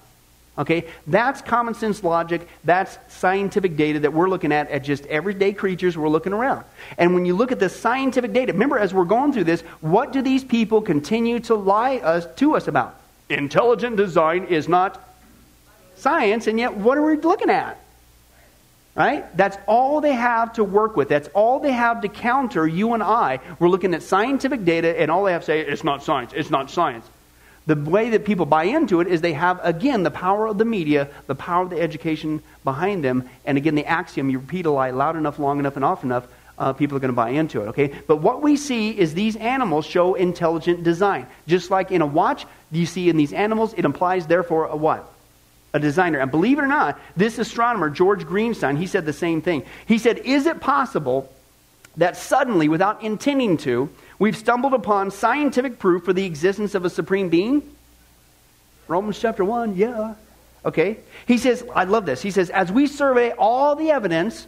Okay? 0.59 0.87
That's 1.07 1.41
common 1.41 1.75
sense 1.75 2.03
logic. 2.03 2.49
That's 2.65 2.99
scientific 3.09 3.77
data 3.77 4.01
that 4.01 4.13
we're 4.13 4.29
looking 4.29 4.53
at 4.53 4.69
at 4.71 4.83
just 4.83 5.07
everyday 5.07 5.53
creatures 5.53 5.97
we're 5.97 6.09
looking 6.09 6.33
around. 6.33 6.65
And 6.99 7.15
when 7.15 7.25
you 7.25 7.37
look 7.37 7.53
at 7.53 7.61
the 7.61 7.69
scientific 7.69 8.33
data, 8.33 8.53
remember 8.53 8.79
as 8.79 8.93
we're 8.93 9.05
going 9.05 9.33
through 9.33 9.45
this, 9.45 9.61
what 9.81 10.13
do 10.13 10.21
these 10.21 10.43
people 10.43 10.83
continue 10.83 11.39
to 11.41 11.55
lie 11.55 11.99
us 11.99 12.27
to 12.37 12.57
us 12.57 12.67
about? 12.67 12.97
Intelligent 13.29 13.97
design 13.97 14.45
is 14.45 14.69
not 14.69 15.05
science, 15.97 16.47
and 16.47 16.59
yet 16.59 16.75
what 16.75 16.99
are 16.99 17.03
we 17.05 17.17
looking 17.17 17.51
at? 17.51 17.79
Right? 18.95 19.37
That's 19.37 19.57
all 19.69 20.01
they 20.01 20.15
have 20.15 20.55
to 20.55 20.65
work 20.65 20.97
with. 20.97 21.09
That's 21.09 21.29
all 21.29 21.61
they 21.61 21.71
have 21.71 22.01
to 22.01 22.09
counter 22.09 22.67
you 22.67 22.95
and 22.95 23.03
I. 23.03 23.39
We're 23.61 23.69
looking 23.69 23.95
at 23.95 24.03
scientific 24.03 24.65
data, 24.65 25.01
and 25.01 25.09
all 25.09 25.23
they 25.23 25.33
have 25.33 25.43
to 25.43 25.47
say, 25.47 25.61
it's 25.61 25.85
not 25.85 26.03
science, 26.03 26.33
it's 26.35 26.51
not 26.51 26.69
science. 26.69 27.07
The 27.69 27.77
way 27.77 28.09
that 28.09 28.25
people 28.25 28.47
buy 28.47 28.65
into 28.65 29.03
it 29.03 29.09
is 29.09 29.21
they 29.21 29.35
have, 29.35 29.61
again, 29.63 30.03
the 30.03 30.11
power 30.11 30.47
of 30.47 30.57
the 30.57 30.65
media, 30.65 31.11
the 31.27 31.35
power 31.35 31.65
of 31.65 31.69
the 31.69 31.79
education 31.79 32.43
behind 32.65 33.05
them, 33.05 33.29
and 33.45 33.59
again, 33.59 33.75
the 33.75 33.85
axiom 33.85 34.31
you 34.31 34.39
repeat 34.39 34.65
a 34.65 34.71
lie 34.71 34.91
loud 34.91 35.17
enough, 35.17 35.39
long 35.39 35.59
enough, 35.59 35.77
and 35.77 35.85
often 35.85 36.09
enough, 36.09 36.27
uh, 36.57 36.73
people 36.73 36.97
are 36.97 37.01
going 37.01 37.11
to 37.11 37.15
buy 37.15 37.29
into 37.29 37.61
it, 37.61 37.67
okay? 37.67 37.95
But 38.07 38.23
what 38.23 38.41
we 38.41 38.57
see 38.57 38.99
is 38.99 39.13
these 39.13 39.37
animals 39.37 39.85
show 39.85 40.15
intelligent 40.15 40.83
design. 40.83 41.27
Just 41.47 41.71
like 41.71 41.91
in 41.91 42.01
a 42.01 42.07
watch, 42.07 42.47
you 42.73 42.87
see 42.87 43.11
in 43.11 43.19
these 43.19 43.35
animals, 43.35 43.75
it 43.77 43.85
implies, 43.85 44.27
therefore, 44.27 44.65
a 44.65 44.77
what? 44.77 45.07
a 45.75 45.79
designer. 45.79 46.19
And 46.19 46.31
believe 46.31 46.59
it 46.59 46.63
or 46.63 46.67
not, 46.67 46.99
this 47.19 47.39
astronomer, 47.39 47.91
George 47.91 48.25
Greenstein, 48.25 48.79
he 48.79 48.87
said 48.87 49.05
the 49.05 49.13
same 49.13 49.43
thing. 49.43 49.65
He 49.85 49.99
said, 49.99 50.17
Is 50.25 50.47
it 50.47 50.63
possible 50.63 51.31
that 51.99 52.17
suddenly, 52.17 52.69
without 52.69 53.03
intending 53.03 53.59
to, 53.59 53.91
we've 54.19 54.37
stumbled 54.37 54.75
upon 54.75 55.11
scientific 55.11 55.79
proof 55.79 56.05
for 56.05 56.13
the 56.13 56.25
existence 56.25 56.75
of 56.75 56.85
a 56.85 56.91
supreme 56.91 57.29
being? 57.29 57.63
Romans 58.87 59.19
chapter 59.19 59.45
1, 59.45 59.77
yeah. 59.77 60.15
Okay? 60.65 60.99
He 61.27 61.39
says, 61.39 61.65
I 61.75 61.85
love 61.85 62.07
this. 62.07 62.23
He 62.23 62.31
says, 62.31 62.51
As 62.51 62.73
we 62.73 62.87
survey 62.87 63.33
all 63.33 63.77
the 63.77 63.91
evidence, 63.91 64.47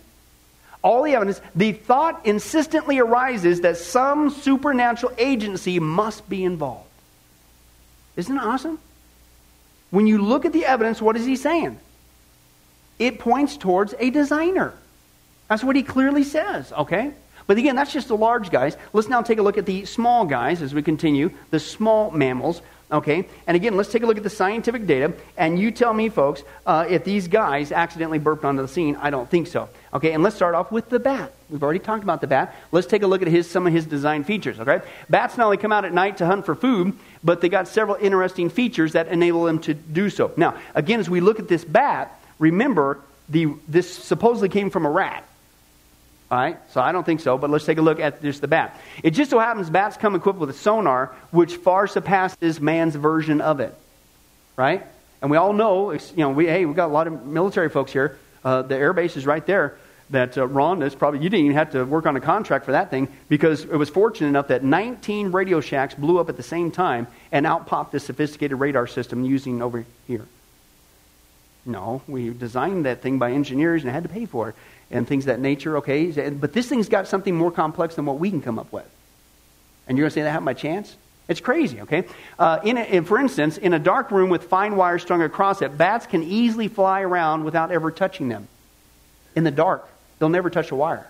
all 0.83 1.03
the 1.03 1.15
evidence, 1.15 1.41
the 1.55 1.73
thought 1.73 2.25
insistently 2.25 2.99
arises 2.99 3.61
that 3.61 3.77
some 3.77 4.31
supernatural 4.31 5.13
agency 5.19 5.79
must 5.79 6.29
be 6.29 6.45
involved. 6.45 6.89
Isn't 8.17 8.37
it 8.37 8.43
awesome? 8.43 8.79
When 9.91 10.07
you 10.07 10.23
look 10.23 10.45
at 10.45 10.53
the 10.53 10.65
evidence, 10.65 11.03
what 11.03 11.17
is 11.17 11.27
he 11.27 11.37
saying? 11.37 11.79
It 12.99 13.19
points 13.19 13.57
towards 13.57 13.95
a 13.99 14.11
designer. 14.11 14.75
That's 15.49 15.65
what 15.65 15.75
he 15.75 15.83
clearly 15.83 16.25
says, 16.25 16.73
okay? 16.73 17.13
But 17.47 17.59
again, 17.59 17.77
that's 17.77 17.93
just 17.93 18.09
the 18.09 18.17
large 18.17 18.51
guys. 18.51 18.77
Let's 18.93 19.09
now 19.09 19.23
take 19.23 19.39
a 19.39 19.43
look 19.43 19.59
at 19.59 19.67
the 19.67 19.85
small 19.85 20.25
guys 20.25 20.63
as 20.63 20.75
we 20.75 20.83
continue, 20.83 21.31
the 21.51 21.61
small 21.61 22.11
mammals. 22.11 22.63
Okay? 22.93 23.29
And 23.47 23.57
again, 23.57 23.77
let's 23.77 23.91
take 23.91 24.03
a 24.03 24.07
look 24.07 24.17
at 24.17 24.23
the 24.23 24.31
scientific 24.31 24.87
data. 24.87 25.13
And 25.37 25.59
you 25.59 25.71
tell 25.71 25.95
me, 25.95 26.09
folks, 26.09 26.43
uh, 26.67 26.87
if 26.89 27.05
these 27.05 27.29
guys 27.29 27.71
accidentally 27.71 28.19
burped 28.19 28.45
onto 28.45 28.63
the 28.63 28.69
scene. 28.69 28.97
I 28.97 29.11
don't 29.11 29.31
think 29.31 29.47
so. 29.47 29.69
Okay? 29.95 30.13
And 30.13 30.23
let's 30.23 30.37
start 30.37 30.55
off 30.55 30.73
with 30.73 30.89
the 30.89 30.99
bat. 30.99 31.33
We've 31.49 31.63
already 31.63 31.79
talked 31.79 32.03
about 32.03 32.21
the 32.21 32.27
bat. 32.27 32.55
Let's 32.73 32.87
take 32.87 33.03
a 33.03 33.07
look 33.07 33.23
at 33.23 33.29
his, 33.29 33.49
some 33.49 33.67
of 33.67 33.73
his 33.73 33.87
design 33.87 34.25
features. 34.25 34.59
Okay? 34.59 34.81
Bats 35.09 35.37
not 35.37 35.45
only 35.45 35.57
come 35.57 35.73
out 35.73 35.85
at 35.85 35.93
night 35.93 36.17
to 36.17 36.27
hunt 36.27 36.47
for 36.47 36.55
food, 36.55 36.97
but 37.23 37.41
they 37.41 37.49
got 37.49 37.69
several 37.69 37.97
interesting 37.97 38.51
features 38.51 38.93
that 38.93 39.09
enable 39.09 39.45
them 39.45 39.61
to 39.61 39.75
do 39.75 40.11
so. 40.11 40.33
Now, 40.37 40.59
again, 40.75 40.99
as 40.99 41.09
we 41.09 41.21
look 41.21 41.39
at 41.39 41.49
this 41.49 41.65
bat, 41.65 42.21
remember 42.39 42.99
the, 43.29 43.55
this 43.69 43.93
supposedly 43.93 44.49
came 44.49 44.71
from 44.71 44.85
a 44.85 44.91
rat. 44.91 45.25
All 46.31 46.39
right, 46.39 46.59
so 46.71 46.81
I 46.81 46.93
don't 46.93 47.05
think 47.05 47.21
so, 47.21 47.37
but 47.37 47.51
let's 47.51 47.65
take 47.65 47.79
a 47.79 47.83
look 47.83 47.99
at 47.99 48.23
just 48.23 48.41
the 48.41 48.47
bat. 48.47 48.79
It 49.03 49.11
just 49.11 49.31
so 49.31 49.41
happens 49.41 49.69
bats 49.69 49.97
come 49.97 50.15
equipped 50.15 50.39
with 50.39 50.51
a 50.51 50.55
sonar 50.55 51.13
which 51.33 51.57
far 51.57 51.89
surpasses 51.89 52.61
man's 52.61 52.95
version 52.95 53.41
of 53.41 53.59
it. 53.59 53.75
Right? 54.57 54.87
And 55.21 55.31
we 55.31 55.37
all 55.37 55.53
know, 55.53 55.91
you 55.93 56.01
know, 56.17 56.31
we, 56.31 56.47
hey, 56.47 56.65
we've 56.65 56.77
got 56.77 56.87
a 56.87 56.93
lot 56.93 57.09
of 57.09 57.27
military 57.27 57.69
folks 57.69 57.93
here. 57.93 58.17
Uh, 58.45 58.63
the 58.63 58.77
air 58.77 58.93
base 58.93 59.17
is 59.17 59.27
right 59.27 59.45
there. 59.45 59.77
That 60.11 60.39
uh, 60.39 60.47
Ron 60.47 60.83
is 60.83 60.95
probably, 60.95 61.21
you 61.21 61.31
didn't 61.31 61.47
even 61.47 61.57
have 61.57 61.73
to 61.73 61.85
work 61.85 62.07
on 62.07 62.15
a 62.15 62.21
contract 62.21 62.65
for 62.65 62.73
that 62.73 62.91
thing 62.91 63.09
because 63.29 63.65
it 63.65 63.77
was 63.77 63.89
fortunate 63.89 64.29
enough 64.29 64.49
that 64.49 64.63
19 64.63 65.33
Radio 65.33 65.61
Shacks 65.61 65.95
blew 65.95 66.19
up 66.19 66.29
at 66.29 66.37
the 66.37 66.43
same 66.43 66.71
time 66.71 67.09
and 67.33 67.47
out 67.47 67.67
popped 67.67 67.93
this 67.93 68.05
sophisticated 68.05 68.59
radar 68.59 68.87
system 68.87 69.25
using 69.25 69.63
over 69.63 69.85
here. 70.07 70.27
No, 71.67 72.03
we 72.09 72.31
designed 72.31 72.87
that 72.87 73.03
thing 73.03 73.19
by 73.19 73.33
engineers 73.33 73.83
and 73.83 73.93
had 73.93 74.05
to 74.05 74.09
pay 74.09 74.27
for 74.27 74.49
it 74.49 74.57
and 74.91 75.07
things 75.07 75.25
of 75.25 75.29
that 75.29 75.41
nature, 75.41 75.79
okay? 75.79 76.31
But 76.31 76.53
this 76.53 76.69
thing's 76.69 76.89
got 76.89 77.07
something 77.07 77.35
more 77.35 77.53
complex 77.53 77.95
than 77.95 78.07
what 78.07 78.19
we 78.19 78.31
can 78.31 78.43
come 78.43 78.59
up 78.59 78.73
with. 78.73 78.89
And 79.87 79.97
you're 79.97 80.05
going 80.05 80.11
to 80.11 80.15
say 80.15 80.23
that 80.23 80.31
happened 80.31 80.47
by 80.47 80.55
chance? 80.55 80.97
It's 81.29 81.41
crazy, 81.41 81.81
okay? 81.83 82.05
Uh, 82.39 82.59
in 82.65 82.77
a, 82.77 82.83
in, 82.83 83.05
for 83.05 83.19
instance, 83.19 83.57
in 83.57 83.73
a 83.73 83.79
dark 83.79 84.11
room 84.11 84.31
with 84.31 84.45
fine 84.45 84.75
wires 84.75 85.03
strung 85.03 85.23
across 85.23 85.63
it, 85.63 85.79
bats 85.79 86.07
can 86.07 86.25
easily 86.25 86.67
fly 86.67 87.03
around 87.03 87.45
without 87.45 87.71
ever 87.71 87.93
touching 87.93 88.29
them. 88.29 88.49
In 89.37 89.45
the 89.45 89.53
dark, 89.53 89.89
they'll 90.19 90.29
never 90.29 90.51
touch 90.51 90.73
a 90.73 90.77
wire. 90.77 91.09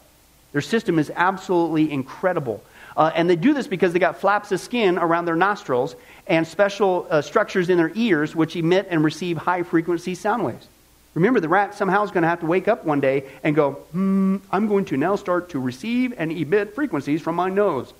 Their 0.52 0.60
system 0.60 0.98
is 0.98 1.10
absolutely 1.14 1.90
incredible. 1.90 2.62
Uh, 2.96 3.10
and 3.14 3.30
they 3.30 3.36
do 3.36 3.54
this 3.54 3.66
because 3.66 3.94
they 3.94 3.98
got 3.98 4.20
flaps 4.20 4.52
of 4.52 4.60
skin 4.60 4.98
around 4.98 5.24
their 5.24 5.36
nostrils 5.36 5.96
and 6.26 6.46
special 6.46 7.06
uh, 7.08 7.22
structures 7.22 7.70
in 7.70 7.78
their 7.78 7.92
ears 7.94 8.36
which 8.36 8.56
emit 8.56 8.88
and 8.90 9.02
receive 9.02 9.38
high 9.38 9.62
frequency 9.62 10.14
sound 10.14 10.44
waves. 10.44 10.66
Remember, 11.14 11.40
the 11.40 11.48
rat 11.48 11.74
somehow 11.74 12.04
is 12.04 12.10
going 12.10 12.22
to 12.22 12.28
have 12.28 12.40
to 12.40 12.46
wake 12.46 12.68
up 12.68 12.84
one 12.84 13.00
day 13.00 13.24
and 13.42 13.56
go, 13.56 13.72
hmm, 13.92 14.36
I'm 14.52 14.68
going 14.68 14.84
to 14.86 14.96
now 14.96 15.16
start 15.16 15.50
to 15.50 15.58
receive 15.58 16.14
and 16.16 16.30
emit 16.30 16.74
frequencies 16.74 17.20
from 17.20 17.34
my 17.34 17.48
nose. 17.48 17.92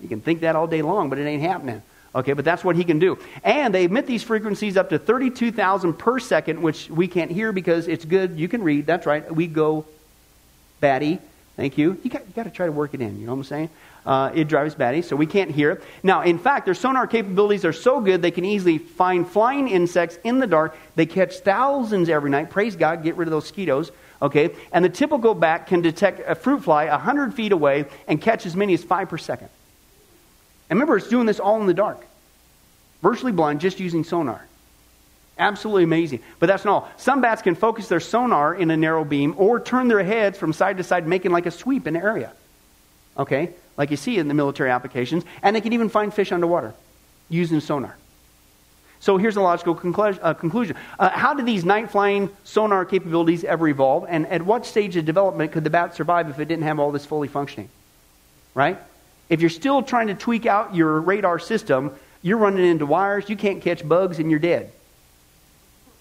You 0.00 0.08
can 0.08 0.20
think 0.20 0.40
that 0.40 0.56
all 0.56 0.66
day 0.66 0.82
long, 0.82 1.08
but 1.08 1.18
it 1.18 1.24
ain't 1.24 1.42
happening. 1.42 1.82
Okay, 2.14 2.32
but 2.34 2.44
that's 2.44 2.62
what 2.62 2.76
he 2.76 2.84
can 2.84 2.98
do. 2.98 3.16
And 3.42 3.74
they 3.74 3.84
emit 3.84 4.06
these 4.06 4.22
frequencies 4.22 4.76
up 4.76 4.90
to 4.90 4.98
32,000 4.98 5.94
per 5.94 6.18
second, 6.18 6.60
which 6.60 6.90
we 6.90 7.08
can't 7.08 7.30
hear 7.30 7.52
because 7.52 7.88
it's 7.88 8.04
good. 8.04 8.38
You 8.38 8.48
can 8.48 8.62
read. 8.62 8.84
That's 8.84 9.06
right. 9.06 9.32
We 9.34 9.46
go 9.46 9.86
batty. 10.80 11.20
Thank 11.56 11.78
you. 11.78 11.98
You 12.02 12.10
got, 12.10 12.26
you 12.26 12.32
got 12.34 12.42
to 12.44 12.50
try 12.50 12.66
to 12.66 12.72
work 12.72 12.92
it 12.92 13.00
in. 13.00 13.18
You 13.20 13.26
know 13.26 13.32
what 13.32 13.38
I'm 13.38 13.44
saying? 13.44 13.70
Uh, 14.04 14.32
it 14.34 14.48
drives 14.48 14.74
batty, 14.74 15.00
so 15.00 15.14
we 15.14 15.26
can't 15.26 15.50
hear 15.50 15.70
it. 15.70 15.84
Now, 16.02 16.22
in 16.22 16.38
fact, 16.38 16.64
their 16.64 16.74
sonar 16.74 17.06
capabilities 17.06 17.64
are 17.64 17.72
so 17.72 18.00
good 18.00 18.20
they 18.20 18.32
can 18.32 18.44
easily 18.44 18.78
find 18.78 19.28
flying 19.28 19.68
insects 19.68 20.18
in 20.24 20.40
the 20.40 20.46
dark. 20.46 20.76
They 20.96 21.06
catch 21.06 21.38
thousands 21.38 22.08
every 22.08 22.30
night. 22.30 22.50
Praise 22.50 22.74
God, 22.74 23.04
get 23.04 23.16
rid 23.16 23.28
of 23.28 23.32
those 23.32 23.44
mosquitoes. 23.44 23.92
Okay? 24.20 24.50
And 24.72 24.84
the 24.84 24.88
typical 24.88 25.34
bat 25.34 25.66
can 25.66 25.82
detect 25.82 26.20
a 26.26 26.34
fruit 26.34 26.64
fly 26.64 26.86
100 26.86 27.34
feet 27.34 27.52
away 27.52 27.84
and 28.08 28.20
catch 28.20 28.44
as 28.44 28.56
many 28.56 28.74
as 28.74 28.82
five 28.82 29.08
per 29.08 29.18
second. 29.18 29.48
And 30.68 30.78
remember, 30.78 30.96
it's 30.96 31.08
doing 31.08 31.26
this 31.26 31.38
all 31.38 31.60
in 31.60 31.66
the 31.66 31.74
dark. 31.74 32.04
Virtually 33.02 33.32
blind, 33.32 33.60
just 33.60 33.78
using 33.78 34.04
sonar. 34.04 34.46
Absolutely 35.38 35.84
amazing. 35.84 36.20
But 36.38 36.46
that's 36.46 36.64
not 36.64 36.72
all. 36.72 36.88
Some 36.96 37.20
bats 37.20 37.42
can 37.42 37.54
focus 37.54 37.88
their 37.88 38.00
sonar 38.00 38.54
in 38.54 38.70
a 38.70 38.76
narrow 38.76 39.04
beam 39.04 39.34
or 39.38 39.60
turn 39.60 39.88
their 39.88 40.02
heads 40.02 40.38
from 40.38 40.52
side 40.52 40.76
to 40.78 40.84
side, 40.84 41.06
making 41.06 41.30
like 41.30 41.46
a 41.46 41.50
sweep 41.50 41.86
in 41.86 41.94
the 41.94 42.00
area. 42.00 42.32
Okay? 43.18 43.50
Like 43.76 43.90
you 43.90 43.96
see 43.96 44.18
in 44.18 44.28
the 44.28 44.34
military 44.34 44.70
applications, 44.70 45.24
and 45.42 45.56
they 45.56 45.60
can 45.60 45.72
even 45.72 45.88
find 45.88 46.12
fish 46.12 46.32
underwater 46.32 46.74
using 47.28 47.60
sonar. 47.60 47.96
So 49.00 49.16
here's 49.16 49.36
a 49.36 49.40
logical 49.40 49.74
uh, 49.74 50.34
conclusion. 50.34 50.76
Uh, 50.96 51.08
how 51.08 51.34
did 51.34 51.44
these 51.44 51.64
night 51.64 51.90
flying 51.90 52.30
sonar 52.44 52.84
capabilities 52.84 53.42
ever 53.42 53.66
evolve, 53.66 54.06
and 54.08 54.26
at 54.28 54.42
what 54.42 54.64
stage 54.64 54.96
of 54.96 55.04
development 55.04 55.50
could 55.50 55.64
the 55.64 55.70
bat 55.70 55.96
survive 55.96 56.28
if 56.28 56.38
it 56.38 56.44
didn't 56.44 56.64
have 56.64 56.78
all 56.78 56.92
this 56.92 57.04
fully 57.04 57.26
functioning? 57.26 57.68
Right? 58.54 58.78
If 59.28 59.40
you're 59.40 59.50
still 59.50 59.82
trying 59.82 60.06
to 60.06 60.14
tweak 60.14 60.46
out 60.46 60.76
your 60.76 61.00
radar 61.00 61.38
system, 61.40 61.92
you're 62.22 62.38
running 62.38 62.64
into 62.64 62.86
wires, 62.86 63.28
you 63.28 63.36
can't 63.36 63.60
catch 63.60 63.86
bugs, 63.86 64.20
and 64.20 64.30
you're 64.30 64.38
dead. 64.38 64.70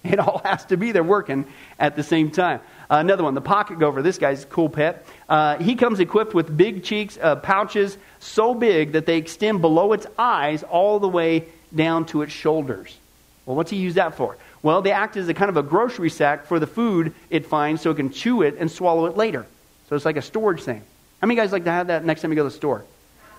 It 0.03 0.19
all 0.19 0.39
has 0.45 0.65
to 0.65 0.77
be 0.77 0.91
there 0.91 1.03
working 1.03 1.45
at 1.79 1.95
the 1.95 2.03
same 2.03 2.29
time. 2.29 2.59
Another 2.91 3.23
one, 3.23 3.35
the 3.35 3.41
pocket 3.41 3.79
gopher. 3.79 4.01
This 4.01 4.17
guy's 4.17 4.43
a 4.43 4.47
cool 4.47 4.67
pet. 4.67 5.05
Uh, 5.29 5.57
he 5.59 5.75
comes 5.75 6.01
equipped 6.01 6.33
with 6.33 6.55
big 6.55 6.83
cheeks, 6.83 7.17
uh, 7.21 7.37
pouches 7.37 7.97
so 8.19 8.53
big 8.53 8.91
that 8.91 9.05
they 9.05 9.15
extend 9.15 9.61
below 9.61 9.93
its 9.93 10.05
eyes 10.17 10.61
all 10.63 10.99
the 10.99 11.07
way 11.07 11.45
down 11.73 12.05
to 12.07 12.21
its 12.21 12.33
shoulders. 12.33 12.97
Well, 13.45 13.55
what's 13.55 13.71
he 13.71 13.77
use 13.77 13.93
that 13.93 14.15
for? 14.15 14.35
Well, 14.61 14.81
they 14.81 14.91
act 14.91 15.15
as 15.15 15.29
a 15.29 15.33
kind 15.33 15.47
of 15.47 15.55
a 15.55 15.63
grocery 15.63 16.09
sack 16.09 16.47
for 16.47 16.59
the 16.59 16.67
food 16.67 17.13
it 17.29 17.45
finds 17.45 17.81
so 17.81 17.91
it 17.91 17.95
can 17.95 18.11
chew 18.11 18.41
it 18.41 18.57
and 18.59 18.69
swallow 18.69 19.05
it 19.05 19.15
later. 19.15 19.45
So 19.87 19.95
it's 19.95 20.03
like 20.03 20.17
a 20.17 20.21
storage 20.21 20.61
thing. 20.61 20.81
How 21.21 21.27
many 21.27 21.39
guys 21.39 21.53
like 21.53 21.63
to 21.63 21.71
have 21.71 21.87
that 21.87 22.03
next 22.03 22.21
time 22.21 22.31
you 22.31 22.35
go 22.35 22.43
to 22.43 22.49
the 22.49 22.55
store? 22.55 22.83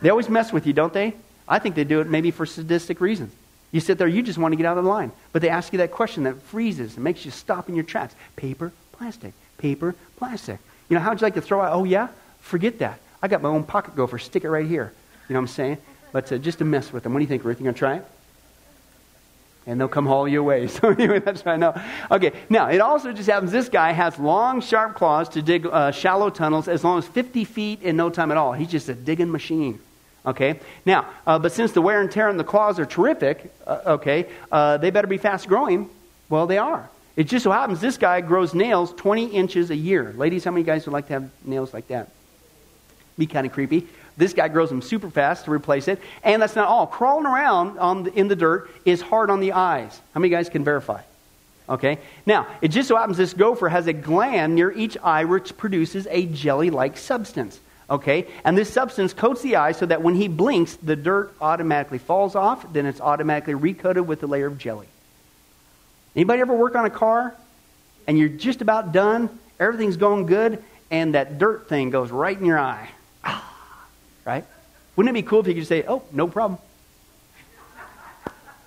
They 0.01 0.09
always 0.09 0.31
mess 0.31 0.51
with 0.51 0.67
you, 0.67 0.73
don't 0.73 0.95
they? 0.95 1.15
I 1.47 1.59
think 1.59 1.75
they 1.75 1.85
do 1.85 2.01
it 2.01 2.09
maybe 2.09 2.31
for 2.31 2.47
sadistic 2.47 3.03
reasons. 3.03 3.35
You 3.71 3.81
sit 3.81 3.99
there, 3.99 4.09
you 4.09 4.23
just 4.23 4.39
want 4.39 4.53
to 4.53 4.57
get 4.57 4.65
out 4.65 4.79
of 4.79 4.85
the 4.85 4.91
line. 4.91 5.13
But 5.33 5.43
they 5.43 5.51
ask 5.51 5.75
you 5.75 5.79
that 5.79 5.91
question 5.91 6.23
that 6.23 6.41
freezes 6.41 6.95
and 6.95 7.05
makes 7.05 7.27
you 7.27 7.31
stop 7.31 7.69
in 7.69 7.75
your 7.75 7.85
tracks. 7.85 8.15
Paper, 8.37 8.73
plastic 8.93 9.35
paper, 9.63 9.95
plastic. 10.17 10.59
You 10.89 10.97
know, 10.97 11.01
how'd 11.01 11.21
you 11.21 11.25
like 11.25 11.35
to 11.35 11.41
throw 11.41 11.63
out? 11.63 11.73
Oh, 11.73 11.85
yeah? 11.85 12.09
Forget 12.41 12.81
that. 12.81 12.99
I 13.23 13.29
got 13.29 13.41
my 13.41 13.49
own 13.49 13.63
pocket 13.63 13.95
gopher. 13.95 14.19
Stick 14.19 14.45
it 14.45 14.51
right 14.51 14.67
here. 14.67 14.93
You 15.29 15.35
know 15.35 15.41
what 15.41 15.45
I'm 15.45 15.55
saying? 15.55 15.79
But 16.11 16.31
uh, 16.31 16.39
just 16.39 16.59
to 16.59 16.65
mess 16.65 16.93
with 16.93 17.05
them. 17.05 17.15
What 17.15 17.21
do 17.21 17.23
you 17.23 17.29
think, 17.29 17.45
Ruth? 17.45 17.59
You 17.59 17.65
going 17.65 17.75
to 17.75 17.79
try 17.79 17.97
it? 17.97 18.05
And 19.65 19.81
they'll 19.81 19.87
come 19.87 20.07
haul 20.07 20.27
you 20.27 20.41
away. 20.41 20.67
So 20.77 20.91
anyway, 20.91 21.21
that's 21.21 21.47
right. 21.47 21.59
No. 21.59 21.81
Okay. 22.11 22.33
Now, 22.51 22.69
it 22.69 22.81
also 22.81 23.13
just 23.13 23.31
happens 23.31 23.53
this 23.53 23.69
guy 23.69 23.93
has 23.93 24.19
long, 24.19 24.61
sharp 24.61 24.97
claws 24.97 25.29
to 25.31 25.41
dig 25.41 25.65
uh, 25.67 25.93
shallow 25.93 26.29
tunnels 26.29 26.67
as 26.67 26.83
long 26.83 26.99
as 26.99 27.07
50 27.07 27.45
feet 27.45 27.83
in 27.83 27.97
no 27.97 28.11
time 28.11 28.33
at 28.33 28.37
all. 28.37 28.53
He's 28.53 28.69
just 28.69 28.89
a 28.89 28.95
digging 28.95 29.31
machine. 29.31 29.79
Okay? 30.27 30.59
Now, 30.85 31.07
uh, 31.27 31.39
but 31.39 31.53
since 31.53 31.71
the 31.71 31.81
wear 31.81 32.01
and 32.01 32.11
tear 32.11 32.29
on 32.29 32.37
the 32.37 32.45
claws 32.45 32.81
are 32.81 32.87
terrific, 32.87 33.53
uh, 33.67 33.95
okay, 33.99 34.27
uh, 34.51 34.79
they 34.79 34.91
better 34.91 35.07
be 35.07 35.19
fast 35.19 35.47
growing. 35.47 35.89
Well, 36.29 36.49
they 36.49 36.59
are. 36.59 36.91
It 37.17 37.25
just 37.25 37.45
so 37.45 37.51
happens 37.51 37.81
this 37.81 37.99
guy 37.99 38.21
grows 38.21 38.55
nails 38.55 38.93
20 38.95 39.27
inches 39.27 39.71
a 39.71 39.77
year. 39.77 40.15
Ladies, 40.17 40.45
how 40.45 40.51
many 40.51 40.65
guys 40.65 40.87
would 40.87 40.93
like 40.93 41.09
to 41.09 41.15
have 41.15 41.31
nails 41.45 41.75
like 41.75 41.89
that? 41.89 42.11
Be 43.19 43.27
kind 43.27 43.47
of 43.47 43.53
creepy. 43.53 43.87
This 44.17 44.33
guy 44.33 44.49
grows 44.49 44.69
them 44.69 44.83
super 44.83 45.11
fast 45.11 45.45
to 45.47 45.51
replace 45.51 45.89
it. 45.89 46.01
And 46.23 46.41
that's 46.41 46.57
not 46.57 46.69
all. 46.69 46.87
Crawling 46.87 47.27
around 47.27 48.05
the, 48.05 48.13
in 48.15 48.29
the 48.29 48.37
dirt 48.37 48.71
is 48.85 49.01
hard 49.01 49.31
on 49.31 49.41
the 49.41 49.53
eyes. 49.53 49.99
How 50.15 50.21
many 50.21 50.31
guys 50.31 50.49
can 50.49 50.65
verify? 50.65 51.03
Okay? 51.69 51.99
Now, 52.27 52.47
it 52.61 52.69
just 52.69 52.89
so 52.89 52.97
happens 52.97 53.17
this 53.17 53.35
gopher 53.35 53.69
has 53.69 53.87
a 53.87 53.93
gland 53.93 54.55
near 54.55 54.71
each 54.71 54.97
eye 54.99 55.25
which 55.25 55.57
produces 55.57 56.07
a 56.11 56.27
jelly 56.27 56.71
like 56.71 56.97
substance. 56.97 57.61
Okay? 57.89 58.27
And 58.45 58.57
this 58.57 58.73
substance 58.73 59.13
coats 59.13 59.43
the 59.43 59.57
eye 59.57 59.73
so 59.73 59.87
that 59.87 60.03
when 60.03 60.15
he 60.15 60.29
blinks, 60.29 60.77
the 60.77 60.97
dirt 60.97 61.35
automatically 61.41 61.99
falls 61.99 62.35
off, 62.35 62.71
then 62.73 62.87
it's 62.87 63.01
automatically 63.01 63.55
recoated 63.55 64.07
with 64.07 64.23
a 64.23 64.27
layer 64.27 64.47
of 64.47 64.59
jelly. 64.59 64.89
Anybody 66.15 66.41
ever 66.41 66.55
work 66.55 66.75
on 66.75 66.85
a 66.85 66.91
car 66.91 67.35
and 68.07 68.19
you're 68.19 68.29
just 68.29 68.61
about 68.61 68.93
done, 68.93 69.31
everything's 69.59 69.97
going 69.97 70.27
good, 70.27 70.63
and 70.91 71.15
that 71.15 71.39
dirt 71.39 71.69
thing 71.69 71.91
goes 71.91 72.11
right 72.11 72.39
in 72.39 72.45
your 72.45 72.59
eye? 72.59 72.89
Ah, 73.25 73.87
right? 74.25 74.45
Wouldn't 74.97 75.17
it 75.17 75.23
be 75.23 75.27
cool 75.27 75.41
if 75.41 75.47
you 75.47 75.55
could 75.55 75.67
say, 75.67 75.85
oh, 75.87 76.03
no 76.13 76.29
problem? 76.29 76.59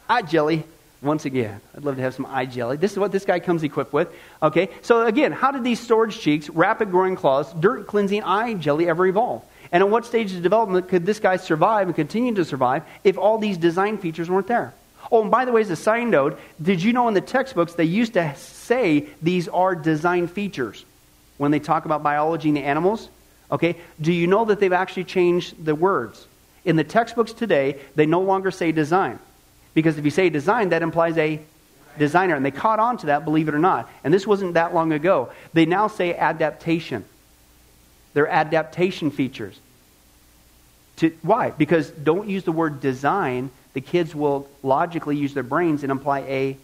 eye 0.09 0.21
jelly, 0.21 0.63
once 1.01 1.25
again. 1.25 1.59
I'd 1.75 1.83
love 1.83 1.95
to 1.95 2.01
have 2.01 2.13
some 2.13 2.25
eye 2.25 2.45
jelly. 2.45 2.77
This 2.77 2.91
is 2.91 2.99
what 2.99 3.11
this 3.11 3.25
guy 3.25 3.39
comes 3.39 3.63
equipped 3.63 3.93
with. 3.93 4.11
Okay, 4.41 4.69
so 4.81 5.05
again, 5.05 5.31
how 5.31 5.51
did 5.51 5.63
these 5.63 5.79
storage 5.79 6.19
cheeks, 6.19 6.49
rapid 6.49 6.91
growing 6.91 7.15
claws, 7.15 7.51
dirt 7.53 7.87
cleansing 7.87 8.23
eye 8.23 8.53
jelly 8.55 8.87
ever 8.87 9.05
evolve? 9.05 9.43
And 9.71 9.81
at 9.81 9.89
what 9.89 10.05
stage 10.05 10.33
of 10.33 10.41
development 10.41 10.89
could 10.89 11.05
this 11.05 11.19
guy 11.19 11.37
survive 11.37 11.87
and 11.87 11.95
continue 11.95 12.33
to 12.35 12.45
survive 12.45 12.83
if 13.03 13.17
all 13.17 13.37
these 13.37 13.57
design 13.57 13.97
features 13.97 14.29
weren't 14.29 14.47
there? 14.47 14.73
Oh, 15.11 15.21
and 15.21 15.31
by 15.31 15.45
the 15.45 15.51
way, 15.51 15.61
as 15.61 15.69
a 15.69 15.75
side 15.75 16.07
note, 16.07 16.39
did 16.61 16.81
you 16.81 16.93
know 16.93 17.07
in 17.07 17.13
the 17.13 17.21
textbooks 17.21 17.73
they 17.73 17.83
used 17.83 18.13
to 18.13 18.35
say 18.35 19.07
these 19.21 19.47
are 19.47 19.75
design 19.75 20.27
features 20.27 20.85
when 21.37 21.51
they 21.51 21.59
talk 21.59 21.85
about 21.85 22.03
biology 22.03 22.49
and 22.49 22.57
the 22.57 22.63
animals? 22.63 23.09
Okay, 23.51 23.75
do 24.01 24.11
you 24.11 24.25
know 24.25 24.45
that 24.45 24.59
they've 24.59 24.73
actually 24.73 25.03
changed 25.03 25.63
the 25.63 25.75
words? 25.75 26.27
In 26.63 26.75
the 26.75 26.83
textbooks 26.83 27.31
today, 27.31 27.79
they 27.93 28.07
no 28.07 28.21
longer 28.21 28.49
say 28.49 28.71
design. 28.71 29.19
Because 29.75 29.97
if 29.97 30.05
you 30.05 30.11
say 30.11 30.29
design, 30.29 30.69
that 30.69 30.81
implies 30.81 31.17
a 31.17 31.39
designer. 31.99 32.35
And 32.35 32.43
they 32.43 32.51
caught 32.51 32.79
on 32.79 32.97
to 32.97 33.07
that, 33.07 33.23
believe 33.23 33.47
it 33.47 33.53
or 33.53 33.59
not. 33.59 33.89
And 34.03 34.13
this 34.13 34.25
wasn't 34.25 34.55
that 34.55 34.73
long 34.73 34.91
ago. 34.91 35.31
They 35.53 35.65
now 35.65 35.87
say 35.87 36.15
adaptation. 36.15 37.05
They're 38.13 38.27
adaptation 38.27 39.11
features. 39.11 39.59
To, 40.97 41.09
why? 41.21 41.51
Because 41.51 41.89
don't 41.91 42.29
use 42.29 42.45
the 42.45 42.53
word 42.53 42.79
design. 42.79 43.51
The 43.75 43.81
kids 43.81 44.15
will 44.15 44.49
logically 44.63 45.17
use 45.17 45.33
their 45.33 45.43
brains 45.43 45.83
and 45.83 45.91
imply 45.91 46.21
a 46.21 46.57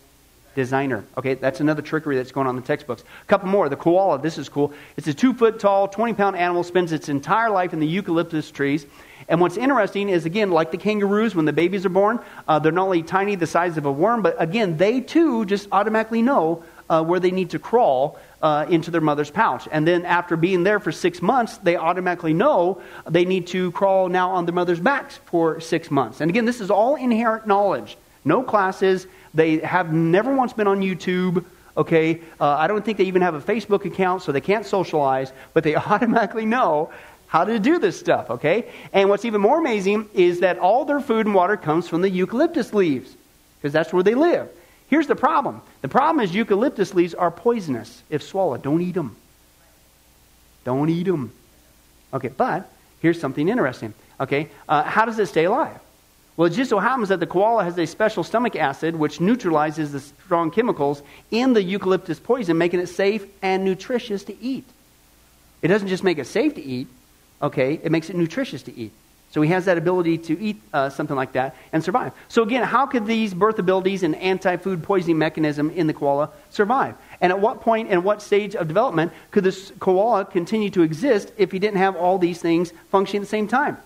designer. 0.55 1.03
Okay, 1.17 1.33
that's 1.33 1.59
another 1.59 1.81
trickery 1.81 2.15
that's 2.15 2.31
going 2.31 2.47
on 2.47 2.55
in 2.55 2.61
the 2.61 2.67
textbooks. 2.67 3.03
A 3.21 3.25
couple 3.25 3.49
more. 3.49 3.67
The 3.67 3.75
koala, 3.75 4.17
this 4.17 4.37
is 4.37 4.47
cool. 4.47 4.73
It's 4.95 5.07
a 5.07 5.13
two 5.13 5.33
foot 5.33 5.59
tall, 5.59 5.89
20 5.89 6.13
pound 6.13 6.37
animal, 6.37 6.63
spends 6.63 6.93
its 6.93 7.09
entire 7.09 7.49
life 7.49 7.73
in 7.73 7.79
the 7.79 7.87
eucalyptus 7.87 8.49
trees. 8.49 8.85
And 9.27 9.41
what's 9.41 9.57
interesting 9.57 10.07
is, 10.07 10.25
again, 10.25 10.51
like 10.51 10.71
the 10.71 10.77
kangaroos, 10.77 11.35
when 11.35 11.43
the 11.43 11.53
babies 11.53 11.85
are 11.85 11.89
born, 11.89 12.19
uh, 12.47 12.59
they're 12.59 12.71
not 12.71 12.85
only 12.85 13.03
tiny, 13.03 13.35
the 13.35 13.45
size 13.45 13.77
of 13.77 13.85
a 13.85 13.91
worm, 13.91 14.21
but 14.21 14.35
again, 14.39 14.77
they 14.77 15.01
too 15.01 15.45
just 15.45 15.67
automatically 15.73 16.21
know 16.21 16.63
uh, 16.89 17.03
where 17.03 17.19
they 17.19 17.31
need 17.31 17.49
to 17.49 17.59
crawl 17.59 18.17
uh, 18.41 18.65
into 18.69 18.91
their 18.91 19.01
mother's 19.01 19.29
pouch. 19.29 19.67
And 19.71 19.87
then 19.87 20.05
after 20.05 20.35
being 20.35 20.63
there 20.63 20.79
for 20.79 20.91
six 20.91 21.21
months, 21.21 21.57
they 21.57 21.75
automatically 21.75 22.33
know 22.33 22.81
they 23.09 23.25
need 23.25 23.47
to 23.47 23.71
crawl 23.71 24.09
now 24.09 24.31
on 24.31 24.45
their 24.45 24.53
mother's 24.53 24.79
backs 24.79 25.19
for 25.25 25.59
six 25.59 25.91
months. 25.91 26.21
And 26.21 26.29
again, 26.29 26.45
this 26.45 26.61
is 26.61 26.71
all 26.71 26.95
inherent 26.95 27.47
knowledge. 27.47 27.97
No 28.25 28.43
classes. 28.43 29.07
They 29.33 29.59
have 29.59 29.93
never 29.93 30.33
once 30.33 30.53
been 30.53 30.67
on 30.67 30.81
YouTube. 30.81 31.45
Okay, 31.77 32.19
uh, 32.39 32.49
I 32.49 32.67
don't 32.67 32.83
think 32.83 32.97
they 32.97 33.05
even 33.05 33.21
have 33.21 33.33
a 33.33 33.39
Facebook 33.39 33.85
account, 33.85 34.23
so 34.23 34.33
they 34.33 34.41
can't 34.41 34.65
socialize, 34.65 35.31
but 35.53 35.63
they 35.63 35.75
automatically 35.93 36.45
know 36.45 36.91
how 37.27 37.45
to 37.45 37.59
do 37.59 37.79
this 37.79 37.97
stuff, 37.97 38.29
okay? 38.29 38.69
And 38.91 39.07
what's 39.07 39.23
even 39.23 39.39
more 39.39 39.57
amazing 39.57 40.09
is 40.13 40.41
that 40.41 40.59
all 40.59 40.83
their 40.83 40.99
food 40.99 41.27
and 41.27 41.33
water 41.33 41.55
comes 41.55 41.87
from 41.87 42.01
the 42.01 42.09
eucalyptus 42.09 42.73
leaves, 42.73 43.15
because 43.57 43.71
that's 43.71 43.93
where 43.93 44.03
they 44.03 44.15
live. 44.15 44.49
Here's 44.91 45.07
the 45.07 45.15
problem 45.15 45.61
the 45.81 45.87
problem 45.87 46.23
is 46.23 46.35
eucalyptus 46.35 46.93
leaves 46.93 47.15
are 47.15 47.31
poisonous 47.31 48.03
if 48.09 48.21
swallowed. 48.21 48.61
Don't 48.61 48.81
eat 48.81 48.93
them. 48.93 49.15
Don't 50.65 50.89
eat 50.89 51.05
them. 51.05 51.31
Okay, 52.13 52.27
but 52.27 52.69
here's 52.99 53.19
something 53.19 53.47
interesting. 53.47 53.93
Okay, 54.19 54.49
uh, 54.67 54.83
how 54.83 55.05
does 55.05 55.17
it 55.17 55.27
stay 55.27 55.45
alive? 55.45 55.79
Well, 56.35 56.47
it 56.47 56.55
just 56.55 56.69
so 56.69 56.79
happens 56.79 57.07
that 57.07 57.21
the 57.21 57.25
koala 57.25 57.63
has 57.63 57.79
a 57.79 57.87
special 57.87 58.23
stomach 58.23 58.57
acid 58.57 58.95
which 58.97 59.21
neutralizes 59.21 59.93
the 59.93 60.01
strong 60.01 60.51
chemicals 60.51 61.01
in 61.31 61.53
the 61.53 61.63
eucalyptus 61.63 62.19
poison, 62.19 62.57
making 62.57 62.81
it 62.81 62.87
safe 62.87 63.25
and 63.41 63.63
nutritious 63.63 64.25
to 64.25 64.43
eat. 64.43 64.65
It 65.61 65.69
doesn't 65.69 65.87
just 65.87 66.03
make 66.03 66.17
it 66.17 66.27
safe 66.27 66.55
to 66.55 66.61
eat, 66.61 66.87
okay, 67.41 67.79
it 67.81 67.93
makes 67.93 68.09
it 68.09 68.17
nutritious 68.17 68.63
to 68.63 68.77
eat. 68.77 68.91
So 69.31 69.41
he 69.41 69.49
has 69.51 69.65
that 69.65 69.77
ability 69.77 70.17
to 70.17 70.39
eat 70.39 70.61
uh, 70.73 70.89
something 70.89 71.15
like 71.15 71.31
that 71.33 71.55
and 71.71 71.81
survive. 71.81 72.11
So 72.27 72.43
again, 72.43 72.63
how 72.63 72.85
could 72.85 73.05
these 73.05 73.33
birth 73.33 73.59
abilities 73.59 74.03
and 74.03 74.13
anti-food 74.15 74.83
poisoning 74.83 75.17
mechanism 75.17 75.69
in 75.69 75.87
the 75.87 75.93
koala 75.93 76.31
survive? 76.49 76.95
And 77.21 77.31
at 77.31 77.39
what 77.39 77.61
point 77.61 77.89
and 77.89 78.03
what 78.03 78.21
stage 78.21 78.55
of 78.55 78.67
development 78.67 79.13
could 79.31 79.45
this 79.45 79.71
koala 79.79 80.25
continue 80.25 80.69
to 80.71 80.81
exist 80.81 81.31
if 81.37 81.51
he 81.53 81.59
didn't 81.59 81.77
have 81.77 81.95
all 81.95 82.17
these 82.17 82.41
things 82.41 82.73
functioning 82.89 83.21
at 83.21 83.25
the 83.25 83.29
same 83.29 83.47
time? 83.47 83.77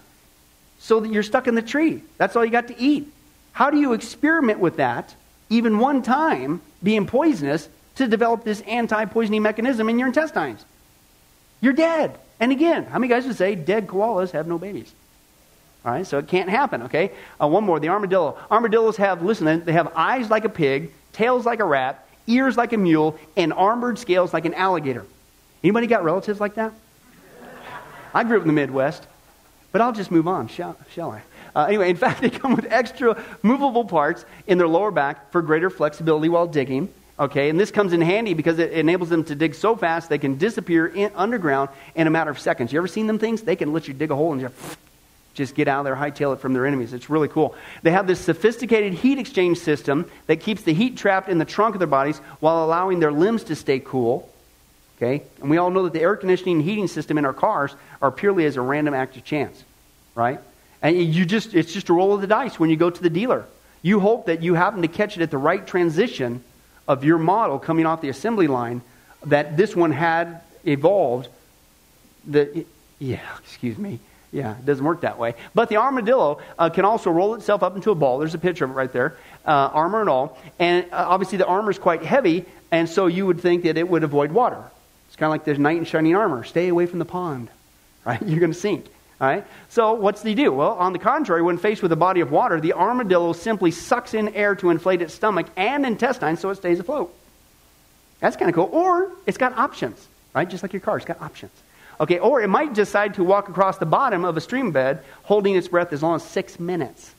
So 0.80 1.00
that 1.00 1.12
you're 1.12 1.24
stuck 1.24 1.48
in 1.48 1.54
the 1.54 1.62
tree. 1.62 2.02
That's 2.18 2.36
all 2.36 2.44
you 2.44 2.52
got 2.52 2.68
to 2.70 2.80
eat. 2.80 3.08
How 3.52 3.70
do 3.70 3.78
you 3.78 3.94
experiment 3.94 4.60
with 4.60 4.78
that, 4.78 5.14
even 5.50 5.78
one 5.78 6.02
time, 6.02 6.62
being 6.82 7.06
poisonous, 7.06 7.70
to 7.96 8.08
develop 8.08 8.44
this 8.44 8.62
anti-poisoning 8.62 9.44
mechanism 9.44 9.90
in 9.90 10.00
your 10.00 10.08
intestines? 10.08 10.66
You're 11.62 11.74
dead. 11.74 12.18
And 12.40 12.52
again, 12.52 12.86
how 12.88 12.98
many 12.98 13.10
guys 13.10 13.26
would 13.28 13.38
say 13.38 13.54
dead 13.54 13.86
koalas 13.88 14.32
have 14.32 14.48
no 14.48 14.58
babies? 14.58 14.92
All 15.86 15.92
right, 15.92 16.06
so 16.06 16.18
it 16.18 16.28
can't 16.28 16.50
happen, 16.50 16.84
okay? 16.84 17.12
Uh, 17.40 17.48
one 17.48 17.64
more, 17.64 17.80
the 17.80 17.90
armadillo. 17.90 18.40
Armadillos 18.50 18.98
have, 18.98 19.22
listen, 19.22 19.64
they 19.66 19.74
have 19.74 19.94
eyes 19.96 20.32
like 20.32 20.44
a 20.44 20.50
pig, 20.50 20.92
tails 21.14 21.46
like 21.46 21.60
a 21.60 21.64
rat, 21.64 22.08
ears 22.26 22.58
like 22.58 22.74
a 22.74 22.78
mule, 22.78 23.20
and 23.38 23.54
armored 23.54 24.00
scales 24.00 24.34
like 24.34 24.46
an 24.46 24.56
alligator. 24.56 25.06
Anybody 25.64 25.86
got 25.86 26.04
relatives 26.04 26.40
like 26.40 26.56
that? 26.56 26.74
I 28.16 28.24
grew 28.24 28.38
up 28.38 28.42
in 28.42 28.48
the 28.48 28.54
Midwest, 28.54 29.06
but 29.72 29.82
I'll 29.82 29.94
just 29.94 30.10
move 30.10 30.28
on, 30.28 30.48
shall, 30.48 30.76
shall 30.90 31.12
I? 31.12 31.22
Uh, 31.56 31.66
anyway, 31.66 31.92
in 31.92 31.96
fact, 31.98 32.20
they 32.20 32.32
come 32.32 32.56
with 32.56 32.66
extra 32.72 33.24
movable 33.44 33.86
parts 33.86 34.26
in 34.48 34.58
their 34.58 34.68
lower 34.68 34.90
back 34.90 35.32
for 35.32 35.44
greater 35.44 35.70
flexibility 35.70 36.30
while 36.30 36.48
digging. 36.48 36.92
Okay, 37.20 37.50
and 37.50 37.60
this 37.60 37.70
comes 37.70 37.94
in 37.94 38.02
handy 38.02 38.34
because 38.34 38.58
it 38.58 38.74
enables 38.74 39.10
them 39.10 39.24
to 39.26 39.36
dig 39.36 39.54
so 39.54 39.76
fast 39.76 40.10
they 40.10 40.18
can 40.18 40.38
disappear 40.38 40.88
in, 40.88 41.12
underground 41.16 41.70
in 41.94 42.08
a 42.08 42.10
matter 42.10 42.32
of 42.32 42.40
seconds. 42.40 42.74
You 42.74 42.80
ever 42.80 42.88
seen 42.88 43.06
them 43.06 43.20
things? 43.20 43.44
They 43.44 43.56
can 43.56 43.72
literally 43.72 43.98
dig 43.98 44.10
a 44.10 44.16
hole 44.16 44.34
and 44.34 44.42
just, 44.42 44.78
just 45.36 45.54
get 45.54 45.68
out 45.68 45.80
of 45.80 45.86
there, 45.86 45.96
hightail 45.96 46.34
it 46.34 46.40
from 46.40 46.54
their 46.54 46.66
enemies. 46.66 46.94
It's 46.94 47.10
really 47.10 47.28
cool. 47.28 47.56
They 47.84 47.92
have 47.92 48.08
this 48.08 48.20
sophisticated 48.20 48.94
heat 48.94 49.20
exchange 49.20 49.60
system 49.60 50.10
that 50.28 50.38
keeps 50.38 50.64
the 50.64 50.74
heat 50.74 50.98
trapped 50.98 51.30
in 51.30 51.38
the 51.38 51.46
trunk 51.46 51.76
of 51.76 51.80
their 51.80 51.88
bodies 51.88 52.18
while 52.40 52.64
allowing 52.64 53.00
their 53.00 53.12
limbs 53.12 53.44
to 53.46 53.56
stay 53.56 53.80
cool. 53.80 54.32
Okay, 54.98 55.24
and 55.42 55.50
we 55.50 55.58
all 55.58 55.70
know 55.70 55.84
that 55.84 55.94
the 55.94 56.02
air 56.02 56.16
conditioning 56.16 56.56
and 56.58 56.66
heating 56.66 56.88
system 56.88 57.18
in 57.18 57.26
our 57.26 57.34
cars 57.34 57.76
are 58.02 58.12
purely 58.12 58.46
as 58.46 58.56
a 58.56 58.62
random 58.62 58.94
act 58.94 59.18
of 59.18 59.26
chance, 59.26 59.62
right? 60.16 60.40
And 60.82 60.96
you 60.96 61.26
just, 61.26 61.54
it's 61.54 61.74
just 61.74 61.90
a 61.90 61.94
roll 61.94 62.14
of 62.14 62.22
the 62.22 62.28
dice 62.28 62.58
when 62.58 62.70
you 62.70 62.78
go 62.78 62.90
to 62.90 63.04
the 63.04 63.10
dealer. 63.10 63.46
You 63.82 64.00
hope 64.00 64.28
that 64.28 64.42
you 64.42 64.54
happen 64.54 64.84
to 64.84 64.88
catch 64.88 65.18
it 65.18 65.22
at 65.22 65.32
the 65.32 65.38
right 65.38 65.66
transition 65.68 66.44
of 66.88 67.04
your 67.04 67.18
model 67.18 67.60
coming 67.60 67.86
off 67.86 68.02
the 68.02 68.10
assembly 68.10 68.48
line 68.48 68.82
that 69.26 69.58
this 69.58 69.76
one 69.76 69.92
had 69.92 70.42
evolved. 70.64 71.28
The, 72.26 72.66
yeah, 73.00 73.20
excuse 73.40 73.78
me. 73.78 74.00
Yeah, 74.36 74.58
it 74.58 74.66
doesn't 74.66 74.84
work 74.84 75.00
that 75.02 75.18
way. 75.18 75.34
But 75.54 75.70
the 75.70 75.78
armadillo 75.78 76.40
uh, 76.60 76.70
can 76.70 76.84
also 76.84 77.10
roll 77.10 77.36
itself 77.36 77.64
up 77.64 77.78
into 77.78 77.92
a 77.92 77.96
ball. 77.96 78.20
There's 78.20 78.34
a 78.34 78.38
picture 78.38 78.66
of 78.66 78.72
it 78.72 78.74
right 78.74 78.92
there, 78.92 79.16
uh, 79.46 79.70
armor 79.72 80.02
and 80.02 80.10
all. 80.10 80.38
And 80.60 80.88
uh, 80.92 81.06
obviously, 81.08 81.38
the 81.38 81.46
armor 81.46 81.72
is 81.72 81.80
quite 81.80 82.04
heavy, 82.04 82.44
and 82.70 82.90
so 82.90 83.08
you 83.08 83.26
would 83.26 83.40
think 83.40 83.64
that 83.64 83.78
it 83.78 83.88
would 83.88 84.04
avoid 84.04 84.34
water. 84.34 84.62
It's 85.08 85.16
kind 85.16 85.28
of 85.28 85.32
like 85.32 85.46
the 85.46 85.58
knight 85.58 85.78
in 85.78 85.86
shining 85.86 86.18
armor. 86.18 86.44
Stay 86.44 86.68
away 86.68 86.86
from 86.86 87.00
the 87.00 87.06
pond, 87.06 87.48
right? 88.06 88.22
You're 88.22 88.42
going 88.42 88.52
to 88.52 88.60
sink. 88.60 88.88
All 89.22 89.28
right? 89.28 89.48
So, 89.70 89.94
what's 89.94 90.22
he 90.22 90.36
do? 90.36 90.52
Well, 90.52 90.74
on 90.74 90.92
the 90.92 91.00
contrary, 91.00 91.42
when 91.42 91.58
faced 91.58 91.82
with 91.82 91.94
a 91.94 91.96
body 91.96 92.20
of 92.20 92.30
water, 92.30 92.60
the 92.60 92.74
armadillo 92.74 93.32
simply 93.32 93.72
sucks 93.72 94.14
in 94.14 94.28
air 94.36 94.54
to 94.56 94.70
inflate 94.70 95.02
its 95.02 95.14
stomach 95.14 95.48
and 95.56 95.86
intestines 95.86 96.42
so 96.42 96.50
it 96.50 96.56
stays 96.56 96.82
afloat. 96.82 97.16
That's 98.20 98.36
kind 98.36 98.50
of 98.50 98.56
cool. 98.56 98.70
Or 98.74 99.14
it's 99.26 99.38
got 99.38 99.58
options, 99.58 100.06
right? 100.34 100.50
Just 100.50 100.62
like 100.62 100.74
your 100.74 100.82
car, 100.82 100.98
it's 100.98 101.06
got 101.06 101.22
options. 101.22 101.54
Okay, 102.00 102.20
or 102.20 102.42
it 102.42 102.48
might 102.48 102.74
decide 102.74 103.14
to 103.16 103.24
walk 103.24 103.50
across 103.50 103.78
the 103.78 103.86
bottom 103.86 104.26
of 104.26 104.36
a 104.36 104.42
stream 104.42 104.72
bed 104.72 105.04
holding 105.24 105.56
its 105.56 105.68
breath 105.68 105.94
as 105.94 106.04
long 106.04 106.16
as 106.16 106.24
six 106.24 106.60
minutes. 106.60 107.14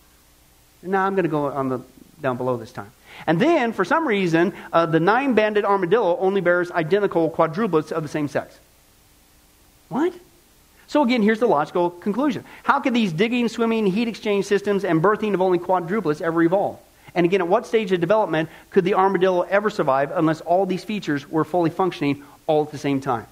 Now, 0.83 1.07
I'm 1.07 1.15
going 1.15 1.25
to 1.25 1.31
go 1.31 1.47
on 1.47 1.69
the 1.69 1.81
down 2.21 2.37
below 2.37 2.57
this 2.57 2.73
time. 2.73 2.91
And 3.27 3.41
then, 3.41 3.73
for 3.73 3.85
some 3.85 4.07
reason, 4.07 4.53
uh, 4.73 4.87
the 4.87 5.01
nine 5.01 5.35
banded 5.35 5.65
armadillo 5.65 6.19
only 6.19 6.41
bears 6.41 6.71
identical 6.71 7.31
quadruplets 7.31 7.93
of 7.93 8.03
the 8.03 8.09
same 8.09 8.29
sex. 8.29 8.59
What? 9.89 10.13
So, 10.87 11.03
again, 11.03 11.23
here's 11.23 11.41
the 11.41 11.47
logical 11.47 11.91
conclusion. 11.91 12.45
How 12.63 12.81
could 12.81 12.95
these 12.95 13.13
digging, 13.13 13.49
swimming, 13.49 13.87
heat 13.87 14.09
exchange 14.09 14.45
systems 14.45 14.85
and 14.85 15.03
birthing 15.03 15.35
of 15.35 15.41
only 15.41 15.59
quadruplets 15.59 16.21
ever 16.21 16.43
evolve? 16.43 16.79
And 17.15 17.25
again, 17.25 17.41
at 17.41 17.49
what 17.49 17.67
stage 17.67 17.91
of 17.93 18.01
development 18.01 18.51
could 18.71 18.85
the 18.85 18.95
armadillo 18.95 19.43
ever 19.43 19.71
survive 19.71 20.13
unless 20.15 20.43
all 20.43 20.67
these 20.67 20.85
features 20.85 21.29
were 21.29 21.45
fully 21.45 21.71
functioning 21.71 22.23
all 22.47 22.63
at 22.63 22.71
the 22.71 22.79
same 22.79 23.01
time? 23.01 23.27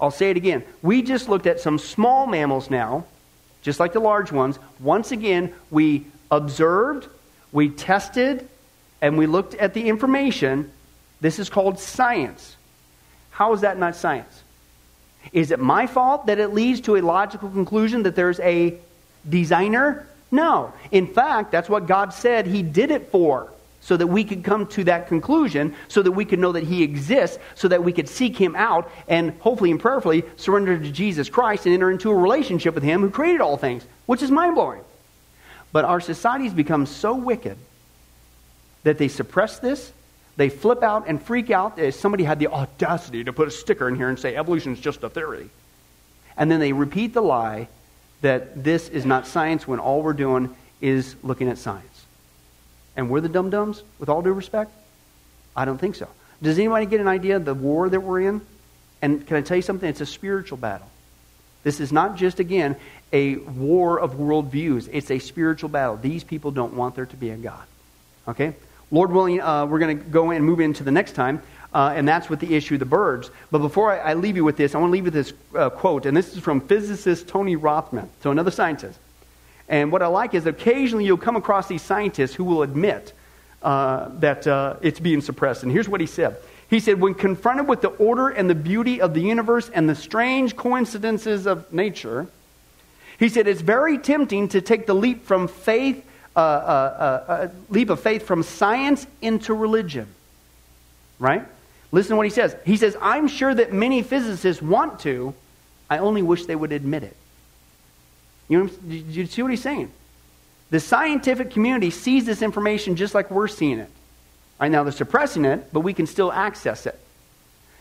I'll 0.00 0.10
say 0.10 0.30
it 0.30 0.36
again. 0.36 0.64
We 0.82 1.02
just 1.02 1.28
looked 1.28 1.46
at 1.46 1.60
some 1.60 1.78
small 1.78 2.26
mammals 2.26 2.70
now, 2.70 3.04
just 3.62 3.80
like 3.80 3.92
the 3.92 4.00
large 4.00 4.32
ones. 4.32 4.58
Once 4.80 5.12
again, 5.12 5.54
we 5.70 6.06
observed, 6.30 7.08
we 7.52 7.68
tested, 7.70 8.48
and 9.00 9.16
we 9.16 9.26
looked 9.26 9.54
at 9.54 9.74
the 9.74 9.88
information. 9.88 10.70
This 11.20 11.38
is 11.38 11.48
called 11.48 11.78
science. 11.78 12.56
How 13.30 13.52
is 13.52 13.62
that 13.62 13.78
not 13.78 13.96
science? 13.96 14.42
Is 15.32 15.50
it 15.50 15.58
my 15.58 15.86
fault 15.86 16.26
that 16.26 16.38
it 16.38 16.48
leads 16.48 16.82
to 16.82 16.96
a 16.96 17.02
logical 17.02 17.48
conclusion 17.50 18.02
that 18.02 18.14
there's 18.14 18.40
a 18.40 18.74
designer? 19.28 20.06
No. 20.30 20.72
In 20.90 21.06
fact, 21.06 21.50
that's 21.52 21.68
what 21.68 21.86
God 21.86 22.12
said 22.12 22.46
He 22.46 22.62
did 22.62 22.90
it 22.90 23.10
for. 23.10 23.50
So 23.84 23.96
that 23.96 24.06
we 24.06 24.24
could 24.24 24.42
come 24.42 24.66
to 24.68 24.84
that 24.84 25.06
conclusion, 25.06 25.74
so 25.86 26.02
that 26.02 26.10
we 26.12 26.24
could 26.24 26.40
know 26.40 26.52
that 26.52 26.64
He 26.64 26.82
exists, 26.82 27.38
so 27.54 27.68
that 27.68 27.84
we 27.84 27.92
could 27.92 28.08
seek 28.08 28.36
Him 28.36 28.56
out 28.56 28.90
and 29.06 29.38
hopefully 29.40 29.70
and 29.70 29.78
prayerfully 29.78 30.24
surrender 30.36 30.76
to 30.78 30.90
Jesus 30.90 31.28
Christ 31.28 31.66
and 31.66 31.74
enter 31.74 31.90
into 31.90 32.10
a 32.10 32.14
relationship 32.14 32.74
with 32.74 32.82
Him 32.82 33.02
who 33.02 33.10
created 33.10 33.40
all 33.40 33.56
things, 33.56 33.86
which 34.06 34.22
is 34.22 34.30
mind 34.30 34.56
blowing. 34.56 34.80
But 35.70 35.84
our 35.84 36.00
societies 36.00 36.52
become 36.52 36.86
so 36.86 37.14
wicked 37.14 37.58
that 38.82 38.98
they 38.98 39.08
suppress 39.08 39.58
this 39.60 39.92
they 40.36 40.48
flip 40.48 40.82
out 40.82 41.06
and 41.06 41.22
freak 41.22 41.50
out 41.50 41.78
somebody 41.94 42.24
had 42.24 42.38
the 42.38 42.48
audacity 42.48 43.24
to 43.24 43.32
put 43.32 43.48
a 43.48 43.50
sticker 43.50 43.88
in 43.88 43.94
here 43.94 44.08
and 44.08 44.18
say 44.18 44.34
evolution 44.34 44.72
is 44.72 44.80
just 44.80 45.02
a 45.04 45.08
theory. 45.08 45.48
And 46.36 46.50
then 46.50 46.58
they 46.58 46.72
repeat 46.72 47.14
the 47.14 47.22
lie 47.22 47.68
that 48.22 48.64
this 48.64 48.88
is 48.88 49.06
not 49.06 49.26
science 49.26 49.68
when 49.68 49.78
all 49.78 50.02
we're 50.02 50.12
doing 50.12 50.54
is 50.80 51.14
looking 51.22 51.48
at 51.48 51.58
science. 51.58 51.93
And 52.96 53.10
we're 53.10 53.20
the 53.20 53.28
dum 53.28 53.50
dums, 53.50 53.82
with 53.98 54.08
all 54.08 54.22
due 54.22 54.32
respect? 54.32 54.70
I 55.56 55.64
don't 55.64 55.78
think 55.78 55.94
so. 55.94 56.08
Does 56.42 56.58
anybody 56.58 56.86
get 56.86 57.00
an 57.00 57.08
idea 57.08 57.36
of 57.36 57.44
the 57.44 57.54
war 57.54 57.88
that 57.88 58.00
we're 58.00 58.22
in? 58.22 58.40
And 59.02 59.26
can 59.26 59.36
I 59.36 59.40
tell 59.40 59.56
you 59.56 59.62
something? 59.62 59.88
It's 59.88 60.00
a 60.00 60.06
spiritual 60.06 60.58
battle. 60.58 60.88
This 61.62 61.80
is 61.80 61.92
not 61.92 62.16
just, 62.16 62.40
again, 62.40 62.76
a 63.12 63.36
war 63.36 63.98
of 63.98 64.14
worldviews. 64.14 64.88
It's 64.92 65.10
a 65.10 65.18
spiritual 65.18 65.70
battle. 65.70 65.96
These 65.96 66.24
people 66.24 66.50
don't 66.50 66.74
want 66.74 66.94
there 66.94 67.06
to 67.06 67.16
be 67.16 67.30
a 67.30 67.36
God. 67.36 67.64
Okay? 68.28 68.54
Lord 68.90 69.10
willing, 69.10 69.40
uh, 69.40 69.66
we're 69.66 69.78
going 69.78 69.98
to 69.98 70.04
go 70.04 70.30
and 70.30 70.44
move 70.44 70.60
into 70.60 70.84
the 70.84 70.90
next 70.90 71.12
time. 71.12 71.42
Uh, 71.72 71.92
and 71.96 72.06
that's 72.06 72.30
with 72.30 72.38
the 72.38 72.54
issue 72.54 72.74
of 72.74 72.80
the 72.80 72.86
birds. 72.86 73.30
But 73.50 73.58
before 73.58 73.90
I, 73.90 74.10
I 74.10 74.14
leave 74.14 74.36
you 74.36 74.44
with 74.44 74.56
this, 74.56 74.74
I 74.74 74.78
want 74.78 74.90
to 74.90 74.92
leave 74.92 75.06
you 75.06 75.10
with 75.10 75.14
this 75.14 75.32
uh, 75.56 75.70
quote, 75.70 76.06
and 76.06 76.16
this 76.16 76.32
is 76.36 76.38
from 76.38 76.60
physicist 76.60 77.26
Tony 77.26 77.56
Rothman, 77.56 78.08
so 78.22 78.30
another 78.30 78.52
scientist. 78.52 78.98
And 79.68 79.90
what 79.90 80.02
I 80.02 80.06
like 80.06 80.34
is 80.34 80.46
occasionally 80.46 81.06
you'll 81.06 81.16
come 81.16 81.36
across 81.36 81.68
these 81.68 81.82
scientists 81.82 82.34
who 82.34 82.44
will 82.44 82.62
admit 82.62 83.12
uh, 83.62 84.10
that 84.18 84.46
uh, 84.46 84.76
it's 84.82 85.00
being 85.00 85.20
suppressed. 85.20 85.62
And 85.62 85.72
here's 85.72 85.88
what 85.88 86.00
he 86.00 86.06
said 86.06 86.36
He 86.68 86.80
said, 86.80 87.00
When 87.00 87.14
confronted 87.14 87.66
with 87.66 87.80
the 87.80 87.88
order 87.88 88.28
and 88.28 88.48
the 88.48 88.54
beauty 88.54 89.00
of 89.00 89.14
the 89.14 89.20
universe 89.20 89.70
and 89.72 89.88
the 89.88 89.94
strange 89.94 90.54
coincidences 90.54 91.46
of 91.46 91.72
nature, 91.72 92.26
he 93.18 93.28
said, 93.28 93.46
it's 93.46 93.60
very 93.60 93.98
tempting 93.98 94.48
to 94.48 94.60
take 94.60 94.86
the 94.86 94.94
leap 94.94 95.24
from 95.24 95.48
faith, 95.48 96.04
uh, 96.34 96.38
uh, 96.38 97.24
uh, 97.28 97.48
leap 97.70 97.90
of 97.90 98.00
faith 98.00 98.26
from 98.26 98.42
science 98.42 99.06
into 99.22 99.54
religion. 99.54 100.08
Right? 101.18 101.46
Listen 101.92 102.10
to 102.10 102.16
what 102.16 102.26
he 102.26 102.30
says. 102.30 102.56
He 102.66 102.76
says, 102.76 102.96
I'm 103.00 103.28
sure 103.28 103.54
that 103.54 103.72
many 103.72 104.02
physicists 104.02 104.60
want 104.60 105.00
to, 105.00 105.32
I 105.88 105.98
only 105.98 106.22
wish 106.22 106.46
they 106.46 106.56
would 106.56 106.72
admit 106.72 107.04
it. 107.04 107.16
You, 108.48 108.64
know, 108.64 108.70
you 108.88 109.26
see 109.26 109.42
what 109.42 109.50
he's 109.50 109.62
saying? 109.62 109.90
The 110.70 110.80
scientific 110.80 111.50
community 111.50 111.90
sees 111.90 112.24
this 112.24 112.42
information 112.42 112.96
just 112.96 113.14
like 113.14 113.30
we're 113.30 113.48
seeing 113.48 113.78
it. 113.78 113.90
Right 114.60 114.70
now, 114.70 114.82
they're 114.82 114.92
suppressing 114.92 115.44
it, 115.44 115.72
but 115.72 115.80
we 115.80 115.94
can 115.94 116.06
still 116.06 116.32
access 116.32 116.86
it. 116.86 116.98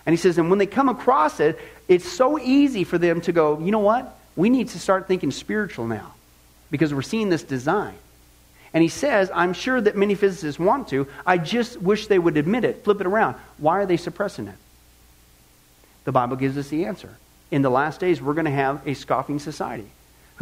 And 0.06 0.14
he 0.14 0.18
says, 0.18 0.38
and 0.38 0.50
when 0.50 0.60
they 0.60 0.66
come 0.66 0.90
across 0.90 1.40
it, 1.40 1.60
it's 1.88 2.08
so 2.10 2.40
easy 2.40 2.84
for 2.84 2.98
them 2.98 3.22
to 3.22 3.32
go, 3.32 3.60
you 3.60 3.72
know 3.72 3.80
what? 3.80 4.18
We 4.36 4.50
need 4.50 4.70
to 4.70 4.80
start 4.80 5.08
thinking 5.08 5.32
spiritual 5.32 5.88
now 5.88 6.14
because 6.72 6.94
we're 6.94 7.04
seeing 7.04 7.30
this 7.30 7.44
design. 7.44 7.96
And 8.74 8.82
he 8.82 8.90
says, 8.90 9.32
I'm 9.34 9.54
sure 9.54 9.80
that 9.80 9.96
many 9.96 10.16
physicists 10.16 10.60
want 10.60 10.88
to. 10.90 11.08
I 11.26 11.38
just 11.38 11.80
wish 11.80 12.08
they 12.08 12.18
would 12.18 12.38
admit 12.38 12.64
it. 12.64 12.84
Flip 12.84 13.00
it 13.00 13.08
around. 13.08 13.36
Why 13.58 13.80
are 13.80 13.86
they 13.86 13.98
suppressing 13.98 14.48
it? 14.48 14.56
The 16.06 16.12
Bible 16.12 16.36
gives 16.36 16.58
us 16.58 16.70
the 16.70 16.86
answer. 16.86 17.16
In 17.52 17.62
the 17.62 17.70
last 17.70 18.00
days, 18.00 18.22
we're 18.22 18.34
going 18.34 18.46
to 18.46 18.52
have 18.52 18.86
a 18.88 18.96
scoffing 18.96 19.38
society 19.40 19.90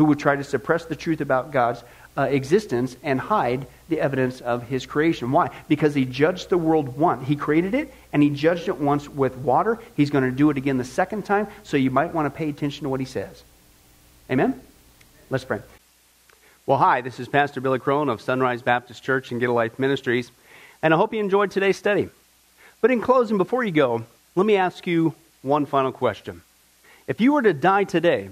who 0.01 0.05
would 0.05 0.17
try 0.17 0.35
to 0.35 0.43
suppress 0.43 0.85
the 0.85 0.95
truth 0.95 1.21
about 1.21 1.51
God's 1.51 1.83
uh, 2.17 2.23
existence 2.23 2.97
and 3.03 3.19
hide 3.19 3.67
the 3.87 4.01
evidence 4.01 4.41
of 4.41 4.63
his 4.63 4.83
creation. 4.83 5.31
Why? 5.31 5.51
Because 5.67 5.93
he 5.93 6.05
judged 6.05 6.49
the 6.49 6.57
world 6.57 6.97
once. 6.97 7.27
He 7.27 7.35
created 7.35 7.75
it, 7.75 7.93
and 8.11 8.23
he 8.23 8.31
judged 8.31 8.67
it 8.67 8.79
once 8.79 9.07
with 9.07 9.37
water. 9.37 9.77
He's 9.95 10.09
going 10.09 10.23
to 10.23 10.31
do 10.31 10.49
it 10.49 10.57
again 10.57 10.79
the 10.79 10.83
second 10.83 11.23
time, 11.23 11.45
so 11.61 11.77
you 11.77 11.91
might 11.91 12.15
want 12.15 12.25
to 12.25 12.35
pay 12.35 12.49
attention 12.49 12.81
to 12.85 12.89
what 12.89 12.99
he 12.99 13.05
says. 13.05 13.43
Amen? 14.31 14.59
Let's 15.29 15.45
pray. 15.45 15.59
Well, 16.65 16.79
hi, 16.79 17.01
this 17.01 17.19
is 17.19 17.27
Pastor 17.27 17.61
Billy 17.61 17.77
Crone 17.77 18.09
of 18.09 18.21
Sunrise 18.21 18.63
Baptist 18.63 19.03
Church 19.03 19.29
and 19.29 19.39
Get 19.39 19.51
a 19.51 19.53
Life 19.53 19.77
Ministries, 19.77 20.31
and 20.81 20.95
I 20.95 20.97
hope 20.97 21.13
you 21.13 21.19
enjoyed 21.19 21.51
today's 21.51 21.77
study. 21.77 22.09
But 22.81 22.89
in 22.89 23.01
closing, 23.01 23.37
before 23.37 23.63
you 23.63 23.71
go, 23.71 24.03
let 24.33 24.47
me 24.47 24.55
ask 24.55 24.87
you 24.87 25.13
one 25.43 25.67
final 25.67 25.91
question. 25.91 26.41
If 27.05 27.21
you 27.21 27.33
were 27.33 27.43
to 27.43 27.53
die 27.53 27.83
today, 27.83 28.31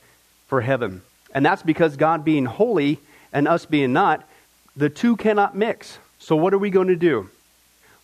for 0.51 0.59
heaven. 0.59 1.01
And 1.33 1.45
that's 1.45 1.63
because 1.63 1.95
God 1.95 2.25
being 2.25 2.43
holy 2.43 2.99
and 3.31 3.47
us 3.47 3.65
being 3.65 3.93
not, 3.93 4.27
the 4.75 4.89
two 4.89 5.15
cannot 5.15 5.55
mix. 5.55 5.97
So, 6.19 6.35
what 6.35 6.53
are 6.53 6.57
we 6.57 6.69
going 6.69 6.89
to 6.89 6.97
do? 6.97 7.29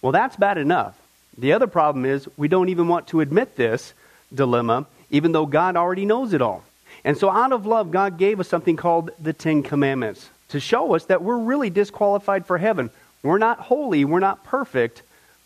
Well, 0.02 0.14
that's 0.14 0.38
bad 0.38 0.58
enough. 0.58 0.98
The 1.38 1.52
other 1.52 1.68
problem 1.68 2.06
is 2.06 2.26
we 2.38 2.48
don't 2.48 2.70
even 2.70 2.88
want 2.88 3.08
to 3.08 3.20
admit 3.20 3.58
this 3.58 3.94
dilemma 4.34 4.86
even 5.10 5.34
though 5.34 5.46
God 5.46 5.76
already 5.76 6.06
knows 6.06 6.32
it 6.32 6.42
all. 6.42 6.64
And 7.04 7.18
so, 7.18 7.30
out 7.30 7.52
of 7.52 7.66
love, 7.66 7.92
God 7.92 8.18
gave 8.18 8.40
us 8.40 8.48
something 8.48 8.78
called 8.78 9.12
the 9.20 9.34
Ten 9.34 9.62
Commandments 9.62 10.30
to 10.48 10.62
show 10.62 10.96
us 10.96 11.04
that 11.06 11.22
we're 11.22 11.38
really 11.38 11.70
disqualified 11.70 12.46
for 12.46 12.58
heaven. 12.58 12.92
We're 13.24 13.40
not 13.40 13.60
holy, 13.60 14.06
we're 14.06 14.22
not 14.22 14.46
perfect 14.46 15.02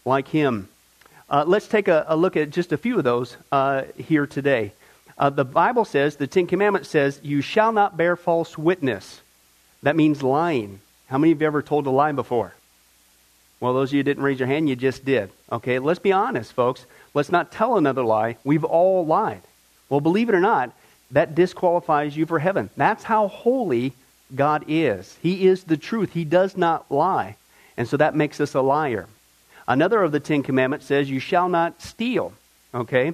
like 0.05 0.27
Him. 0.27 0.69
Uh, 1.31 1.45
let's 1.47 1.67
take 1.67 1.87
a, 1.87 2.05
a, 2.07 2.15
look 2.15 2.37
at 2.37 2.51
just 2.51 2.71
a 2.71 2.77
few 2.77 2.99
of 2.99 3.03
those 3.03 3.37
uh, 3.51 3.85
here 3.97 4.27
today. 4.27 4.73
Uh, 5.21 5.29
the 5.29 5.45
Bible 5.45 5.85
says, 5.85 6.15
the 6.15 6.25
Ten 6.25 6.47
Commandments 6.47 6.89
says, 6.89 7.19
You 7.21 7.41
shall 7.41 7.71
not 7.71 7.95
bear 7.95 8.15
false 8.15 8.57
witness. 8.57 9.21
That 9.83 9.95
means 9.95 10.23
lying. 10.23 10.81
How 11.05 11.19
many 11.19 11.31
of 11.31 11.39
you 11.39 11.45
ever 11.45 11.61
told 11.61 11.85
a 11.85 11.91
lie 11.91 12.11
before? 12.11 12.55
Well, 13.59 13.75
those 13.75 13.89
of 13.89 13.93
you 13.93 13.99
who 13.99 14.03
didn't 14.03 14.23
raise 14.23 14.39
your 14.39 14.47
hand, 14.47 14.67
you 14.67 14.75
just 14.75 15.05
did. 15.05 15.29
Okay, 15.51 15.77
let's 15.77 15.99
be 15.99 16.11
honest, 16.11 16.53
folks. 16.53 16.87
Let's 17.13 17.31
not 17.31 17.51
tell 17.51 17.77
another 17.77 18.03
lie. 18.03 18.37
We've 18.43 18.63
all 18.63 19.05
lied. 19.05 19.43
Well, 19.89 20.01
believe 20.01 20.27
it 20.27 20.35
or 20.35 20.41
not, 20.41 20.71
that 21.11 21.35
disqualifies 21.35 22.17
you 22.17 22.25
for 22.25 22.39
heaven. 22.39 22.71
That's 22.75 23.03
how 23.03 23.27
holy 23.27 23.93
God 24.33 24.65
is. 24.67 25.15
He 25.21 25.45
is 25.45 25.65
the 25.65 25.77
truth, 25.77 26.13
He 26.13 26.25
does 26.25 26.57
not 26.57 26.89
lie. 26.91 27.35
And 27.77 27.87
so 27.87 27.97
that 27.97 28.15
makes 28.15 28.39
us 28.39 28.55
a 28.55 28.61
liar. 28.61 29.05
Another 29.67 30.01
of 30.01 30.11
the 30.11 30.19
Ten 30.19 30.41
Commandments 30.41 30.87
says, 30.87 31.11
You 31.11 31.19
shall 31.19 31.47
not 31.47 31.79
steal. 31.79 32.33
Okay? 32.73 33.13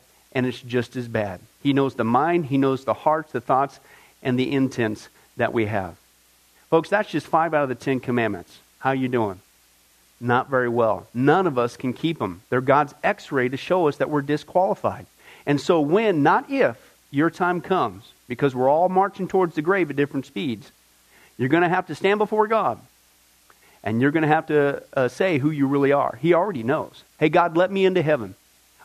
and 0.31 0.45
it's 0.45 0.61
just 0.61 0.95
as 0.95 1.07
bad. 1.07 1.39
He 1.61 1.73
knows 1.73 1.95
the 1.95 2.03
mind, 2.03 2.47
He 2.47 2.57
knows 2.57 2.85
the 2.85 2.93
hearts, 2.93 3.31
the 3.31 3.41
thoughts, 3.41 3.79
and 4.23 4.37
the 4.37 4.51
intents 4.51 5.09
that 5.37 5.53
we 5.53 5.65
have. 5.65 5.95
Folks, 6.69 6.89
that's 6.89 7.09
just 7.09 7.27
five 7.27 7.53
out 7.53 7.63
of 7.63 7.69
the 7.69 7.75
Ten 7.75 7.99
Commandments. 7.99 8.59
How 8.79 8.91
you 8.91 9.07
doing? 9.07 9.39
Not 10.19 10.49
very 10.49 10.69
well. 10.69 11.07
None 11.13 11.47
of 11.47 11.57
us 11.57 11.75
can 11.75 11.93
keep 11.93 12.19
them. 12.19 12.41
They're 12.49 12.61
God's 12.61 12.93
x 13.03 13.31
ray 13.31 13.49
to 13.49 13.57
show 13.57 13.87
us 13.87 13.97
that 13.97 14.09
we're 14.09 14.21
disqualified. 14.21 15.05
And 15.45 15.59
so, 15.59 15.81
when, 15.81 16.23
not 16.23 16.49
if, 16.49 16.77
your 17.09 17.29
time 17.29 17.61
comes, 17.61 18.11
because 18.27 18.55
we're 18.55 18.69
all 18.69 18.87
marching 18.87 19.27
towards 19.27 19.55
the 19.55 19.61
grave 19.61 19.89
at 19.89 19.95
different 19.95 20.25
speeds, 20.25 20.71
you're 21.37 21.49
going 21.49 21.63
to 21.63 21.69
have 21.69 21.87
to 21.87 21.95
stand 21.95 22.19
before 22.19 22.47
God. 22.47 22.79
And 23.83 23.99
you're 23.99 24.11
going 24.11 24.21
to 24.21 24.27
have 24.27 24.45
to 24.47 24.83
uh, 24.93 25.07
say 25.07 25.39
who 25.39 25.49
you 25.49 25.65
really 25.65 25.91
are. 25.91 26.17
He 26.21 26.35
already 26.35 26.61
knows. 26.61 27.03
Hey, 27.19 27.29
God, 27.29 27.57
let 27.57 27.71
me 27.71 27.83
into 27.83 28.03
heaven. 28.03 28.35